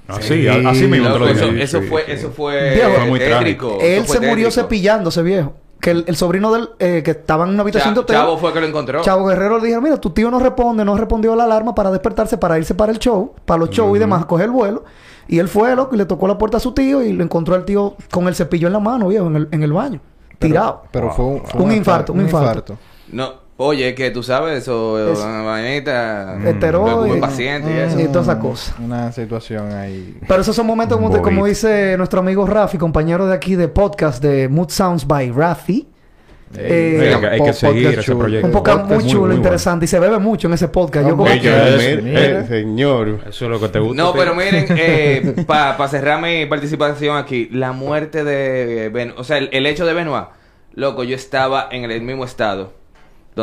Así, 0.10 0.48
a- 0.48 0.70
así 0.70 0.88
mismo 0.88 1.08
te 1.08 1.14
Loco, 1.14 1.20
lo 1.20 1.28
eso, 1.30 1.46
digo. 1.48 1.58
eso 1.64 1.82
sí, 1.82 1.88
fue, 1.88 2.12
eso 2.12 2.32
fue 2.32 2.74
Viejo, 2.76 2.90
Fue 2.92 3.06
muy 3.06 3.20
tétrico. 3.20 3.78
Él 3.82 4.04
fue 4.06 4.16
se 4.18 4.20
murió 4.28 4.48
tétrico. 4.48 4.52
cepillándose, 4.68 5.22
viejo. 5.24 5.54
Que 5.80 5.92
el, 5.92 6.04
el 6.08 6.16
sobrino 6.18 6.52
del 6.52 6.70
eh, 6.80 7.02
que 7.06 7.12
estaba 7.12 7.46
en 7.46 7.52
una 7.52 7.62
habitación 7.62 7.94
de 7.94 8.00
Cha- 8.00 8.02
hotel. 8.02 8.16
Chavo 8.18 8.38
fue 8.38 8.52
que 8.52 8.60
lo 8.60 8.68
encontró. 8.68 9.02
Chavo 9.02 9.26
Guerrero 9.28 9.60
le 9.60 9.68
dijo, 9.68 9.80
mira, 9.82 9.96
tu 9.98 10.10
tío 10.10 10.30
no 10.30 10.40
responde, 10.40 10.84
no 10.84 10.98
respondió 10.98 11.32
a 11.34 11.36
la 11.38 11.46
alarma 11.46 11.74
para 11.74 11.90
despertarse, 11.92 12.38
para 12.38 12.58
irse 12.58 12.74
para 12.76 12.92
el 12.92 13.00
show, 13.00 13.34
para 13.46 13.60
los 13.60 13.70
shows 13.70 13.96
y 13.96 14.00
demás, 14.00 14.24
a 14.24 14.28
coger 14.28 14.46
el 14.48 14.52
vuelo. 14.52 14.84
Y 15.30 15.40
él 15.40 15.48
fue, 15.48 15.74
loco, 15.76 15.96
y 15.96 15.98
le 15.98 16.06
tocó 16.06 16.28
la 16.28 16.38
puerta 16.38 16.58
a 16.58 16.60
su 16.60 16.74
tío 16.74 17.02
y 17.04 17.14
lo 17.14 17.24
encontró 17.24 17.56
al 17.56 17.64
tío 17.64 17.96
con 18.12 18.28
el 18.28 18.36
cepillo 18.36 18.68
en 18.68 18.74
la 18.74 18.80
mano, 18.80 19.08
viejo, 19.08 19.28
en 19.28 19.36
el, 19.38 19.48
en 19.52 19.64
el 19.64 19.72
baño. 19.72 20.02
tirado. 20.38 20.84
Pero 20.92 21.12
fue 21.12 21.26
un, 21.26 21.46
fue 21.46 21.62
Un 21.62 21.68
ata- 21.70 21.78
infarto, 21.78 22.14
un 22.14 22.22
infarto. 22.22 22.78
No, 23.12 23.34
oye, 23.62 23.94
que 23.94 24.10
tú 24.10 24.24
sabes 24.24 24.58
eso, 24.64 25.12
Es- 25.12 25.20
una 25.20 25.42
vainita, 25.44 26.38
Esteroides. 26.48 27.14
un 27.16 27.20
paciente 27.20 27.70
y 27.74 27.78
eso. 27.78 27.98
Sí, 27.98 28.08
toda 28.08 28.22
esa 28.22 28.40
cosa. 28.40 28.74
Una 28.84 29.12
situación 29.12 29.72
ahí. 29.74 30.18
Pero 30.28 30.42
esos 30.42 30.56
son 30.56 30.66
momentos 30.66 30.98
como, 30.98 31.10
te- 31.12 31.18
como 31.22 31.42
Bobito. 31.42 31.46
dice 31.50 31.96
nuestro 31.98 32.22
amigo 32.22 32.46
Rafi, 32.48 32.78
compañero 32.78 33.28
de 33.28 33.36
aquí 33.36 33.56
de 33.56 33.68
podcast 33.68 34.24
de 34.24 34.48
Mood 34.48 34.70
Sounds 34.70 35.06
by 35.06 35.32
Rafi. 35.32 35.88
Eh, 36.58 37.12
Hay 37.14 37.20
que- 37.22 37.28
hay 37.28 37.40
que 37.42 37.46
po- 37.48 37.54
seguir 37.54 37.88
ese 37.90 38.02
chulo. 38.02 38.20
proyecto. 38.20 38.48
un 38.48 38.54
podcast 38.54 38.78
Podcast 38.80 39.02
muy 39.04 39.12
chulo, 39.12 39.28
muy 39.28 39.36
interesante. 39.36 39.86
Y 39.86 39.88
se 39.88 40.00
bebe 40.00 40.18
mucho 40.18 40.48
en 40.48 40.54
ese 40.56 40.68
podcast. 40.70 41.08
Yo 41.08 41.16
como 41.16 41.30
que... 41.30 41.40
Eh, 41.44 42.46
señor. 42.48 43.20
Eso 43.30 43.46
es 43.46 43.52
lo 43.52 43.60
que 43.60 43.68
te 43.70 43.78
gusta. 43.80 44.02
No, 44.02 44.14
pero 44.14 44.34
miren, 44.34 44.66
eh, 44.70 45.44
para 45.46 45.88
cerrar 45.90 46.20
mi 46.22 46.46
participación 46.48 47.18
aquí, 47.18 47.50
la 47.52 47.72
muerte 47.74 48.24
de 48.24 48.90
Ben, 48.90 49.14
o 49.18 49.24
sea, 49.24 49.38
el, 49.38 49.50
el 49.52 49.66
hecho 49.68 49.86
de 49.86 49.94
Benoit, 49.94 50.26
loco, 50.74 51.04
yo 51.04 51.16
estaba 51.16 51.68
en 51.72 51.84
el 51.92 52.02
mismo 52.02 52.24
estado. 52.24 52.79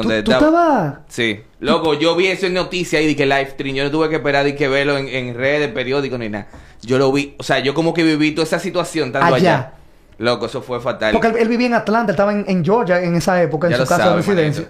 ¿Tú, 0.02 0.08
Donde 0.08 0.22
tú 0.22 0.32
estaba- 0.32 0.46
estabas... 0.48 0.98
Sí, 1.08 1.40
loco, 1.60 1.94
yo 1.94 2.14
vi 2.16 2.26
eso 2.28 2.46
en 2.46 2.54
noticias 2.54 3.02
y 3.02 3.06
di 3.06 3.14
que 3.14 3.26
live 3.26 3.50
stream, 3.50 3.74
yo 3.76 3.84
no 3.84 3.90
tuve 3.90 4.08
que 4.08 4.16
esperar 4.16 4.46
y 4.46 4.54
que 4.54 4.68
verlo 4.68 4.96
en, 4.98 5.08
en 5.08 5.34
redes, 5.34 5.70
periódicos 5.72 6.18
ni 6.18 6.28
nada. 6.28 6.46
Yo 6.82 6.98
lo 6.98 7.10
vi, 7.12 7.34
o 7.38 7.42
sea, 7.42 7.58
yo 7.60 7.74
como 7.74 7.94
que 7.94 8.02
viví 8.04 8.32
toda 8.32 8.44
esa 8.44 8.58
situación 8.58 9.12
tanto 9.12 9.26
Allá. 9.34 9.36
allá. 9.36 9.72
Loco, 10.18 10.46
eso 10.46 10.62
fue 10.62 10.80
fatal. 10.80 11.12
Porque 11.12 11.28
él, 11.28 11.36
él 11.38 11.48
vivía 11.48 11.66
en 11.66 11.74
Atlanta, 11.74 12.10
él 12.12 12.14
estaba 12.14 12.32
en, 12.32 12.44
en 12.48 12.64
Georgia 12.64 13.02
en 13.02 13.14
esa 13.16 13.42
época, 13.42 13.68
en 13.68 13.76
su 13.76 13.84
casa 13.84 14.10
de 14.10 14.16
residencia. 14.16 14.68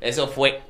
Eso 0.00 0.28
fue. 0.28 0.60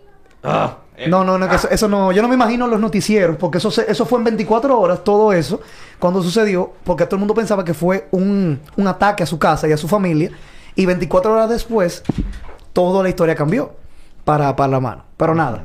Ah, 0.45 0.79
eh, 0.97 1.09
No, 1.09 1.23
no, 1.25 1.39
no, 1.39 1.49
que 1.49 1.55
eso, 1.57 1.69
eso 1.71 1.89
no. 1.89 2.11
Yo 2.13 2.21
no 2.21 2.27
me 2.29 2.35
imagino 2.35 2.67
los 2.67 2.81
noticieros, 2.81 3.37
porque 3.37 3.59
eso, 3.59 3.71
se- 3.71 3.89
eso 3.91 4.05
fue 4.05 4.19
en 4.19 4.25
24 4.25 4.79
horas, 4.79 5.05
todo 5.05 5.33
eso, 5.33 5.61
cuando 6.01 6.21
sucedió, 6.23 6.73
porque 6.85 7.05
todo 7.07 7.15
el 7.17 7.21
mundo 7.21 7.35
pensaba 7.35 7.65
que 7.65 7.75
fue 7.75 8.09
un, 8.11 8.61
un 8.77 8.87
ataque 8.89 9.23
a 9.23 9.27
su 9.27 9.39
casa 9.39 9.69
y 9.69 9.73
a 9.73 9.77
su 9.77 9.87
familia, 9.87 10.31
y 10.75 10.85
24 10.85 11.33
horas 11.33 11.49
después, 11.51 12.03
toda 12.73 13.03
la 13.03 13.09
historia 13.09 13.35
cambió 13.35 13.73
para, 14.25 14.55
para 14.57 14.71
la 14.71 14.81
mano. 14.81 15.05
Pero 15.17 15.35
nada. 15.35 15.63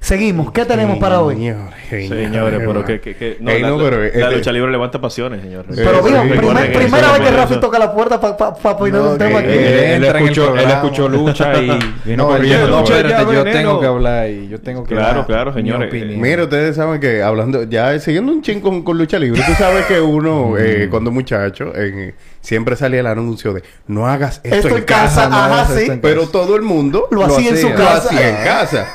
Seguimos. 0.00 0.50
¿Qué 0.50 0.64
tenemos 0.64 0.96
para 0.98 1.20
hoy? 1.20 1.34
Señores, 1.36 1.74
Señores, 2.08 2.60
pero 2.66 2.84
que, 2.86 3.00
que, 3.00 3.14
que 3.16 3.36
no, 3.38 3.50
Ey, 3.50 3.60
la, 3.60 3.68
no, 3.68 3.76
la- 3.78 3.84
pero, 3.84 3.98
la 4.00 4.06
este- 4.06 4.30
lucha 4.36 4.50
libre 4.52 4.72
levanta 4.72 4.98
pasiones, 4.98 5.42
señores. 5.42 5.72
Pero 5.76 5.90
Eso, 5.90 6.02
mira, 6.02 6.22
sí. 6.22 6.28
primer- 6.30 6.72
primera 6.72 7.12
vez 7.12 7.20
que 7.20 7.30
Rafi 7.30 7.60
toca 7.60 7.78
la 7.78 7.92
puerta 7.94 8.18
para 8.18 8.76
poner 8.78 8.94
No, 8.94 9.10
un 9.10 9.18
tema 9.18 9.40
aquí. 9.40 9.48
eh, 9.50 9.96
él, 9.96 10.04
en 10.04 10.16
escuchó, 10.16 10.56
él 10.56 10.70
escuchó 10.70 11.06
lucha 11.06 11.52
y 11.62 11.66
vino 12.06 12.22
No, 12.24 12.28
corriendo. 12.28 12.66
yo, 12.66 12.70
no, 12.70 12.80
Lucha 12.80 12.96
espérate, 12.96 13.24
ya, 13.26 13.32
yo 13.32 13.44
veneno. 13.44 13.52
tengo 13.58 13.80
que 13.80 13.86
hablar 13.86 14.30
y 14.30 14.48
yo 14.48 14.60
tengo 14.60 14.84
que 14.84 14.94
Claro, 14.94 15.26
claro, 15.26 15.52
mi 15.52 15.60
señores. 15.60 15.92
Mira, 16.16 16.44
ustedes 16.44 16.76
saben 16.76 16.98
que 16.98 17.22
hablando, 17.22 17.64
ya 17.64 17.98
siguiendo 18.00 18.32
un 18.32 18.40
ching 18.40 18.60
con, 18.60 18.82
con 18.82 18.96
lucha 18.96 19.18
libre, 19.18 19.42
tú 19.46 19.52
sabes 19.52 19.84
que 19.84 20.00
uno, 20.00 20.54
eh, 20.58 20.88
cuando 20.90 21.10
muchacho, 21.10 21.72
eh, 21.76 22.14
siempre 22.40 22.74
salía 22.74 23.00
el 23.00 23.06
anuncio 23.06 23.52
de 23.52 23.62
no 23.86 24.06
hagas 24.06 24.40
esto, 24.44 24.56
Esto 24.68 24.78
en 24.78 24.84
casa. 24.84 25.28
no 25.28 25.36
ajá, 25.36 25.44
hagas 25.62 25.74
sí. 25.78 25.90
en 25.90 26.00
Pero 26.00 26.26
todo 26.26 26.56
el 26.56 26.62
mundo 26.62 27.06
Lo 27.10 27.26
hacía 27.26 27.50
en 27.50 27.58
su 27.58 27.68
lo 27.68 27.74
casa. 27.76 28.08
hacía 28.08 28.28
en 28.30 28.44
casa. 28.46 28.86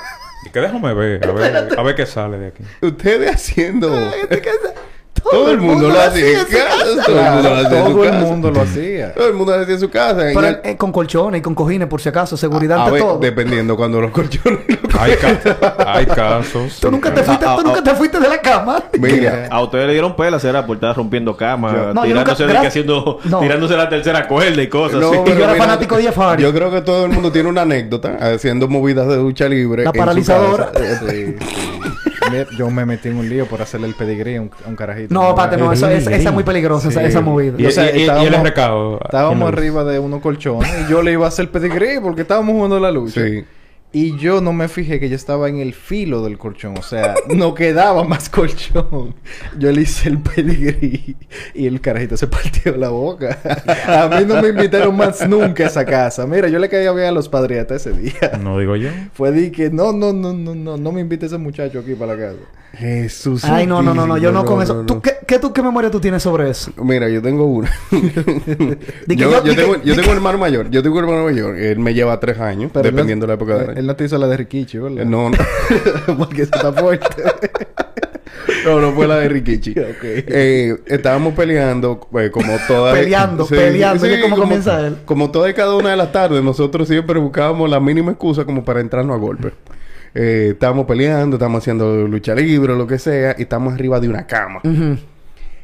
Y 0.46 0.50
que 0.50 0.60
déjame 0.60 0.93
ver, 0.93 1.28
a 1.28 1.32
ver, 1.32 1.80
a 1.80 1.84
ver 1.84 1.96
qué 1.96 2.06
sale 2.06 2.38
de 2.38 2.48
aquí. 2.48 2.64
Ustedes 2.82 3.34
haciendo. 3.34 3.91
Todo 5.32 5.51
el 5.51 5.57
mundo 5.59 5.89
lo 5.89 5.99
hacía 5.99 6.39
en 6.39 6.45
casa. 6.45 7.05
Todo 7.05 7.19
el 7.19 7.32
mundo 7.34 7.49
lo 7.49 7.55
hacía 7.55 7.80
en 7.80 7.86
su 7.86 7.91
Todo 7.93 8.03
el 8.03 8.09
casa. 8.11 8.26
mundo 8.26 8.51
lo 8.51 8.61
hacía. 8.61 9.13
Todo 9.13 9.28
el 9.28 9.34
mundo 9.34 9.55
lo 9.57 9.61
hacía 9.63 9.73
en 9.73 9.80
su 9.80 9.89
casa. 9.89 10.15
Pero 10.17 10.39
En 10.39 10.45
el- 10.45 10.59
eh, 10.63 10.78
con 10.78 10.91
colchones 10.91 11.39
y 11.39 11.41
con 11.41 11.55
cojines, 11.55 11.88
por 11.88 12.01
si 12.01 12.09
acaso, 12.09 12.38
seguridad 12.38 12.78
a 12.78 12.82
ante 12.84 12.91
ver, 12.93 13.01
todo. 13.01 13.19
dependiendo 13.19 13.76
cuando 13.76 14.01
los 14.01 14.11
colchones. 14.11 14.59
Hay, 14.99 15.13
ca- 15.17 15.76
hay 15.88 16.05
casos. 16.05 16.78
Tú 16.80 16.89
nunca 16.89 17.13
te 17.13 17.21
fuiste, 17.21 17.45
tú 17.45 17.63
nunca 17.63 17.84
te 17.84 17.93
fuiste 17.95 18.17
de 18.17 18.30
la 18.30 18.39
cama. 18.39 18.82
Mira, 18.97 19.47
A 19.51 19.61
ustedes 19.61 19.88
le 19.88 19.91
dieron 19.93 20.15
pelas, 20.15 20.43
era 20.45 20.65
por 20.65 20.78
estar 20.78 20.95
rompiendo 20.95 21.36
camas, 21.36 21.73
Yo- 21.73 21.93
No, 21.93 22.05
yo 22.05 22.07
tirándose, 22.13 22.43
nunca- 22.43 22.53
de 22.53 22.59
que 22.59 22.65
gra- 22.65 22.67
haciendo, 22.69 23.19
No. 23.26 23.39
tirándose 23.41 23.76
la 23.76 23.89
tercera 23.89 24.26
cuerda 24.28 24.61
y 24.61 24.69
cosas 24.69 25.01
No, 25.01 25.09
así. 25.09 25.19
Pero 25.26 25.38
yo 25.38 25.43
era 25.43 25.55
fanático 25.55 25.97
de 25.97 26.03
Jeff 26.03 26.17
Hardy. 26.17 26.43
Yo 26.43 26.53
creo 26.53 26.71
que 26.71 26.82
todo 26.82 27.05
el 27.05 27.11
mundo 27.11 27.30
tiene 27.32 27.49
una 27.49 27.63
anécdota 27.63 28.17
haciendo 28.21 28.69
movidas 28.69 29.07
de 29.07 29.17
lucha 29.17 29.49
libre. 29.49 29.84
La 29.84 29.89
en 29.89 29.93
su 29.95 29.99
paralizadora. 29.99 30.71
casa. 30.71 30.99
Sí, 31.09 31.36
sí. 31.39 31.64
Yo 32.58 32.70
me 32.70 32.86
metí 32.86 33.10
en 33.10 33.18
un 33.18 33.30
lío 33.30 33.46
por 33.46 33.62
hacerle 33.62 33.88
el 33.88 33.94
pedigrí 33.96 34.36
a 34.36 34.42
un, 34.42 34.52
a 34.66 34.70
un 34.70 34.76
carajito. 34.76 35.14
No, 35.14 35.34
pate, 35.36 35.58
no, 35.58 35.72
eso, 35.72 35.88
es, 35.90 36.06
esa 36.08 36.30
es 36.30 36.34
muy 36.34 36.44
peligrosa, 36.44 36.90
esa, 36.90 37.02
Sí. 37.02 37.06
esa 37.08 37.22
movida. 37.22 37.56
Y, 37.58 37.66
O 37.66 37.72
sea, 37.72 37.86
y- 37.92 37.96
y- 37.96 38.00
y 38.00 38.02
estábamos- 38.02 38.34
el 38.34 38.42
recado. 38.44 39.00
Estábamos 39.04 39.30
¿quién 39.32 39.40
lo 39.42 39.48
arriba 39.48 39.84
de 39.84 40.00
unos 40.00 40.22
colchones 40.22 40.70
y 40.86 40.92
yo 40.92 41.02
le 41.02 41.12
iba 41.14 41.26
a 41.26 41.30
hacer 41.30 41.50
pedigrí 41.50 42.00
porque 42.02 42.22
estábamos 42.24 42.54
jugando 42.54 42.80
la 42.80 42.92
lucha. 42.92 43.22
Sí. 43.26 43.44
Y 43.96 44.18
yo 44.18 44.41
no 44.41 44.52
me 44.52 44.68
fijé 44.68 45.00
que 45.00 45.08
yo 45.08 45.16
estaba 45.16 45.48
en 45.48 45.60
el 45.62 45.74
filo 45.74 46.22
del 46.22 46.38
colchón. 46.38 46.78
O 46.78 46.82
sea, 46.82 47.16
no 47.34 47.54
quedaba 47.54 48.04
más 48.04 48.28
colchón. 48.28 49.16
Yo 49.58 49.72
le 49.72 49.84
hice 49.84 50.10
el 50.10 50.20
pedigrí 50.20 51.16
y 51.54 51.66
el 51.66 51.80
carajito 51.80 52.18
se 52.18 52.28
partió 52.28 52.76
la 52.76 52.89
boca. 52.89 53.39
A 53.88 54.10
mí 54.10 54.26
no 54.26 54.41
me 54.41 54.50
invitaron 54.50 54.98
más 54.98 55.26
nunca 55.26 55.64
a 55.64 55.68
esa 55.68 55.86
casa. 55.86 56.28
Mira, 56.28 56.50
yo 56.50 56.60
le 56.60 56.68
caía 56.68 56.91
bien 56.91 57.08
a 57.08 57.12
los 57.14 57.30
padriatas 57.30 57.88
ese 57.88 57.98
día. 57.98 58.38
No 58.43 58.60
digo 58.60 58.76
yo. 58.76 58.89
Fue 59.14 59.32
de 59.32 59.50
que 59.50 59.70
no, 59.70 59.93
no, 59.93 60.12
no, 60.12 60.34
no, 60.34 60.54
no, 60.54 60.76
no 60.76 60.91
me 60.91 61.00
invite 61.00 61.28
ese 61.28 61.38
muchacho 61.38 61.80
aquí 61.80 61.96
para 61.96 62.18
la 62.18 62.22
casa. 62.22 62.39
Jesús. 62.78 63.43
Ay, 63.45 63.65
no, 63.67 63.82
no, 63.82 63.93
no, 63.93 64.05
no, 64.05 64.17
yo 64.17 64.32
no, 64.32 64.43
con 64.45 64.61
eso. 64.61 64.82
¿Tú, 64.86 65.01
qué, 65.01 65.13
qué, 65.26 65.39
tú, 65.39 65.53
¿Qué 65.53 65.61
memoria 65.63 65.89
tú 65.89 65.99
tienes 65.99 66.21
sobre 66.23 66.49
eso? 66.49 66.71
Mira, 66.84 67.07
yo 67.09 67.21
tengo 67.21 67.45
una. 67.45 67.69
Que 69.07 69.15
yo, 69.15 69.30
yo- 69.32 69.43
yo 69.43 69.51
di 69.51 69.55
tengo, 69.55 69.82
yo 69.84 69.93
un 69.93 69.99
hermano 70.09 70.38
mayor. 70.38 70.69
Yo 70.69 70.84
tengo 70.84 70.97
un 70.97 71.03
hermano 71.05 71.23
mayor. 71.26 71.55
Él 71.57 71.80
me 71.80 71.93
lleva 71.93 72.19
tres 72.19 72.39
años, 72.39 72.71
Pero 72.73 72.88
él 72.89 72.95
dependiendo 72.95 73.26
de 73.26 73.28
la 73.30 73.34
época 73.36 73.53
del 73.57 73.69
Él 73.71 73.78
año. 73.78 73.88
no 73.88 73.95
te 73.95 74.05
hizo 74.05 74.17
la 74.17 74.28
de 74.28 74.38
Rikichi, 74.38 74.78
¿verdad? 74.78 75.05
No, 75.05 75.30
no. 75.30 75.38
porque 76.17 76.43
eso 76.43 76.51
está 76.55 76.73
fuerte. 76.73 77.07
no, 78.65 78.82
no 78.82 78.91
fue 78.93 79.07
la 79.07 79.17
de 79.19 79.30
Rikichi. 79.30 79.71
Ok. 79.71 80.03
Eh, 80.03 80.76
estábamos 80.88 81.34
peleando, 81.34 82.07
eh, 82.19 82.30
como 82.32 82.53
todas... 82.67 82.97
Peleando, 82.97 83.45
peleando, 83.45 84.05
¿y 84.05 84.21
cómo 84.21 84.36
comienza 84.38 84.86
él? 84.86 84.97
Como 85.05 85.32
toda 85.32 85.49
y 85.49 85.53
cada 85.53 85.76
una 85.76 85.91
de 85.91 85.97
las 85.97 86.11
tardes, 86.11 86.43
nosotros 86.43 86.88
siempre 86.88 87.19
buscábamos 87.19 87.69
la 87.69 87.80
mínima 87.80 88.11
excusa 88.11 88.45
como 88.45 88.63
para 88.65 88.82
entrarnos 88.82 89.15
a 89.15 89.19
golpe. 89.19 89.51
Eh, 90.16 90.51
estábamos 90.53 90.86
peleando, 90.86 91.36
estábamos 91.36 91.61
haciendo 91.61 92.07
lucha 92.07 92.34
libre 92.34 92.72
o 92.74 92.76
lo 92.78 92.88
que 92.88 92.97
sea, 92.97 93.36
y 93.38 93.41
estamos 93.43 93.74
arriba 93.74 93.99
de 93.99 94.07
una 94.07 94.26
cama. 94.26 94.61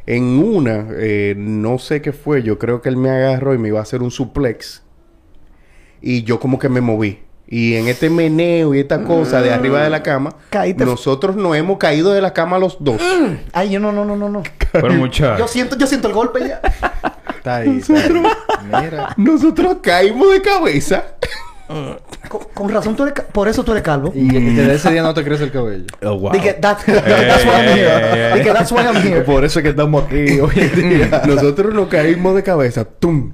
En 0.06 0.24
una, 0.40 0.88
eh, 0.98 1.36
no 1.38 1.78
sé 1.80 2.02
qué 2.02 2.12
fue, 2.12 2.44
yo 2.44 2.60
creo 2.60 2.82
que 2.82 2.90
él 2.90 2.98
me 2.98 3.10
agarró 3.10 3.54
y 3.54 3.58
me 3.58 3.70
iba 3.70 3.80
a 3.80 3.84
hacer 3.84 4.02
un 4.02 4.12
suplex. 4.12 4.84
Y 6.02 6.24
yo 6.24 6.40
como 6.40 6.60
que 6.60 6.68
me 6.70 6.82
moví. 6.82 7.20
Y 7.48 7.76
en 7.76 7.88
este 7.88 8.10
meneo 8.10 8.74
y 8.74 8.80
esta 8.80 9.04
cosa 9.04 9.42
de 9.42 9.52
arriba 9.54 9.84
de 9.84 9.90
la 9.90 10.02
cama, 10.02 10.36
Caíste. 10.50 10.86
nosotros 10.86 11.36
nos 11.36 11.56
hemos 11.58 11.78
caído 11.78 12.12
de 12.14 12.22
la 12.22 12.34
cama 12.34 12.58
los 12.58 12.78
dos. 12.80 13.02
Ay, 13.52 13.70
yo 13.72 13.80
no, 13.80 13.92
no, 13.92 14.04
no, 14.06 14.16
no, 14.16 14.30
no. 14.30 14.42
Pero 14.72 14.88
Yo 14.90 14.94
muchacho. 14.96 15.48
siento, 15.48 15.78
yo 15.78 15.86
siento 15.86 16.08
el 16.08 16.14
golpe 16.14 16.40
ya. 16.48 16.62
Está 17.36 17.58
ahí. 17.58 17.78
está 17.78 17.94
ahí. 17.94 18.24
Mira. 18.84 19.14
Nosotros 19.18 19.78
caímos 19.82 20.32
de 20.32 20.42
cabeza. 20.42 21.04
Con, 21.68 22.42
con 22.54 22.70
razón 22.70 22.96
tú 22.96 23.04
eres... 23.04 23.14
Por 23.32 23.48
eso 23.48 23.64
tú 23.64 23.72
eres 23.72 23.84
calvo. 23.84 24.12
Y, 24.14 24.28
desde 24.54 24.74
ese 24.76 24.92
día 24.92 25.02
no 25.04 25.14
te 25.14 25.24
crece 25.24 25.46
el 25.46 25.52
cabello. 25.52 25.86
Oh, 26.04 26.18
wow. 26.20 26.32
Di 26.34 26.40
que 26.40 26.54
that- 26.54 26.78
that's 26.86 27.46
why 27.46 27.52
I'm 27.52 27.68
Ey, 27.70 27.80
here. 27.80 27.90
ey, 27.90 28.32
ey. 28.34 28.38
Di 28.40 28.44
que 28.44 28.52
that's 28.54 28.72
why 28.72 28.82
I'm 28.82 28.96
here. 29.08 29.22
Por 29.22 29.46
eso 29.46 29.60
es 29.60 29.64
que 29.64 29.70
estamos 29.70 30.04
aquí 30.06 30.40
hoy 30.42 30.52
en 30.56 30.90
día. 30.90 31.22
Nosotros 31.26 31.74
nos 31.74 31.88
caímos 31.88 32.36
de 32.36 32.44
cabeza. 32.44 32.84
¡Tum! 32.86 33.34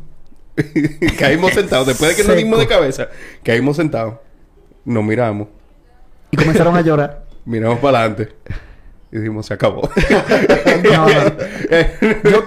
caímos 1.20 1.52
sentados. 1.54 1.88
Después 1.88 2.16
de 2.16 2.22
que 2.24 2.28
nos 2.28 2.38
dimos 2.38 2.60
de 2.60 2.68
cabeza, 2.68 3.08
caímos 3.44 3.76
sentados. 3.78 4.16
Nos 4.86 5.04
miramos. 5.04 5.48
Y 6.32 6.38
comenzaron 6.38 6.76
a 6.76 6.82
llorar. 6.82 7.26
Miramos 7.46 7.80
para 7.80 8.00
adelante. 8.00 8.34
Y 9.18 9.22
dijimos, 9.22 9.46
se 9.48 9.54
acabó. 9.56 9.90
No, 10.84 11.08
no. 11.08 12.38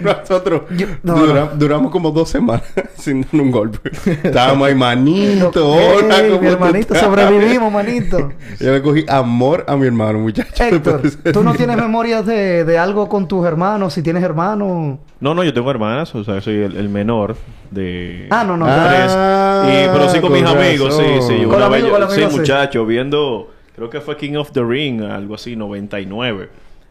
Nosotros 0.00 0.62
Yo- 0.76 0.86
no, 1.02 1.14
dura- 1.16 1.44
no. 1.52 1.56
duramos 1.56 1.92
como 1.92 2.10
dos 2.10 2.28
semanas 2.28 2.64
sin 2.98 3.22
dar 3.22 3.40
un 3.40 3.50
golpe. 3.50 3.90
Estábamos 4.22 4.68
ahí, 4.68 4.74
manito. 4.74 5.50
hola, 5.70 6.20
Ey, 6.20 6.30
¿cómo 6.30 6.40
mi 6.42 6.48
hermanito, 6.48 6.94
sobrevivimos, 6.94 7.72
manito. 7.72 8.32
Yo 8.58 8.72
le 8.72 8.82
cogí 8.82 9.04
amor 9.08 9.64
a 9.68 9.76
mi 9.76 9.86
hermano, 9.86 10.18
muchacho. 10.18 10.64
Héctor, 10.64 11.02
¿tú 11.32 11.42
no 11.42 11.54
tienes 11.54 11.76
memorias 11.76 12.26
de, 12.26 12.64
de 12.64 12.78
algo 12.78 13.08
con 13.08 13.28
tus 13.28 13.46
hermanos? 13.46 13.94
Si 13.94 14.02
tienes 14.02 14.22
hermanos... 14.22 14.98
No, 15.20 15.34
no, 15.34 15.42
yo 15.44 15.52
tengo 15.54 15.70
hermanas, 15.70 16.14
o 16.14 16.24
sea, 16.24 16.40
soy 16.40 16.56
el, 16.62 16.76
el 16.76 16.88
menor 16.88 17.36
de 17.70 18.26
Ah, 18.30 18.44
no, 18.44 18.56
no. 18.56 18.66
tres. 18.66 19.12
Ah, 19.14 19.64
y, 19.66 19.88
pero 19.92 20.08
sí 20.08 20.20
con, 20.20 20.32
mis 20.32 20.42
con 20.42 20.56
amigos, 20.56 20.96
sí, 20.96 21.04
sí. 21.26 21.44
Una 21.44 21.68
vez, 21.68 21.82
sí, 21.84 21.90
amigos, 21.90 22.14
sí. 22.32 22.38
muchacho, 22.38 22.86
viendo, 22.86 23.50
creo 23.78 23.90
que 23.90 24.00
fue 24.00 24.16
King 24.16 24.34
of 24.36 24.52
the 24.52 24.62
Ring, 24.62 25.02
algo 25.02 25.34
así, 25.36 25.56
99. 25.56 26.48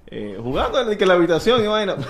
Eh, 0.08 0.38
jugando 0.42 0.90
en 0.90 0.98
que 0.98 1.06
la 1.06 1.14
habitación 1.14 1.64
y 1.64 1.68
vaina. 1.68 1.96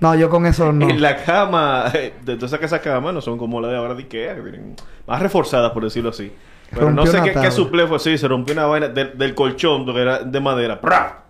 No, 0.00 0.14
yo 0.14 0.28
con 0.30 0.44
eso 0.46 0.72
no. 0.72 0.88
En 0.88 1.00
la 1.00 1.22
cama, 1.22 1.84
eh, 1.94 2.14
de 2.24 2.36
todas 2.36 2.54
esas 2.60 2.80
camas 2.80 3.12
no 3.14 3.20
son 3.20 3.36
como 3.38 3.60
la 3.60 3.68
de 3.68 3.76
ahora 3.76 3.94
de 3.94 4.02
Ikea, 4.02 4.34
que 4.34 4.40
vienen 4.40 4.74
más 5.06 5.20
reforzadas, 5.22 5.70
por 5.72 5.84
decirlo 5.84 6.08
así. 6.10 6.32
Pero 6.70 6.90
no 6.90 7.06
sé 7.06 7.20
qué, 7.22 7.32
qué 7.32 7.50
suple 7.50 7.86
fue 7.86 7.96
así, 7.98 8.16
se 8.18 8.26
rompió 8.26 8.54
una 8.54 8.64
vaina 8.66 8.88
del- 8.88 9.16
del 9.16 9.34
colchón, 9.34 9.84
que 9.84 10.00
era 10.00 10.20
de 10.20 10.40
madera. 10.40 10.80
¡Pra! 10.80 11.24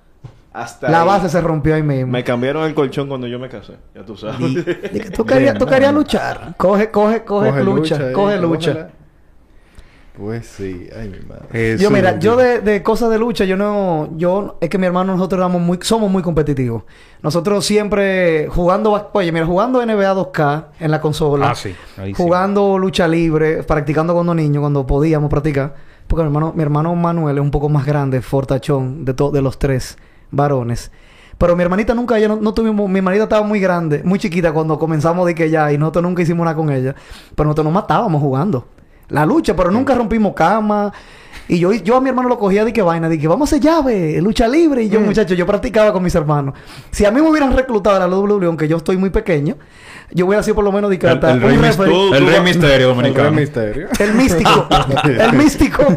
Hasta 0.52 0.88
La 0.88 1.00
ahí. 1.02 1.06
base 1.06 1.28
se 1.28 1.40
rompió 1.40 1.74
ahí 1.74 1.82
mismo. 1.82 2.12
Me 2.12 2.22
cambiaron 2.22 2.64
el 2.64 2.74
colchón 2.74 3.08
cuando 3.08 3.26
yo 3.26 3.38
me 3.40 3.48
casé, 3.48 3.74
ya 3.94 4.02
tú 4.04 4.16
sabes. 4.16 4.38
Dije, 4.38 5.10
Tú 5.10 5.26
querías, 5.26 5.58
tú 5.58 5.66
querías 5.66 5.92
luchar. 5.92 6.54
Coge, 6.56 6.90
coge, 6.92 7.24
coge, 7.24 7.62
lucha. 7.64 8.12
coge 8.12 8.38
lucha. 8.40 8.72
cógela. 8.72 8.90
Pues 10.16 10.46
sí, 10.46 10.88
ay 10.96 11.08
mi 11.08 11.18
madre. 11.26 11.76
Yo, 11.76 11.90
mira, 11.90 12.20
yo 12.20 12.36
de, 12.36 12.60
de 12.60 12.84
cosas 12.84 13.10
de 13.10 13.18
lucha, 13.18 13.44
yo 13.44 13.56
no... 13.56 14.10
Yo... 14.16 14.58
Es 14.60 14.70
que 14.70 14.78
mi 14.78 14.86
hermano 14.86 15.12
nosotros 15.12 15.40
éramos 15.40 15.60
muy... 15.60 15.80
Somos 15.82 16.08
muy 16.08 16.22
competitivos. 16.22 16.84
Nosotros 17.20 17.66
siempre 17.66 18.46
jugando... 18.48 19.10
Oye, 19.12 19.32
mira, 19.32 19.44
jugando 19.44 19.84
NBA 19.84 20.14
2K 20.14 20.66
en 20.78 20.90
la 20.92 21.00
consola. 21.00 21.50
Ah, 21.50 21.54
sí. 21.56 21.74
Ahí 21.96 22.14
sí. 22.14 22.22
jugando 22.22 22.78
lucha 22.78 23.08
libre, 23.08 23.64
practicando 23.64 24.14
cuando 24.14 24.36
niños, 24.36 24.60
cuando 24.60 24.86
podíamos 24.86 25.28
practicar. 25.28 25.74
Porque 26.06 26.22
mi 26.22 26.28
hermano, 26.28 26.52
mi 26.54 26.62
hermano 26.62 26.94
Manuel 26.94 27.38
es 27.38 27.42
un 27.42 27.50
poco 27.50 27.68
más 27.68 27.84
grande, 27.84 28.22
fortachón, 28.22 29.04
de, 29.04 29.14
to- 29.14 29.32
de 29.32 29.42
los 29.42 29.58
tres 29.58 29.98
varones. 30.30 30.92
Pero 31.38 31.56
mi 31.56 31.64
hermanita 31.64 31.92
nunca, 31.92 32.16
ella 32.18 32.28
no, 32.28 32.36
no 32.36 32.54
tuvimos, 32.54 32.88
mi 32.88 32.98
hermanita 32.98 33.24
estaba 33.24 33.44
muy 33.44 33.58
grande, 33.58 34.02
muy 34.04 34.20
chiquita 34.20 34.52
cuando 34.52 34.78
comenzamos 34.78 35.26
de 35.26 35.34
que 35.34 35.50
ya, 35.50 35.72
y 35.72 35.78
nosotros 35.78 36.04
nunca 36.04 36.22
hicimos 36.22 36.44
nada 36.44 36.54
con 36.56 36.70
ella. 36.70 36.94
Pero 37.34 37.46
nosotros 37.48 37.64
nos 37.64 37.74
matábamos 37.74 38.22
jugando. 38.22 38.68
La 39.08 39.26
lucha, 39.26 39.54
pero 39.56 39.70
nunca 39.70 39.94
rompimos 39.94 40.34
cama. 40.34 40.92
Y 41.46 41.58
yo, 41.58 41.72
yo 41.74 41.96
a 41.96 42.00
mi 42.00 42.08
hermano 42.08 42.28
lo 42.30 42.38
cogía 42.38 42.64
de 42.64 42.72
que 42.72 42.80
vaina, 42.80 43.08
de 43.08 43.18
que 43.18 43.28
vamos 43.28 43.52
a 43.52 43.56
hacer 43.56 43.60
llave, 43.62 44.18
lucha 44.22 44.48
libre. 44.48 44.82
Y 44.84 44.88
yo, 44.88 45.00
Mm. 45.00 45.04
muchacho, 45.04 45.34
yo 45.34 45.46
practicaba 45.46 45.92
con 45.92 46.02
mis 46.02 46.14
hermanos. 46.14 46.54
Si 46.90 47.04
a 47.04 47.10
mí 47.10 47.20
me 47.20 47.28
hubieran 47.28 47.54
reclutado 47.54 47.96
a 47.96 47.98
la 48.00 48.06
WWE, 48.08 48.46
aunque 48.46 48.66
yo 48.66 48.78
estoy 48.78 48.96
muy 48.96 49.10
pequeño, 49.10 49.56
yo 50.14 50.26
hubiera 50.26 50.42
sido 50.42 50.54
por 50.54 50.64
lo 50.64 50.72
menos 50.72 50.88
de 50.90 50.98
que 50.98 51.06
El- 51.06 51.12
el 51.24 51.40
Rey. 51.42 51.56
El 51.56 51.74
Tú 51.76 52.12
Rey 52.12 52.40
Misterio 52.40 52.90
El 52.90 52.94
dominicano. 52.96 53.22
gran 53.24 53.34
misterio. 53.34 53.88
El 53.98 54.14
místico. 54.14 54.68
el 55.04 55.32
místico. 55.34 55.96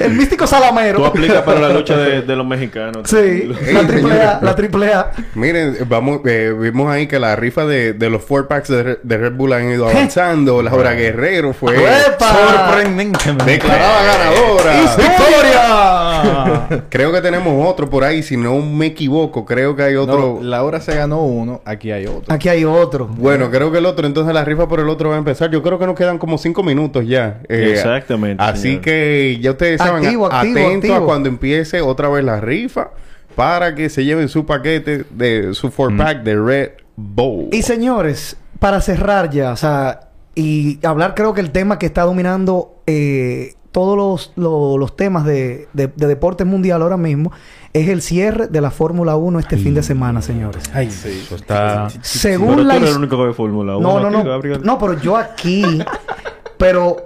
El 0.00 0.12
místico 0.14 0.44
Tú 0.44 0.50
salamero. 0.50 1.04
aplicas 1.06 1.42
para 1.42 1.60
la 1.60 1.68
lucha 1.68 1.96
de, 1.96 2.22
de 2.22 2.36
los 2.36 2.46
mexicanos. 2.46 3.02
Sí, 3.08 3.52
la 3.72 3.86
triple 3.86 4.20
A, 4.22 4.40
la 4.42 4.56
triple 4.56 4.92
A. 4.92 5.10
Miren, 5.34 5.76
vamos, 5.88 6.20
eh, 6.24 6.54
vimos 6.58 6.90
ahí 6.90 7.06
que 7.06 7.18
la 7.20 7.36
rifa 7.36 7.64
de, 7.66 7.92
de 7.92 8.10
los 8.10 8.24
four 8.24 8.48
packs 8.48 8.68
de, 8.68 8.82
Re- 8.82 8.98
de 9.02 9.16
Red 9.18 9.32
Bull 9.34 9.52
han 9.52 9.70
ido 9.70 9.88
avanzando. 9.88 10.62
Laura 10.62 10.92
Guerrero 10.94 11.52
fue 11.52 11.76
¡Epa! 11.76 12.34
Sorprendentemente. 12.66 13.44
declarada 13.44 14.02
ganadora. 14.02 14.96
¡Victoria! 14.96 16.80
Creo 16.88 17.12
que 17.12 17.20
tenemos 17.20 17.66
otro 17.68 17.88
por 17.88 18.04
ahí, 18.04 18.22
si 18.22 18.36
no 18.36 18.58
me 18.60 18.86
equivoco. 18.86 19.44
Creo 19.44 19.76
que 19.76 19.82
hay 19.82 19.94
otro. 19.96 20.38
No, 20.40 20.42
la 20.42 20.62
hora 20.64 20.80
se 20.80 20.94
ganó 20.94 21.22
uno, 21.22 21.60
aquí 21.64 21.90
hay 21.90 22.06
otro. 22.06 22.32
Aquí 22.34 22.48
hay 22.48 22.64
otro. 22.64 23.06
Bueno, 23.06 23.50
creo 23.58 23.72
que 23.72 23.78
el 23.78 23.86
otro, 23.86 24.06
entonces 24.06 24.32
la 24.34 24.44
rifa 24.44 24.66
por 24.68 24.80
el 24.80 24.88
otro 24.88 25.10
va 25.10 25.16
a 25.16 25.18
empezar. 25.18 25.50
Yo 25.50 25.62
creo 25.62 25.78
que 25.78 25.86
nos 25.86 25.94
quedan 25.96 26.18
como 26.18 26.38
cinco 26.38 26.62
minutos 26.62 27.06
ya. 27.06 27.40
Eh, 27.48 27.72
Exactamente, 27.74 28.42
Así 28.42 28.62
señor. 28.62 28.80
que 28.82 29.38
ya 29.40 29.50
ustedes 29.52 29.78
saben, 29.78 30.04
Activo, 30.04 30.32
a- 30.32 30.40
activo, 30.40 31.04
cuando 31.04 31.28
empiece 31.28 31.80
otra 31.80 32.08
vez 32.08 32.24
la 32.24 32.40
rifa 32.40 32.90
para 33.34 33.74
que 33.74 33.88
se 33.88 34.04
lleven 34.04 34.28
su 34.28 34.46
paquete 34.46 35.04
de 35.10 35.54
su 35.54 35.70
four 35.70 35.96
pack 35.96 36.22
de 36.22 36.36
Red 36.40 36.70
Bull. 36.96 37.48
Y 37.52 37.62
señores, 37.62 38.36
para 38.58 38.80
cerrar 38.80 39.30
ya, 39.30 39.52
o 39.52 39.56
sea, 39.56 40.00
y 40.34 40.78
hablar 40.86 41.14
creo 41.14 41.34
que 41.34 41.40
el 41.40 41.50
tema 41.50 41.78
que 41.78 41.86
está 41.86 42.02
dominando 42.02 42.80
eh, 42.86 43.54
todos 43.72 43.96
los, 43.96 44.32
lo- 44.36 44.78
los 44.78 44.96
temas 44.96 45.24
de, 45.24 45.68
de, 45.72 45.88
de 45.88 46.06
deporte 46.06 46.44
mundial 46.44 46.82
ahora 46.82 46.96
mismo 46.96 47.32
es 47.72 47.88
el 47.88 48.00
cierre 48.02 48.46
de 48.48 48.60
la 48.60 48.70
Fórmula 48.70 49.16
1 49.16 49.38
este 49.38 49.56
fin 49.58 49.74
de 49.74 49.82
semana, 49.82 50.22
señores. 50.22 50.64
Ay, 50.72 50.90
sí. 50.90 51.22
Eso 51.24 51.36
está... 51.36 51.88
Pero 51.90 52.00
Según 52.02 52.56
tú 52.56 52.64
la 52.64 52.76
eres 52.76 52.90
el 52.90 52.96
único 52.96 53.16
que 53.18 53.24
ve 53.24 53.34
Fórmula 53.34 53.76
1. 53.76 53.86
No, 53.88 54.00
no, 54.00 54.10
no. 54.10 54.24
Gabriel. 54.24 54.60
No, 54.64 54.78
pero 54.78 54.98
yo 55.00 55.16
aquí. 55.16 55.62
pero 56.58 56.96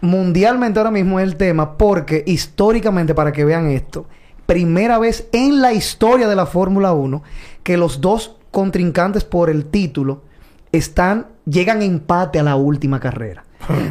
mundialmente 0.00 0.78
ahora 0.78 0.90
mismo 0.90 1.18
es 1.20 1.24
el 1.24 1.36
tema 1.36 1.76
porque 1.76 2.22
históricamente, 2.26 3.14
para 3.14 3.32
que 3.32 3.44
vean 3.44 3.68
esto, 3.68 4.06
primera 4.46 4.98
vez 4.98 5.28
en 5.32 5.60
la 5.60 5.72
historia 5.72 6.28
de 6.28 6.36
la 6.36 6.46
Fórmula 6.46 6.92
1 6.92 7.22
que 7.62 7.76
los 7.76 8.00
dos 8.00 8.36
contrincantes 8.50 9.24
por 9.24 9.50
el 9.50 9.66
título 9.66 10.22
están 10.72 11.26
llegan 11.46 11.80
a 11.80 11.84
empate 11.84 12.38
a 12.38 12.42
la 12.42 12.56
última 12.56 12.98
carrera. 13.00 13.44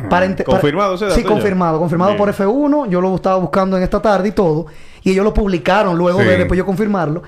Para 0.10 0.36
¿Confirmado 0.44 0.96
ese 0.96 1.12
Sí, 1.12 1.22
dato 1.22 1.34
confirmado. 1.34 1.80
Confirmado 1.80 2.12
Bien. 2.12 2.18
por 2.18 2.30
F1. 2.34 2.90
Yo 2.90 3.02
lo 3.02 3.16
estaba 3.16 3.38
buscando 3.38 3.78
en 3.78 3.84
esta 3.84 4.02
tarde 4.02 4.30
y 4.30 4.32
todo. 4.32 4.68
Y 5.04 5.12
ellos 5.12 5.24
lo 5.24 5.34
publicaron 5.34 5.98
luego 5.98 6.20
Sí. 6.20 6.26
de 6.26 6.38
después 6.38 6.58
yo 6.58 6.66
confirmarlo. 6.66 7.24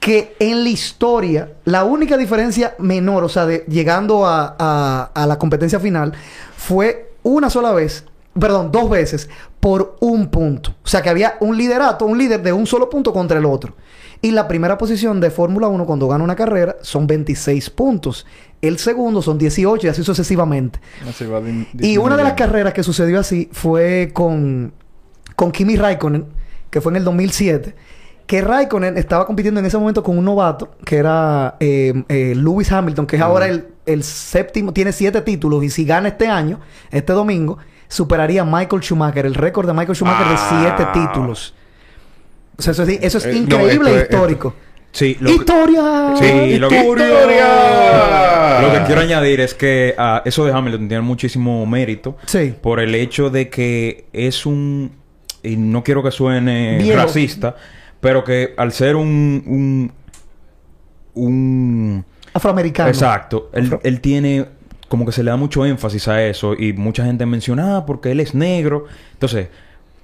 Que 0.00 0.36
en 0.38 0.62
la 0.62 0.68
historia, 0.70 1.52
la 1.64 1.84
única 1.84 2.16
diferencia 2.16 2.74
menor, 2.78 3.24
o 3.24 3.28
sea, 3.28 3.46
de 3.46 3.64
llegando 3.68 4.26
a, 4.26 4.54
a- 4.58 5.10
a 5.14 5.26
la 5.26 5.38
competencia 5.38 5.80
final, 5.80 6.12
fue 6.56 7.12
una 7.24 7.50
sola 7.50 7.72
vez, 7.72 8.04
perdón, 8.38 8.70
dos 8.70 8.88
veces, 8.88 9.28
por 9.60 9.96
un 10.00 10.28
punto. 10.28 10.70
O 10.84 10.88
sea, 10.88 11.02
que 11.02 11.10
había 11.10 11.34
un 11.40 11.56
liderato, 11.56 12.06
un 12.06 12.16
líder 12.16 12.42
de 12.42 12.52
un 12.52 12.66
solo 12.66 12.88
punto 12.88 13.12
contra 13.12 13.38
el 13.38 13.44
otro. 13.44 13.74
Y 14.20 14.32
la 14.32 14.48
primera 14.48 14.76
posición 14.78 15.20
de 15.20 15.30
Fórmula 15.30 15.68
1 15.68 15.86
cuando 15.86 16.08
gana 16.08 16.24
una 16.24 16.34
carrera 16.34 16.76
son 16.82 17.06
26 17.06 17.70
puntos. 17.70 18.26
El 18.60 18.78
segundo 18.78 19.22
son 19.22 19.38
18 19.38 19.86
y 19.86 19.90
así 19.90 20.02
sucesivamente. 20.02 20.80
Así 21.08 21.24
va 21.26 21.40
din- 21.40 21.68
Y 21.80 21.96
una 21.98 22.16
de 22.16 22.24
las 22.24 22.32
carreras 22.34 22.72
que 22.72 22.82
sucedió 22.82 23.20
así 23.20 23.48
fue 23.52 24.10
con, 24.12 24.72
con 25.36 25.52
Kimi 25.52 25.76
Raikkonen, 25.76 26.26
que 26.70 26.80
fue 26.80 26.90
en 26.92 26.96
el 26.96 27.04
2007. 27.04 27.74
Que 28.26 28.40
Raikkonen 28.42 28.98
estaba 28.98 29.24
compitiendo 29.24 29.60
en 29.60 29.66
ese 29.66 29.78
momento 29.78 30.02
con 30.02 30.18
un 30.18 30.24
novato, 30.24 30.72
que 30.84 30.96
era 30.96 31.56
eh, 31.60 32.02
eh, 32.08 32.34
Lewis 32.36 32.70
Hamilton, 32.72 33.06
que 33.06 33.16
es 33.16 33.22
ahora 33.22 33.46
el, 33.46 33.68
el 33.86 34.02
séptimo, 34.02 34.72
tiene 34.72 34.92
siete 34.92 35.20
títulos. 35.22 35.62
Y 35.64 35.70
si 35.70 35.84
gana 35.84 36.08
este 36.08 36.26
año, 36.26 36.58
este 36.90 37.12
domingo, 37.12 37.56
superaría 37.86 38.42
a 38.42 38.44
Michael 38.44 38.82
Schumacher, 38.82 39.24
el 39.24 39.34
récord 39.34 39.66
de 39.66 39.72
Michael 39.72 39.96
Schumacher 39.96 40.26
de 40.26 40.36
siete 40.36 40.86
títulos. 40.92 41.54
O 42.58 42.62
sea, 42.62 42.72
eso 42.72 42.82
es, 42.82 42.98
eso 43.02 43.18
es 43.18 43.26
Eh, 43.26 43.32
no, 43.32 43.38
increíble 43.38 43.90
esto 44.02 44.14
histórico. 44.16 44.54
Sí, 44.90 45.16
lo 45.20 45.28
que- 45.30 45.34
¡Historia! 45.36 46.14
Sí, 46.18 46.58
lo 46.58 46.68
que- 46.68 46.76
¡Historia! 46.80 48.60
Lo 48.62 48.72
que 48.72 48.82
quiero 48.86 49.00
añadir 49.02 49.40
es 49.40 49.54
que 49.54 49.94
ah, 49.96 50.22
eso 50.24 50.44
de 50.44 50.52
Hamilton 50.52 50.88
tiene 50.88 51.02
muchísimo 51.02 51.64
mérito 51.66 52.16
Sí. 52.26 52.54
por 52.60 52.80
el 52.80 52.94
hecho 52.94 53.30
de 53.30 53.48
que 53.48 54.06
es 54.12 54.44
un 54.46 54.90
y 55.42 55.56
no 55.56 55.84
quiero 55.84 56.02
que 56.02 56.10
suene 56.10 56.78
Viejo. 56.82 56.98
racista, 56.98 57.54
pero 58.00 58.24
que 58.24 58.54
al 58.56 58.72
ser 58.72 58.96
un 58.96 59.44
un, 59.46 59.92
un 61.14 62.04
Afroamericano. 62.32 62.88
exacto, 62.88 63.50
él, 63.52 63.66
Afro- 63.66 63.80
él 63.84 64.00
tiene 64.00 64.46
como 64.88 65.04
que 65.06 65.12
se 65.12 65.22
le 65.22 65.30
da 65.30 65.36
mucho 65.36 65.64
énfasis 65.66 66.08
a 66.08 66.24
eso 66.24 66.54
y 66.54 66.72
mucha 66.72 67.04
gente 67.04 67.26
menciona 67.26 67.76
ah, 67.78 67.86
porque 67.86 68.10
él 68.10 68.20
es 68.20 68.34
negro, 68.34 68.86
entonces 69.12 69.48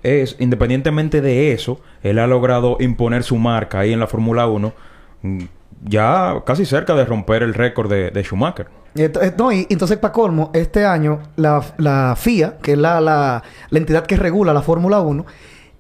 es 0.05 0.37
independientemente 0.39 1.21
de 1.21 1.53
eso, 1.53 1.81
él 2.03 2.19
ha 2.21 2.27
logrado 2.29 2.77
imponer 2.79 3.23
su 3.25 3.37
marca 3.37 3.81
ahí 3.81 3.93
en 3.93 3.99
la 4.01 4.07
Fórmula 4.07 4.47
1 4.47 4.73
mm, 5.23 5.39
ya 5.87 6.43
casi 6.47 6.65
cerca 6.65 6.95
de 6.95 7.05
romper 7.05 7.43
el 7.43 7.53
récord 7.55 7.91
de, 7.91 8.11
de 8.11 8.23
Schumacher. 8.23 8.69
Eh, 8.97 9.11
no, 9.37 9.51
y 9.51 9.67
entonces, 9.69 9.99
para 9.99 10.13
colmo, 10.13 10.51
este 10.55 10.85
año 10.87 11.19
la, 11.37 11.61
la 11.79 12.15
FIA, 12.17 12.59
que 12.63 12.73
es 12.73 12.79
la, 12.79 13.01
la, 13.01 13.43
la 13.71 13.79
entidad 13.79 14.07
que 14.07 14.17
regula 14.17 14.53
la 14.55 14.63
Fórmula 14.63 15.01
1, 15.01 15.27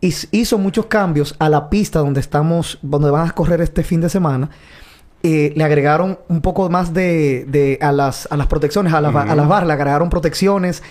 his- 0.01 0.29
hizo 0.33 0.59
muchos 0.59 0.87
cambios 0.87 1.37
a 1.39 1.49
la 1.49 1.71
pista 1.71 2.01
donde 2.01 2.19
estamos, 2.21 2.79
donde 2.83 3.11
van 3.11 3.29
a 3.29 3.33
correr 3.33 3.61
este 3.61 3.85
fin 3.85 4.01
de 4.01 4.09
semana. 4.09 4.51
Eh, 5.23 5.55
le 5.57 5.65
agregaron 5.65 6.19
un 6.29 6.41
poco 6.43 6.69
más 6.69 6.93
de, 6.93 7.47
de- 7.49 7.79
a, 7.81 7.93
las, 7.93 8.27
a 8.31 8.37
las 8.37 8.47
protecciones, 8.49 8.93
a 8.93 9.01
las, 9.01 9.13
ba- 9.13 9.23
a 9.23 9.35
las 9.37 9.49
barras, 9.49 9.69
le 9.69 9.73
agregaron 9.75 10.11
protecciones, 10.11 10.83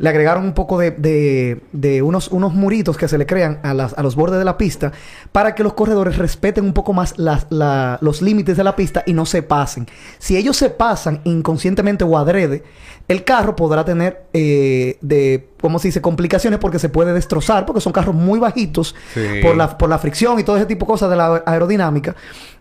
le 0.00 0.08
agregaron 0.08 0.44
un 0.44 0.54
poco 0.54 0.78
de, 0.78 0.90
de- 0.92 1.60
de 1.72 2.00
unos, 2.02 2.28
unos 2.28 2.54
muritos 2.54 2.96
que 2.96 3.06
se 3.06 3.18
le 3.18 3.26
crean 3.26 3.60
a, 3.62 3.74
las- 3.74 3.92
a 3.96 4.02
los 4.02 4.16
bordes 4.16 4.38
de 4.38 4.44
la 4.46 4.56
pista 4.56 4.92
para 5.30 5.54
que 5.54 5.62
los 5.62 5.74
corredores 5.74 6.16
respeten 6.16 6.64
un 6.64 6.72
poco 6.72 6.92
más 6.94 7.18
las- 7.18 7.46
la- 7.50 7.98
los 8.00 8.22
límites 8.22 8.56
de 8.56 8.64
la 8.64 8.74
pista 8.74 9.02
y 9.06 9.12
no 9.12 9.26
se 9.26 9.42
pasen. 9.42 9.86
Si 10.18 10.36
ellos 10.36 10.56
se 10.56 10.70
pasan 10.70 11.20
inconscientemente 11.24 12.02
o 12.02 12.16
adrede, 12.16 12.64
el 13.08 13.24
carro 13.24 13.54
podrá 13.54 13.84
tener 13.84 14.24
eh, 14.32 14.96
de, 15.02 15.50
¿cómo 15.60 15.78
se 15.78 15.88
dice? 15.88 16.00
Complicaciones 16.00 16.58
porque 16.60 16.78
se 16.78 16.88
puede 16.88 17.12
destrozar, 17.12 17.66
porque 17.66 17.80
son 17.82 17.92
carros 17.92 18.14
muy 18.14 18.38
bajitos 18.38 18.94
Sí. 19.12 19.20
por, 19.42 19.54
la, 19.56 19.76
por 19.76 19.88
la 19.90 19.98
fricción 19.98 20.40
y 20.40 20.44
todo 20.44 20.56
ese 20.56 20.66
tipo 20.66 20.86
de 20.86 20.90
cosas 20.92 21.10
de 21.10 21.16
la 21.16 21.42
aerodinámica. 21.44 22.16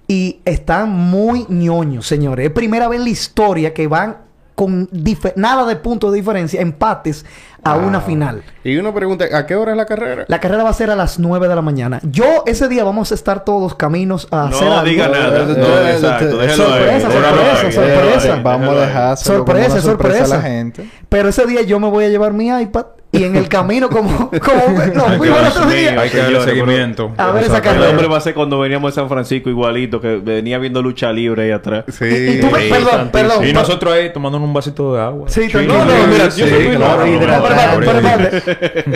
Y 0.08 0.42
están 0.44 0.90
muy 0.90 1.46
ñoños, 1.50 2.06
señores. 2.06 2.48
Es 2.48 2.52
primera 2.52 2.88
vez 2.90 2.98
en 3.00 3.04
la 3.06 3.12
historia 3.12 3.74
que 3.74 3.88
van 3.88 4.18
con 4.60 4.90
nada 5.38 5.66
de 5.66 5.78
puntos 5.78 6.12
de 6.12 6.18
diferencia, 6.18 6.60
empates 6.60 7.26
a 7.64 7.78
una 7.78 8.02
final. 8.02 8.44
Y 8.62 8.76
uno 8.76 8.94
pregunta, 8.94 9.24
¿a 9.32 9.46
qué 9.46 9.56
hora 9.56 9.72
es 9.72 9.78
la 9.78 9.86
carrera? 9.86 10.26
La 10.28 10.42
carrera 10.42 10.64
va 10.64 10.70
a 10.70 10.74
ser 10.74 10.90
a 10.90 10.98
las 10.98 11.18
9 11.18 11.48
de 11.48 11.56
la 11.56 11.62
mañana. 11.62 12.02
Yo 12.04 12.44
ese 12.46 12.68
día 12.68 12.84
vamos 12.84 13.14
a 13.14 13.16
estar 13.16 13.46
todos 13.46 13.76
caminos 13.76 14.28
a 14.32 14.50
hacer 14.50 14.68
No 14.68 14.84
diga 14.84 15.08
nada. 15.08 15.46
No, 15.46 15.88
exacto. 15.88 16.32
sorpresa, 16.32 17.10
sorpresa, 17.10 17.72
sorpresa. 17.72 18.40
Vamos 18.44 18.76
a 18.78 18.92
como 18.92 19.16
Sorpresa, 19.16 19.80
sorpresa 19.80 19.82
sorpresa. 19.82 20.26
a 20.26 20.28
la 20.28 20.42
gente. 20.42 20.90
Pero 21.08 21.30
ese 21.30 21.46
día 21.46 21.62
yo 21.62 21.80
me 21.80 21.90
voy 21.90 22.04
a 22.04 22.10
llevar 22.10 22.34
mi 22.34 22.50
iPad 22.50 22.86
y 23.12 23.24
en 23.24 23.36
el 23.36 23.48
camino 23.50 23.90
como... 23.90 24.30
como 24.30 24.62
no, 24.94 25.06
Ay, 25.08 25.18
fuimos 25.18 25.40
el 25.40 25.46
otro 25.48 25.66
día. 25.66 26.00
Hay 26.00 26.10
que 26.10 26.18
darle 26.18 26.42
seguimiento. 26.44 27.12
A 27.18 27.32
ver 27.32 27.44
esa 27.44 27.58
Exacto. 27.58 27.70
El 27.70 27.76
carrera. 27.76 27.90
hombre 27.92 28.08
va 28.08 28.18
a 28.18 28.22
ser 28.22 28.34
cuando 28.36 28.60
veníamos 28.60 28.94
de 28.94 29.02
San 29.02 29.10
Francisco 29.10 29.50
igualito, 29.50 30.00
que 30.00 30.18
venía 30.18 30.58
viendo 30.60 30.82
lucha 30.82 31.12
libre 31.12 31.44
ahí 31.46 31.52
atrás. 31.52 31.86
Sí. 31.88 32.06
Y, 32.06 32.30
y 32.38 32.40
tú 32.40 32.52
me- 32.52 32.60
Sí, 32.62 32.70
perdón, 32.70 33.10
perdón. 33.12 33.48
Y 33.48 33.54
nosotros 33.54 33.94
ahí 33.94 34.14
tomándonos 34.14 34.48
un 34.48 34.54
vasito 34.54 34.94
de 34.94 35.02
agua. 35.02 35.28
Sí. 35.30 35.48
No, 35.54 35.62
no, 35.86 36.08
mira, 36.08 36.26
yo 36.26 36.32
Sí, 36.32 36.50
soy. 36.50 36.78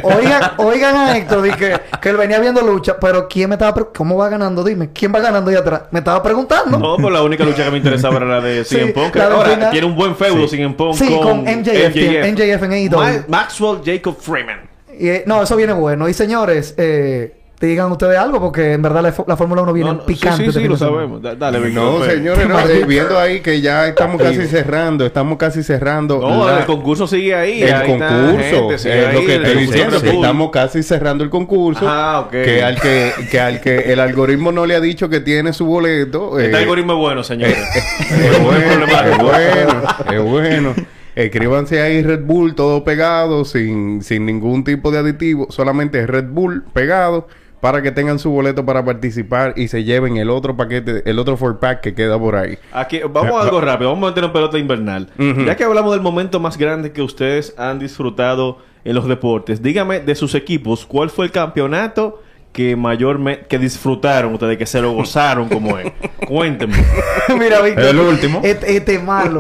Oigan, 0.04 0.42
oigan 0.58 0.96
a 0.96 1.18
Héctor, 1.18 1.42
di 1.42 1.52
que, 1.52 1.80
que 2.02 2.10
él 2.10 2.18
venía 2.18 2.40
viendo 2.40 2.62
lucha, 2.62 2.98
pero 3.00 3.28
¿quién 3.28 3.50
me 3.50 3.56
estaba 3.56 3.74
¿Cómo 3.96 4.18
va 4.18 4.30
ganando? 4.30 4.64
Dime, 4.64 4.90
¿quién 4.94 5.14
va 5.14 5.20
ganando 5.20 5.50
ahí 5.50 5.56
atrás? 5.58 5.84
Me 5.92 6.00
estaba 6.00 6.22
preguntando. 6.22 6.78
No, 6.78 6.98
pues 6.98 7.14
la 7.14 7.22
única 7.24 7.44
lucha 7.44 7.64
que 7.66 7.72
me 7.72 7.78
interesaba 7.78 8.18
era 8.18 8.26
la 8.26 8.42
de 8.42 8.64
Sí, 8.66 8.76
CM 8.76 8.92
Punk. 8.94 9.18
Ahora, 9.18 9.70
tiene 9.72 9.88
un 9.88 9.96
buen 9.96 10.16
feudo 10.16 10.48
CM 10.48 10.74
Punk 10.76 10.96
Sí, 10.96 11.08
con 11.22 11.42
MJF, 11.44 11.94
tiene- 11.94 12.32
MJF 12.32 12.64
en 12.64 12.72
AEW. 12.74 12.98
Ma- 12.98 13.26
Maxwell 13.28 13.82
Jacob 14.04 14.18
Freeman. 14.20 14.70
Y, 15.00 15.08
eh, 15.08 15.24
no, 15.26 15.42
eso 15.42 15.56
viene 15.56 15.74
bueno. 15.74 16.10
Y 16.10 16.14
señores, 16.14 16.76
eh, 16.78 17.34
digan 17.60 17.90
ustedes 17.92 18.18
algo 18.18 18.42
porque 18.42 18.74
en 18.74 18.82
verdad 18.82 19.02
la, 19.02 19.38
Fórmula 19.38 19.62
1 19.62 19.72
viene 19.74 19.92
No, 19.92 19.96
no, 19.98 20.06
picante. 20.06 20.38
Sí, 20.38 20.44
sí, 20.44 20.50
este 20.50 20.62
sí, 20.62 20.68
lo 20.68 20.76
sabemos. 20.78 21.22
Da- 21.22 21.36
Dale. 21.36 21.72
No, 21.72 21.98
pues. 21.98 22.12
señores, 22.12 22.48
no, 22.48 22.60
eh, 22.60 22.84
viendo 22.86 23.18
ahí 23.18 23.40
que 23.40 23.62
ya 23.62 23.88
estamos 23.88 24.22
casi 24.22 24.46
cerrando, 24.48 25.06
estamos 25.06 25.38
casi 25.38 25.64
cerrando. 25.64 26.20
No, 26.20 26.46
la- 26.46 26.60
el 26.60 26.66
concurso 26.66 27.08
sigue 27.08 27.34
ahí. 27.34 27.64
el 27.64 27.74
ahí 27.74 27.88
concurso. 27.88 28.72
es 28.72 29.14
lo 29.14 29.26
que 29.26 29.36
estoy 29.36 29.56
diciendo, 29.56 30.02
que 30.02 30.10
estamos 30.10 30.52
casi 30.52 30.84
cerrando 30.84 31.24
el 31.24 31.30
concurso. 31.30 31.86
Ah, 31.88 32.26
ok. 32.26 32.32
Que 32.32 32.64
al 32.64 32.80
que, 32.80 33.14
que 33.32 33.40
al 33.40 33.62
que 33.62 33.94
el 33.94 34.00
algoritmo 34.02 34.52
no 34.52 34.66
le 34.66 34.76
ha 34.76 34.82
dicho 34.82 35.08
que 35.08 35.22
tiene 35.22 35.54
su 35.54 35.66
boleto. 35.66 36.40
Este 36.40 36.58
eh, 36.58 36.60
algoritmo 36.60 36.94
es 36.94 37.00
bueno, 37.00 37.24
señores. 37.24 37.58
es 38.00 38.44
bueno, 38.44 38.86
es 38.86 39.18
bueno, 39.18 39.84
es 40.12 40.22
bueno. 40.22 40.76
Escríbanse 41.16 41.82
ahí 41.82 42.02
Red 42.02 42.24
Bull 42.24 42.56
todo 42.56 42.84
pegado, 42.84 43.46
sin, 43.46 44.02
sin 44.02 44.26
ningún 44.26 44.64
tipo 44.64 44.92
de 44.92 45.00
aditivo, 45.00 45.48
solamente 45.50 46.08
Red 46.08 46.30
Bull 46.30 46.64
pegado 46.74 47.28
para 47.64 47.82
que 47.82 47.92
tengan 47.92 48.20
su 48.20 48.30
boleto 48.30 48.66
para 48.66 48.84
participar 48.84 49.54
y 49.56 49.70
se 49.70 49.86
lleven 49.86 50.18
el 50.18 50.30
otro 50.30 50.58
paquete, 50.58 51.10
el 51.10 51.18
otro 51.18 51.38
four 51.38 51.60
pack 51.60 51.80
que 51.80 51.94
queda 51.94 52.20
por 52.20 52.36
ahí. 52.36 52.58
Aquí, 52.74 53.00
vamos 53.10 53.36
a 53.36 53.44
algo 53.44 53.62
rápido, 53.62 53.92
vamos 53.92 54.08
a 54.08 54.12
meter 54.12 54.24
en 54.26 54.34
pelota 54.34 54.58
invernal. 54.58 55.10
Ya 55.46 55.56
que 55.56 55.64
hablamos 55.64 55.94
del 55.94 56.02
momento 56.02 56.40
más 56.40 56.58
grande 56.58 56.92
que 56.92 57.02
ustedes 57.02 57.54
han 57.58 57.80
disfrutado 57.80 58.58
en 58.84 58.96
los 58.96 59.08
deportes, 59.08 59.62
dígame 59.62 60.00
de 60.00 60.16
sus 60.16 60.36
equipos, 60.36 60.86
¿cuál 60.86 61.10
fue 61.10 61.26
el 61.26 61.32
campeonato 61.32 62.23
que 62.54 62.76
mayormente 62.76 63.46
que 63.50 63.58
disfrutaron 63.60 64.34
ustedes, 64.34 64.58
que 64.58 64.66
se 64.68 64.80
lo 64.80 64.94
gozaron 64.94 65.50
como 65.50 65.78
es? 65.78 65.92
Cuéntenme. 66.28 66.78
Mira, 67.40 67.62
Víctor. 67.62 67.84
El 67.84 68.00
último. 68.00 68.42
Este, 68.44 68.78
este 68.78 68.96
es 68.96 69.04
malo. 69.04 69.40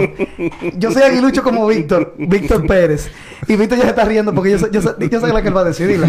Yo 0.75 0.91
soy 0.91 1.03
aguilucho 1.03 1.43
como 1.43 1.65
Víctor, 1.67 2.15
Víctor 2.17 2.65
Pérez. 2.67 3.09
Y 3.47 3.55
Víctor 3.55 3.77
ya 3.77 3.83
se 3.85 3.89
está 3.91 4.03
riendo 4.03 4.33
porque 4.33 4.51
yo 4.51 4.59
sé, 4.59 4.67
yo 4.71 4.81
sé, 4.81 4.89
yo 5.09 5.19
sé 5.21 5.27
la 5.31 5.41
que 5.41 5.47
él 5.49 5.55
va 5.55 5.61
a 5.61 5.65
decir. 5.65 5.87
Dila. 5.87 6.07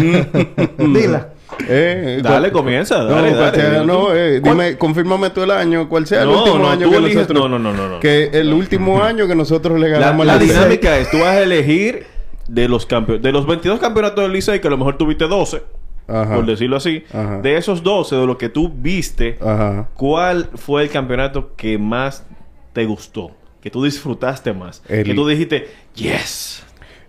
Dila. 0.77 1.29
Eh, 1.69 2.19
Dale, 2.21 2.51
comienza, 2.51 2.97
No, 2.97 3.05
dale, 3.11 3.29
cual 3.29 3.51
dale, 3.55 3.85
no, 3.85 4.13
eh, 4.13 4.41
dime, 4.43 4.77
confírmame 4.77 5.29
tú 5.29 5.43
el 5.43 5.51
año, 5.51 5.87
cuál 5.87 6.05
sea 6.07 6.23
el 6.23 6.27
No, 6.29 6.39
último 6.39 6.57
no, 6.59 6.69
año 6.71 6.89
que 6.89 6.97
eliges- 6.97 7.13
nosotros... 7.13 7.39
no, 7.39 7.59
no, 7.59 7.59
no, 7.59 7.73
no, 7.73 7.89
no. 7.89 7.99
Que 7.99 8.29
el 8.33 8.51
último 8.51 9.01
año 9.03 9.27
que 9.27 9.35
nosotros 9.35 9.79
le 9.79 9.89
ganamos 9.89 10.25
la 10.25 10.37
dinámica 10.37 10.97
es, 10.97 11.09
tú 11.11 11.19
vas 11.19 11.27
a 11.35 11.43
elegir 11.43 12.07
de 12.47 12.67
los 12.67 12.85
campeones, 12.85 13.21
de 13.23 13.31
los 13.31 13.45
22 13.47 13.79
campeonatos 13.79 14.23
del 14.23 14.33
Licey, 14.33 14.59
que 14.59 14.67
a 14.67 14.71
lo 14.71 14.77
mejor 14.77 14.97
tuviste 14.97 15.27
12, 15.27 15.61
Ajá. 16.07 16.35
por 16.35 16.45
decirlo 16.45 16.75
así, 16.77 17.03
Ajá. 17.13 17.39
de 17.41 17.57
esos 17.57 17.81
12, 17.83 18.15
de 18.15 18.25
lo 18.27 18.37
que 18.37 18.49
tú 18.49 18.71
viste, 18.75 19.37
Ajá. 19.41 19.89
¿cuál 19.95 20.49
fue 20.55 20.83
el 20.83 20.89
campeonato 20.89 21.55
que 21.55 21.77
más 21.77 22.25
te 22.73 22.85
gustó? 22.85 23.31
Que 23.61 23.71
tú 23.71 23.83
disfrutaste 23.83 24.53
más. 24.53 24.83
El- 24.87 25.03
Que 25.05 25.13
tú 25.13 25.27
dijiste, 25.27 25.67
yes. 25.95 26.64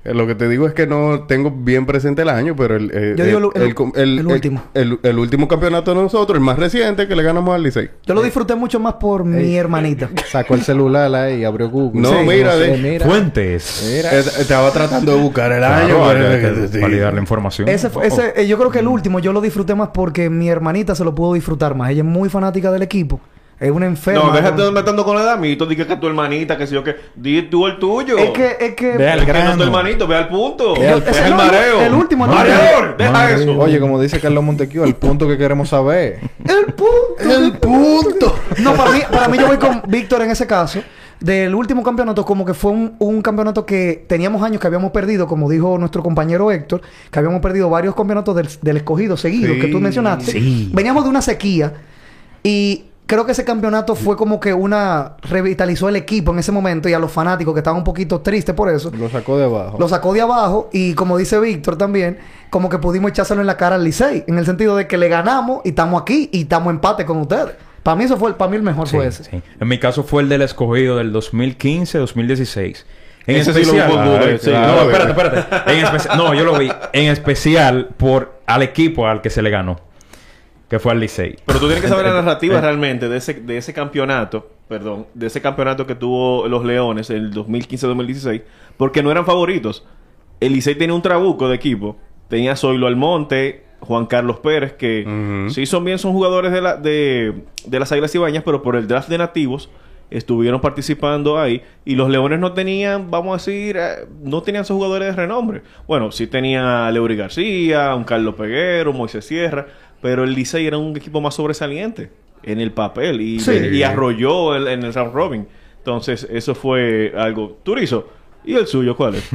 Eh, 0.06 0.14
Lo 0.14 0.26
que 0.26 0.34
te 0.36 0.48
digo 0.48 0.66
es 0.68 0.72
que 0.74 0.86
no 0.86 1.24
tengo 1.26 1.50
bien 1.50 1.84
presente 1.84 2.22
el 2.22 2.28
año, 2.28 2.54
pero 2.56 2.76
el, 2.76 2.90
eh, 2.94 3.14
Yo 3.16 3.24
digo 3.24 3.52
el- 3.54 3.62
el- 3.62 3.74
com- 3.74 3.92
el- 3.96 4.18
el 4.20 4.26
último. 4.26 4.62
El, 4.72 5.00
el 5.02 5.18
último 5.18 5.48
campeonato 5.48 5.92
de 5.94 6.00
nosotros, 6.00 6.36
el 6.38 6.44
más 6.44 6.58
reciente, 6.58 7.08
que 7.08 7.16
le 7.16 7.22
ganamos 7.24 7.54
al 7.54 7.62
Licey. 7.64 7.90
Yo 8.06 8.14
lo 8.14 8.22
disfruté 8.22 8.54
mucho 8.54 8.78
más 8.78 8.94
por 8.94 9.24
mi 9.24 9.56
hermanita. 9.56 10.08
Sacó 10.30 10.54
el 10.54 10.62
celular 10.62 11.12
ahí 11.14 11.40
y 11.40 11.44
abrió 11.44 11.68
Google. 11.68 12.00
No, 12.00 12.22
mira, 12.22 12.52
sé, 12.52 12.58
de- 12.58 12.78
mira. 12.78 13.06
Fuentes. 13.06 13.90
Mira. 13.94 14.14
Eh, 14.16 14.22
Estaba 14.38 14.70
tratando 14.70 15.16
de 15.16 15.20
buscar 15.22 15.50
el 15.52 15.64
año. 15.64 15.96
Claro, 15.98 16.68
sí. 16.70 16.78
validar 16.78 17.12
la 17.14 17.20
información. 17.20 17.68
Ese, 17.68 17.90
fue- 17.90 18.06
ese, 18.06 18.32
eh, 18.36 18.46
yo 18.46 18.56
creo 18.58 18.70
que 18.70 18.78
el 18.78 18.86
último 18.88 19.18
yo 19.18 19.32
lo 19.32 19.40
disfruté 19.40 19.74
más 19.74 19.88
porque 19.92 20.30
mi 20.30 20.48
hermanita 20.48 20.94
se 20.94 21.02
lo 21.04 21.14
pudo 21.14 21.34
disfrutar 21.34 21.74
más. 21.74 21.90
Ella 21.90 22.02
es 22.02 22.08
muy 22.08 22.28
fanática 22.28 22.70
del 22.70 22.82
equipo. 22.82 23.20
Es 23.58 23.70
una 23.70 23.86
enferma. 23.86 24.22
No, 24.24 24.32
déjate 24.32 24.60
de 24.60 24.64
con- 24.66 24.74
metando 24.74 25.04
con 25.04 25.16
el 25.18 25.24
damito. 25.24 25.64
Di 25.64 25.76
que 25.76 25.82
es 25.82 26.00
tu 26.00 26.06
hermanita, 26.06 26.58
que 26.58 26.66
sé 26.66 26.74
yo 26.74 26.84
que. 26.84 26.94
Di 27.14 27.40
tú 27.42 27.66
el 27.66 27.78
tuyo. 27.78 28.18
Es 28.18 28.30
que, 28.30 28.56
es 28.60 28.74
que. 28.74 28.98
Ve 28.98 29.10
al 29.10 29.20
Es 29.20 29.24
que 29.24 29.32
no 29.32 29.38
es 29.38 29.44
tu 29.44 29.48
grano. 29.50 29.64
hermanito, 29.64 30.06
ve 30.06 30.14
al 30.16 30.28
punto. 30.28 30.74
Ve 30.78 30.88
al- 30.90 31.02
el 31.02 31.30
no, 31.30 31.36
mareo. 31.36 31.80
el 31.80 31.94
último, 31.94 32.26
el 32.26 32.30
Mareador, 32.32 32.96
deja 32.98 33.10
Madre. 33.10 33.34
eso. 33.42 33.58
Oye, 33.58 33.80
como 33.80 33.98
dice 34.00 34.20
Carlos 34.20 34.44
Montequio, 34.44 34.84
el 34.84 34.94
punto 34.94 35.26
que 35.26 35.38
queremos 35.38 35.70
saber. 35.70 36.20
El 36.44 36.66
punto. 36.74 37.16
El 37.20 37.52
punto. 37.58 38.34
No, 38.58 38.74
para 38.74 38.90
mí, 38.90 38.98
para 39.10 39.28
mí 39.28 39.38
yo 39.38 39.46
voy 39.46 39.56
con 39.56 39.82
Víctor 39.88 40.20
en 40.22 40.30
ese 40.32 40.46
caso. 40.46 40.80
Del 41.18 41.54
último 41.54 41.82
campeonato, 41.82 42.26
como 42.26 42.44
que 42.44 42.52
fue 42.52 42.72
un, 42.72 42.94
un 42.98 43.22
campeonato 43.22 43.64
que 43.64 44.04
teníamos 44.06 44.42
años 44.42 44.60
que 44.60 44.66
habíamos 44.66 44.90
perdido, 44.90 45.26
como 45.26 45.48
dijo 45.48 45.78
nuestro 45.78 46.02
compañero 46.02 46.50
Héctor, 46.52 46.82
que 47.10 47.18
habíamos 47.18 47.40
perdido 47.40 47.70
varios 47.70 47.94
campeonatos 47.94 48.36
del, 48.36 48.48
del 48.60 48.76
escogido 48.76 49.16
seguidos 49.16 49.54
Sí, 49.54 49.60
que 49.62 49.68
tú 49.68 49.80
mencionaste. 49.80 50.30
sí. 50.32 50.70
Veníamos 50.74 51.04
de 51.04 51.08
una 51.08 51.22
sequía 51.22 51.72
y 52.42 52.84
creo 53.06 53.24
que 53.24 53.32
ese 53.32 53.44
campeonato 53.44 53.94
fue 53.94 54.16
como 54.16 54.40
que 54.40 54.52
una 54.52 55.16
revitalizó 55.22 55.88
el 55.88 55.96
equipo 55.96 56.32
en 56.32 56.38
ese 56.40 56.52
momento 56.52 56.88
y 56.88 56.92
a 56.92 56.98
los 56.98 57.12
fanáticos 57.12 57.54
que 57.54 57.60
estaban 57.60 57.78
un 57.78 57.84
poquito 57.84 58.20
tristes 58.20 58.54
por 58.54 58.68
eso. 58.68 58.90
Lo 58.96 59.08
sacó 59.08 59.38
de 59.38 59.44
abajo. 59.44 59.76
Lo 59.78 59.88
sacó 59.88 60.12
de 60.12 60.20
abajo 60.20 60.68
y 60.72 60.94
como 60.94 61.16
dice 61.16 61.38
Víctor 61.40 61.76
también, 61.78 62.18
como 62.50 62.68
que 62.68 62.78
pudimos 62.78 63.10
echárselo 63.10 63.40
en 63.40 63.46
la 63.46 63.56
cara 63.56 63.76
al 63.76 63.84
Licey, 63.84 64.24
en 64.26 64.38
el 64.38 64.46
sentido 64.46 64.76
de 64.76 64.86
que 64.86 64.98
le 64.98 65.08
ganamos 65.08 65.60
y 65.64 65.70
estamos 65.70 66.00
aquí 66.02 66.28
y 66.32 66.42
estamos 66.42 66.70
empate 66.70 67.04
con 67.06 67.18
ustedes. 67.18 67.54
Para 67.82 67.94
mí 67.96 68.04
eso 68.04 68.16
fue, 68.16 68.34
para 68.34 68.50
mí 68.50 68.56
el 68.56 68.62
mejor 68.64 68.88
Sí, 68.88 68.96
fue 68.96 69.06
ese. 69.06 69.24
sí. 69.24 69.42
En 69.60 69.68
mi 69.68 69.78
caso 69.78 70.02
fue 70.02 70.22
el 70.22 70.28
del 70.28 70.42
escogido 70.42 70.96
del 70.96 71.12
2015-2016. 71.12 72.84
En 73.28 73.36
Ese 73.36 73.52
sí 73.52 73.64
lo 73.64 73.72
especial... 73.72 73.90
hubo 73.92 74.02
duda, 74.02 74.20
Ay, 74.22 74.38
sí. 74.40 74.50
No, 74.50 74.56
Claro, 74.56 74.82
espérate, 74.90 75.10
espérate. 75.10 75.72
En 75.72 75.84
especial... 75.84 76.16
No, 76.18 76.34
yo 76.34 76.44
lo 76.44 76.58
vi. 76.58 76.70
En 76.92 77.10
especial 77.10 77.88
por 77.96 78.40
al 78.46 78.62
equipo 78.62 79.06
al 79.08 79.20
que 79.20 79.30
se 79.30 79.42
le 79.42 79.50
ganó. 79.50 79.80
Que 80.68 80.78
fue 80.78 80.92
al 80.92 81.00
Licey. 81.00 81.36
Pero 81.46 81.58
tú 81.60 81.66
tienes 81.66 81.82
que 81.82 81.88
saber 81.88 82.06
la 82.06 82.14
narrativa 82.14 82.60
realmente 82.60 83.08
de 83.08 83.16
ese, 83.18 83.34
de 83.34 83.56
ese 83.56 83.72
campeonato, 83.72 84.50
perdón, 84.68 85.06
de 85.14 85.26
ese 85.28 85.40
campeonato 85.40 85.86
que 85.86 85.94
tuvo 85.94 86.48
los 86.48 86.64
Leones 86.64 87.08
en 87.10 87.18
el 87.18 87.32
2015-2016, 87.32 88.42
porque 88.76 89.02
no 89.02 89.10
eran 89.10 89.24
favoritos. 89.26 89.86
El 90.40 90.52
Licey 90.52 90.74
tenía 90.74 90.94
un 90.94 91.02
trabuco 91.02 91.48
de 91.48 91.54
equipo. 91.56 91.96
Tenía 92.28 92.56
Zoilo 92.56 92.88
Almonte, 92.88 93.64
Juan 93.80 94.06
Carlos 94.06 94.40
Pérez, 94.40 94.72
que 94.72 95.04
Ujú. 95.06 95.50
sí 95.50 95.66
son 95.66 95.84
bien, 95.84 95.98
son 95.98 96.12
jugadores 96.12 96.50
de, 96.52 96.60
la, 96.60 96.76
de, 96.76 97.32
de 97.64 97.78
las 97.78 97.92
Águilas 97.92 98.12
Ibañas, 98.14 98.42
pero 98.44 98.62
por 98.62 98.74
el 98.74 98.88
draft 98.88 99.08
de 99.08 99.18
nativos 99.18 99.70
estuvieron 100.10 100.60
participando 100.60 101.38
ahí. 101.38 101.62
Y 101.84 101.94
los 101.94 102.08
Leones 102.10 102.38
no 102.40 102.52
tenían, 102.52 103.10
vamos 103.10 103.34
a 103.34 103.36
decir, 103.44 103.76
eh, 103.76 104.06
no 104.22 104.42
tenían 104.42 104.62
esos 104.62 104.74
jugadores 104.76 105.08
de 105.08 105.14
renombre. 105.22 105.62
Bueno, 105.86 106.10
sí 106.12 106.26
tenía 106.26 106.86
a 106.86 106.90
Leury 106.92 107.16
García, 107.16 107.94
un 107.94 108.04
Carlos 108.04 108.34
Peguero, 108.34 108.92
Moisés 108.92 109.24
Sierra, 109.24 109.66
pero 110.06 110.22
el 110.22 110.34
Licey 110.34 110.64
era 110.68 110.78
un 110.78 110.96
equipo 110.96 111.20
más 111.20 111.34
sobresaliente 111.34 112.10
en 112.44 112.60
el 112.60 112.70
papel 112.70 113.20
y, 113.20 113.40
Sí. 113.40 113.50
y 113.72 113.82
arrolló 113.82 114.54
el- 114.54 114.68
en 114.68 114.84
el 114.84 114.94
round 114.94 115.12
robin. 115.12 115.48
Entonces, 115.78 116.24
eso 116.30 116.54
fue 116.54 117.12
algo. 117.16 117.58
Turizo, 117.64 118.06
¿y 118.44 118.54
el 118.54 118.68
suyo 118.68 118.96
cuál 118.96 119.16
es? 119.16 119.28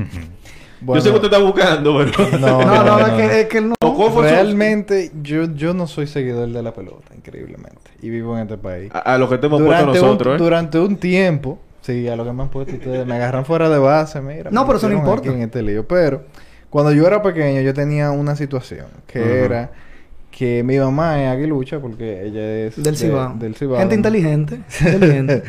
Bueno, 0.80 0.96
Yo 0.96 1.02
sé 1.02 1.10
que 1.10 1.16
usted 1.16 1.28
está 1.34 1.40
buscando, 1.44 1.98
pero. 1.98 2.40
No, 2.40 2.62
No, 2.66 2.84
no, 2.86 3.00
no, 3.00 3.08
es, 3.08 3.14
que, 3.14 3.40
es 3.42 3.46
que 3.48 3.58
él 3.58 3.68
no. 3.70 3.76
¿O 3.84 3.96
cuál 3.96 4.12
fue 4.12 4.30
su- 4.30 4.34
Realmente, 4.34 5.12
yo, 5.22 5.54
yo 5.54 5.74
no 5.74 5.88
soy 5.88 6.08
seguidor 6.08 6.48
de 6.48 6.64
la 6.64 6.74
pelota, 6.74 7.14
increíblemente. 7.14 7.92
Y 8.02 8.10
vivo 8.10 8.38
en 8.38 8.44
este 8.44 8.58
país. 8.58 8.90
A, 8.94 9.00
a 9.00 9.18
lo 9.18 9.28
que 9.28 9.38
te 9.40 9.48
hemos 9.48 9.62
puesto 9.62 9.86
nosotros, 9.88 10.36
un, 10.36 10.40
¿eh? 10.40 10.44
durante 10.44 10.80
un 10.80 10.96
tiempo 10.96 11.60
Sí, 11.82 12.08
a 12.08 12.16
lo 12.16 12.24
que 12.24 12.32
me 12.32 12.44
han 12.44 12.50
puesto 12.50 12.74
ustedes. 12.76 13.06
Me 13.06 13.16
agarran 13.16 13.44
fuera 13.44 13.68
de 13.68 13.78
base, 13.80 14.22
mira. 14.22 14.52
No, 14.52 14.66
pero 14.68 14.78
eso 14.78 14.88
no 14.88 14.96
importa. 14.96 15.30
En 15.30 15.42
este 15.42 15.62
lío. 15.64 15.86
Pero, 15.88 16.24
cuando 16.70 16.92
yo 16.94 17.06
era 17.08 17.22
pequeño, 17.24 17.60
yo 17.62 17.74
tenía 17.74 18.12
una 18.12 18.36
situación. 18.36 18.86
Que 19.08 19.44
era 19.44 19.72
que 20.32 20.64
mi 20.64 20.78
mamá 20.80 21.22
es 21.22 21.30
aguilucha 21.30 21.80
porque 21.80 22.26
ella 22.26 22.68
es... 22.68 22.76
Del 22.78 22.96
de- 22.96 22.96
Cibao. 22.96 23.36
Del 23.38 23.56
Cibao. 23.56 23.78
Gente 23.78 23.96
¿no? 23.96 24.00
inteligente. 24.00 24.60
inteligente. 24.80 25.44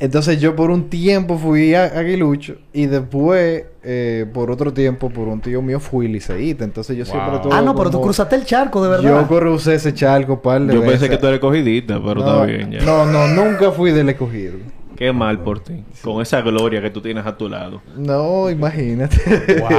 Entonces 0.00 0.40
yo 0.40 0.56
por 0.56 0.70
un 0.70 0.90
tiempo 0.90 1.38
fui 1.38 1.72
a 1.74 1.84
aguilucho 1.84 2.56
y 2.72 2.86
después, 2.86 3.64
eh, 3.84 4.26
por 4.34 4.50
otro 4.50 4.72
tiempo, 4.72 5.08
por 5.08 5.28
un 5.28 5.40
tío 5.40 5.62
mío 5.62 5.78
fui 5.78 6.08
liceíta. 6.08 6.64
Entonces 6.64 6.96
yo 6.96 7.04
siempre 7.04 7.38
tuve 7.38 7.54
ah, 7.54 7.62
no, 7.62 7.76
pero 7.76 7.90
tú 7.90 8.02
cruzaste 8.02 8.34
el 8.34 8.44
charco, 8.44 8.82
de 8.82 8.90
verdad. 8.90 9.20
Yo 9.22 9.28
crucé 9.28 9.76
ese 9.76 9.94
charco 9.94 10.42
par 10.42 10.62
de 10.62 10.74
Yo 10.74 10.80
veces. 10.80 10.98
pensé 10.98 11.10
que 11.10 11.16
tú 11.16 11.28
eres 11.28 11.38
cogidita, 11.38 12.02
pero 12.04 12.16
no, 12.16 12.20
está 12.20 12.44
bien 12.44 12.72
ya. 12.72 12.80
No, 12.84 13.06
no, 13.06 13.28
nunca 13.28 13.70
fui 13.70 13.92
del 13.92 14.08
escogido. 14.08 14.54
Qué 14.96 15.12
mal 15.12 15.40
por 15.40 15.60
ti. 15.60 15.82
Con 16.02 16.22
esa 16.22 16.40
gloria 16.40 16.80
que 16.80 16.90
tú 16.90 17.00
tienes 17.00 17.26
a 17.26 17.36
tu 17.36 17.48
lado. 17.48 17.82
No, 17.96 18.48
imagínate. 18.50 19.18
Wow. 19.60 19.70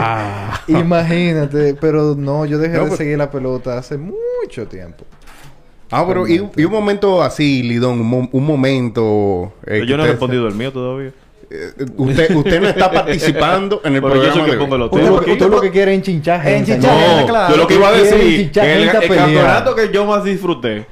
imagínate. 0.82 1.76
Pero 1.80 2.16
no, 2.18 2.45
yo 2.45 2.57
dejé 2.57 2.78
No, 2.78 2.86
de 2.86 2.97
seguir 2.97 3.18
la 3.18 3.32
pelota 3.32 3.78
hace 3.78 3.97
mucho 3.97 4.68
tiempo. 4.68 5.05
Ah, 5.91 6.03
pero 6.07 6.28
y, 6.28 6.49
y 6.55 6.63
un 6.66 6.72
momento 6.72 7.22
así, 7.22 7.63
Lidón, 7.63 8.01
un, 8.01 8.07
mo- 8.07 8.30
un 8.32 8.45
momento... 8.45 9.53
eh, 9.61 9.80
Pero 9.80 9.86
yo 9.86 9.97
no 9.97 10.03
he 10.03 10.05
usted- 10.07 10.11
respondido 10.13 10.47
el 10.47 10.55
mío 10.55 10.74
todavía. 10.74 11.11
eh, 11.49 11.72
usted, 11.95 12.36
usted 12.36 12.59
no 12.61 12.68
está 12.70 12.91
participando 12.91 13.82
en 13.86 13.95
el 13.95 14.01
Pero 14.01 14.16
yo 14.16 14.22
soy 14.24 14.32
programa 14.32 14.45
que 14.45 14.51
de 14.51 14.57
pongo 14.57 14.78
los 14.78 14.91
temas 14.91 15.28
lo, 15.28 15.38
tú 15.38 15.49
lo 15.49 15.61
que 15.61 15.72
quieres 15.72 15.93
es 15.93 15.97
enchinchar 15.99 16.41
gente. 16.41 16.74
Enchinchar 16.74 16.91
¿no? 16.99 17.07
gente, 17.16 17.32
claro. 17.32 17.53
Yo 17.55 17.61
lo 17.61 17.68
que 17.68 17.76
iba 17.76 17.88
a 17.88 17.91
decir, 17.93 18.51
el, 18.55 18.91
campeonato 18.91 19.76
que 19.76 19.91
yo 19.93 20.05
más 20.05 20.24
disfruté 20.24 20.88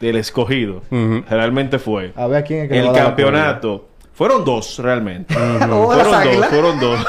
del 0.00 0.16
escogido 0.16 0.82
realmente 1.28 1.78
fue 1.78 2.12
A 2.16 2.26
ver 2.26 2.38
a 2.38 2.44
quién 2.44 2.64
es 2.64 2.68
que 2.68 2.78
el 2.78 2.92
campeonato. 2.92 3.88
Fueron 4.14 4.44
dos 4.44 4.78
realmente. 4.78 5.34
O 5.36 5.94
las 5.94 6.08
fueron 6.08 6.34
dos, 6.34 6.46
fueron 6.46 6.80
dos. 6.80 7.06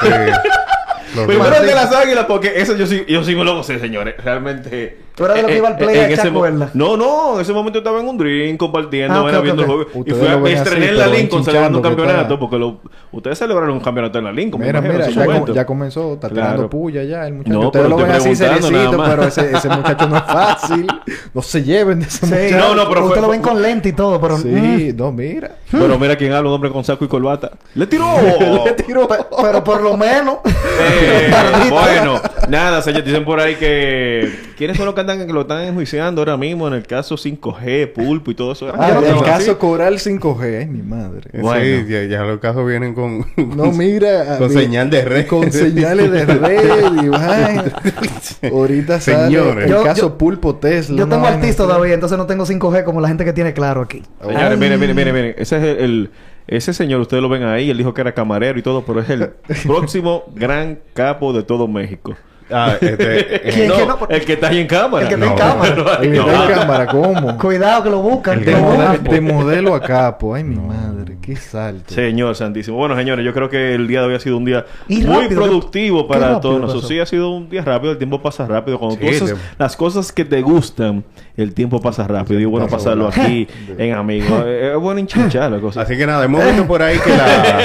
Los 1.14 1.26
Primero 1.26 1.56
el 1.56 1.66
de 1.66 1.74
las 1.74 1.92
águilas, 1.92 2.26
porque 2.26 2.52
eso 2.54 2.76
yo 2.76 2.86
sí, 2.86 3.04
yo 3.08 3.24
sí 3.24 3.34
me 3.34 3.42
lo 3.42 3.56
gocé, 3.56 3.80
señores. 3.80 4.14
Realmente. 4.22 4.96
Tú 5.14 5.24
eras 5.24 5.36
de 5.36 5.42
lo 5.42 5.48
que 5.48 5.54
eh, 5.54 5.58
iba 5.58 5.68
al 5.68 5.74
eh, 5.74 5.76
play 5.78 5.98
en 5.98 6.10
ese 6.12 6.30
mo-. 6.30 6.46
No, 6.74 6.96
no, 6.96 7.34
en 7.34 7.40
ese 7.40 7.52
momento 7.52 7.78
yo 7.78 7.80
estaba 7.80 8.00
en 8.00 8.08
un 8.08 8.16
drink 8.16 8.56
compartiendo, 8.58 9.14
Ah, 9.14 9.22
ok, 9.22 9.34
ok, 9.36 9.42
viendo 9.42 9.62
ok. 9.64 9.68
el 9.68 9.74
juego. 9.84 10.04
Y 10.06 10.10
fui 10.12 10.28
a, 10.28 10.36
ven 10.36 10.56
así, 10.58 10.74
en 10.76 10.96
la 10.98 11.04
pero 11.04 11.16
Lincoln 11.16 11.44
celebrando 11.44 11.78
un 11.78 11.82
que 11.82 11.88
campeonato, 11.88 12.38
porque 12.38 12.58
lo, 12.58 12.80
ustedes 13.12 13.38
celebraron 13.38 13.74
un 13.74 13.80
campeonato 13.80 14.18
en 14.18 14.24
la 14.24 14.32
Lincoln. 14.32 14.60
me 14.60 14.66
Mira, 14.66 14.78
imagino, 14.78 14.94
mira, 14.94 15.06
en 15.06 15.12
su 15.12 15.18
ya, 15.18 15.24
com- 15.26 15.34
momento. 15.34 15.54
ya 15.54 15.66
comenzó, 15.66 16.14
está 16.14 16.28
tirando 16.28 16.52
Claro. 16.54 16.70
puya 16.70 17.02
ya 17.04 17.26
el 17.26 17.34
muchacho. 17.34 17.52
No, 17.52 17.66
Ustedes 17.66 17.84
pero 17.86 17.88
lo 17.88 17.96
ven 18.04 18.10
estoy 18.16 18.32
así 18.32 18.42
preguntando 18.42 18.70
nada 18.70 18.90
seriecito, 18.90 18.98
más. 18.98 19.10
pero 19.10 19.24
ese, 19.50 19.56
ese 19.56 19.68
muchacho 19.68 20.08
no 20.08 20.16
es 20.16 20.22
fácil. 20.22 20.86
No 21.34 21.42
se 21.42 21.62
lleven 21.62 22.00
de 22.00 22.06
ese 22.06 22.26
Sí. 22.26 22.32
muchacho. 22.32 22.56
No, 22.58 22.74
no, 22.74 22.88
pero 22.88 23.00
Usted 23.02 23.14
fue- 23.14 23.22
lo 23.22 23.28
ven 23.28 23.42
con 23.42 23.60
lente 23.62 23.88
y 23.90 23.92
todo, 23.92 24.20
pero... 24.20 24.38
mm, 24.38 24.40
Sí, 24.42 24.94
no, 24.96 25.12
mira. 25.12 25.56
Pero 25.70 25.98
mira 25.98 26.16
quién 26.16 26.32
habla, 26.32 26.48
un 26.48 26.54
hombre 26.54 26.70
con 26.70 26.82
saco 26.84 27.04
y 27.04 27.08
corbata. 27.08 27.50
¡Le 27.74 27.86
tiró! 27.86 28.06
Le 28.64 28.72
tiró. 28.72 29.06
pe- 29.06 29.16
pero 29.42 29.62
por 29.62 29.82
lo 29.82 29.96
menos... 29.96 30.38
Eh, 30.80 31.30
bueno, 31.70 32.20
nada, 32.48 32.80
señores, 32.82 33.04
dicen 33.04 33.24
por 33.24 33.38
ahí 33.40 33.56
que 33.56 34.49
quiénes 34.60 34.76
son 34.76 34.84
los 34.84 34.94
que 34.94 35.00
andan 35.00 35.26
que 35.26 35.32
lo 35.32 35.40
están 35.40 35.64
enjuiciando 35.64 36.20
ahora 36.20 36.36
mismo 36.36 36.68
en 36.68 36.74
el 36.74 36.86
caso 36.86 37.14
5G, 37.16 37.94
pulpo 37.94 38.30
y 38.30 38.34
todo 38.34 38.52
eso. 38.52 38.70
Ah, 38.76 38.90
Yo 38.94 39.00
no 39.00 39.06
el 39.06 39.24
caso 39.24 39.52
así. 39.52 39.54
Coral 39.58 39.94
5G, 39.98 40.58
ay, 40.60 40.66
mi 40.66 40.82
madre. 40.82 41.30
Bueno. 41.40 41.64
Sí, 41.86 41.90
ya, 41.90 42.04
ya 42.04 42.22
los 42.24 42.40
casos 42.40 42.66
vienen 42.66 42.92
con... 42.94 43.24
No, 43.56 43.72
mira. 43.72 44.36
Con 44.36 44.48
mi- 44.48 44.60
señal 44.60 44.90
de 44.90 45.02
red. 45.02 45.26
Con 45.26 45.50
señales 45.50 46.10
de 46.12 46.26
red 46.26 47.02
y 47.02 47.08
vaina. 47.08 47.64
Ahorita 48.52 49.00
sale 49.00 49.24
Señores. 49.34 49.64
el 49.64 49.70
Yo- 49.70 49.82
caso 49.82 50.00
yo- 50.02 50.18
Pulpo 50.18 50.56
Tesla. 50.56 50.98
Yo 50.98 51.08
tengo 51.08 51.26
artista 51.26 51.62
todavía, 51.64 51.94
entonces 51.94 52.18
no 52.18 52.26
tengo 52.26 52.44
5G 52.44 52.84
como 52.84 53.00
la 53.00 53.08
gente 53.08 53.24
que 53.24 53.32
tiene 53.32 53.54
claro 53.54 53.80
aquí. 53.80 54.02
Señores, 54.22 54.58
miren, 54.58 54.78
miren, 54.78 54.94
miren, 54.94 55.14
miren. 55.14 55.34
Ese 55.38 55.56
es 55.56 55.62
el, 55.62 55.78
el- 55.84 56.10
ese 56.46 56.74
señor, 56.74 57.00
ustedes 57.00 57.22
lo 57.22 57.28
ven 57.28 57.44
ahí, 57.44 57.70
él 57.70 57.78
dijo 57.78 57.94
que 57.94 58.00
era 58.00 58.12
camarero 58.12 58.58
y 58.58 58.62
todo, 58.62 58.84
pero 58.84 59.00
es 59.00 59.08
el 59.08 59.30
próximo 59.66 60.24
gran 60.34 60.80
capo 60.94 61.32
de 61.32 61.44
todo 61.44 61.66
México. 61.66 62.14
Ah, 62.52 62.74
este, 62.80 62.96
eh, 63.48 63.50
¿Quién? 63.54 63.68
No, 63.68 63.76
que 63.76 63.86
no? 63.86 63.98
el 64.08 64.24
que 64.24 64.32
está 64.34 64.48
ahí 64.48 64.58
en 64.58 64.66
cámara. 64.66 65.02
El 65.02 65.08
que 65.08 65.14
está 65.14 65.26
en 65.26 65.30
No. 65.32 65.36
cámara. 65.36 65.98
El 66.02 66.10
que 66.12 66.18
está 66.18 66.44
en 66.44 66.50
cámara, 66.58 66.86
¿cómo? 66.86 67.38
Cuidado 67.38 67.82
que 67.84 67.90
lo 67.90 67.98
buscan. 68.00 68.44
De, 68.44 68.56
modelo, 68.56 68.98
de 69.10 69.20
modelo 69.20 69.74
a 69.74 69.80
capo. 69.80 70.34
Ay, 70.34 70.44
mi 70.44 70.56
madre. 70.56 71.16
Qué 71.20 71.36
salto. 71.36 71.94
Señor 71.94 72.34
Santísimo. 72.34 72.76
Bueno, 72.78 72.96
señores, 72.96 73.24
yo 73.24 73.32
creo 73.32 73.48
que 73.48 73.74
el 73.74 73.86
día 73.86 74.00
de 74.00 74.06
hoy 74.08 74.14
ha 74.14 74.20
sido 74.20 74.36
un 74.38 74.44
día 74.46 74.64
Y 74.88 75.02
muy 75.02 75.22
rápido, 75.24 75.42
productivo 75.42 76.08
para 76.08 76.40
todos 76.40 76.60
nosotros. 76.60 76.88
Sí, 76.88 76.98
ha 76.98 77.06
sido 77.06 77.30
un 77.30 77.48
día 77.50 77.62
rápido, 77.62 77.92
el 77.92 77.98
tiempo 77.98 78.20
pasa 78.22 78.46
rápido. 78.46 78.78
Cuando 78.78 78.96
tú 78.96 79.06
Sí, 79.06 79.14
haces 79.16 79.34
te- 79.34 79.36
las 79.58 79.76
cosas 79.76 80.10
que 80.12 80.24
te 80.24 80.40
gustan, 80.42 81.04
el 81.36 81.52
tiempo 81.54 81.80
pasa 81.80 82.06
rápido. 82.08 82.40
Y 82.40 82.46
bueno, 82.46 82.66
pasa 82.66 82.78
pasarlo 82.78 83.08
aquí 83.08 83.46
en 83.78 83.94
amigos. 83.94 84.44
Eh, 84.46 84.72
Es 84.74 84.80
bueno 84.80 84.98
hinchar 85.00 85.50
la 85.50 85.60
cosa. 85.60 85.82
Así 85.82 85.96
que 85.96 86.06
nada, 86.06 86.24
hemos 86.24 86.44
visto 86.44 86.66
por 86.66 86.82
ahí 86.82 86.98
que 86.98 87.10
la... 87.10 87.60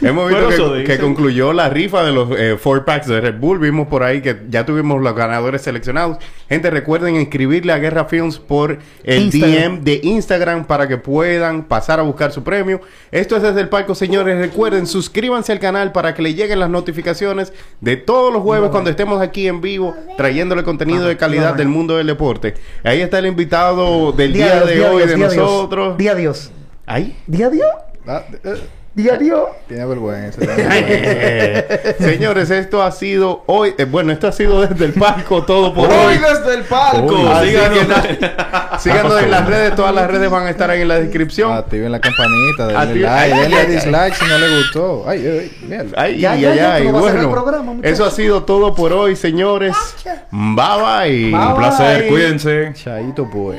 hemos 0.00 0.28
visto 0.28 0.46
Bueno, 0.46 0.72
que, 0.72 0.78
dice. 0.80 0.92
que 0.92 0.98
concluyó 0.98 1.52
la 1.52 1.68
rifa 1.68 2.02
de 2.04 2.12
los 2.12 2.28
eh, 2.36 2.56
four 2.58 2.84
packs 2.84 3.06
de 3.06 3.20
Red 3.20 3.38
Bull. 3.38 3.58
Vimos 3.58 3.88
por 3.88 4.02
ahí 4.02 4.20
que 4.22 4.36
ya 4.48 4.64
tuvimos 4.66 5.00
los 5.02 5.14
ganadores 5.14 5.62
seleccionados. 5.62 6.18
Gente, 6.48 6.70
recuerden 6.70 7.16
inscribirle 7.16 7.72
a 7.72 7.78
Guerra 7.78 8.04
Films 8.06 8.38
por 8.38 8.78
el 9.04 9.22
Instagram. 9.24 9.76
DM 9.76 9.84
de 9.84 10.00
Instagram 10.02 10.64
para 10.66 10.88
que 10.88 10.96
puedan 10.96 11.64
pasar 11.64 12.00
a 12.00 12.02
buscar 12.02 12.32
su 12.32 12.42
premio. 12.42 12.80
Esto 13.10 13.36
es 13.36 13.42
desde 13.42 13.60
el 13.60 13.68
palco, 13.68 13.94
señores. 13.94 14.38
Recuerden, 14.38 14.86
suscríbanse 14.86 15.52
al 15.52 15.60
canal 15.60 15.92
para 15.92 16.14
que 16.14 16.22
le 16.22 16.34
lleguen 16.34 16.60
las 16.60 16.70
notificaciones 16.70 17.52
de 17.80 17.96
todos 17.96 18.32
los 18.32 18.42
jueves 18.42 18.70
cuando 18.70 18.90
estemos 18.90 19.20
aquí 19.20 19.48
en 19.48 19.60
vivo 19.60 19.94
trayéndole 20.16 20.62
contenido 20.62 21.06
de 21.06 21.16
calidad 21.16 21.54
del 21.54 21.68
mundo 21.68 21.96
del 21.96 22.06
deporte. 22.06 22.54
Ahí 22.84 23.00
está 23.00 23.18
el 23.18 23.26
invitado 23.26 24.12
del 24.12 24.32
día, 24.32 24.56
Dios, 24.56 24.66
de 24.66 24.74
día 24.74 24.90
hoy 24.90 24.96
Dios, 24.98 25.08
de 25.10 25.16
día 25.16 25.28
Dios. 25.28 25.36
nosotros. 25.36 25.96
Día 25.98 26.14
Dios. 26.14 26.50
Ay. 26.86 27.16
Día 27.26 27.50
Dios. 27.50 27.68
Ah, 28.06 28.24
eh, 28.44 28.54
Dios. 29.16 29.44
tiene 29.68 29.86
vergüenza. 29.86 30.40
Señores, 32.00 32.50
esto 32.50 32.82
ha 32.82 32.90
sido 32.90 33.44
hoy. 33.46 33.74
eh, 33.78 33.84
bueno, 33.84 34.12
esto 34.12 34.26
ha 34.28 34.32
sido 34.32 34.60
desde 34.66 34.86
el 34.86 34.92
palco 34.92 35.44
todo 35.44 35.72
por 35.72 35.88
hoy. 35.90 36.18
desde 36.18 36.54
el 36.54 36.64
palco! 36.64 37.16
Síganos. 38.78 39.22
en 39.22 39.30
las 39.30 39.46
redes. 39.46 39.74
Todas 39.76 39.94
las 39.94 40.10
redes 40.10 40.28
van 40.30 40.46
a 40.46 40.50
estar 40.50 40.70
ahí 40.70 40.82
en 40.82 40.88
la 40.88 40.98
descripción. 40.98 41.52
Activen 41.52 41.92
la 41.92 42.00
campanita, 42.00 42.66
denle 42.66 43.00
like, 43.02 43.06
Ay, 43.08 43.30
denle 43.30 43.56
ay, 43.56 43.66
ay. 43.68 43.72
dislike 43.72 44.14
si 44.14 44.24
no 44.26 44.38
le 44.38 44.56
gustó. 44.58 45.04
Ay, 45.06 45.26
ay, 45.26 45.52
mierda. 45.68 46.02
Ay, 46.02 46.18
Ya, 46.18 46.32
ay, 46.32 46.40
ya, 46.40 46.50
ay, 46.50 46.56
ya, 46.56 46.74
ay. 46.74 46.86
hacer 46.88 46.92
Bueno, 47.00 47.30
programa, 47.30 47.74
eso 47.82 48.04
ha 48.04 48.10
sido 48.10 48.42
todo 48.44 48.74
por 48.74 48.92
hoy, 48.92 49.14
señores. 49.16 49.76
Bye 50.30 50.54
bye. 50.56 51.30
Bye, 51.30 51.46
Un 51.46 51.54
placer, 51.56 52.00
bye. 52.02 52.08
cuídense. 52.08 52.72
Chaito, 52.74 53.28
pues. 53.30 53.58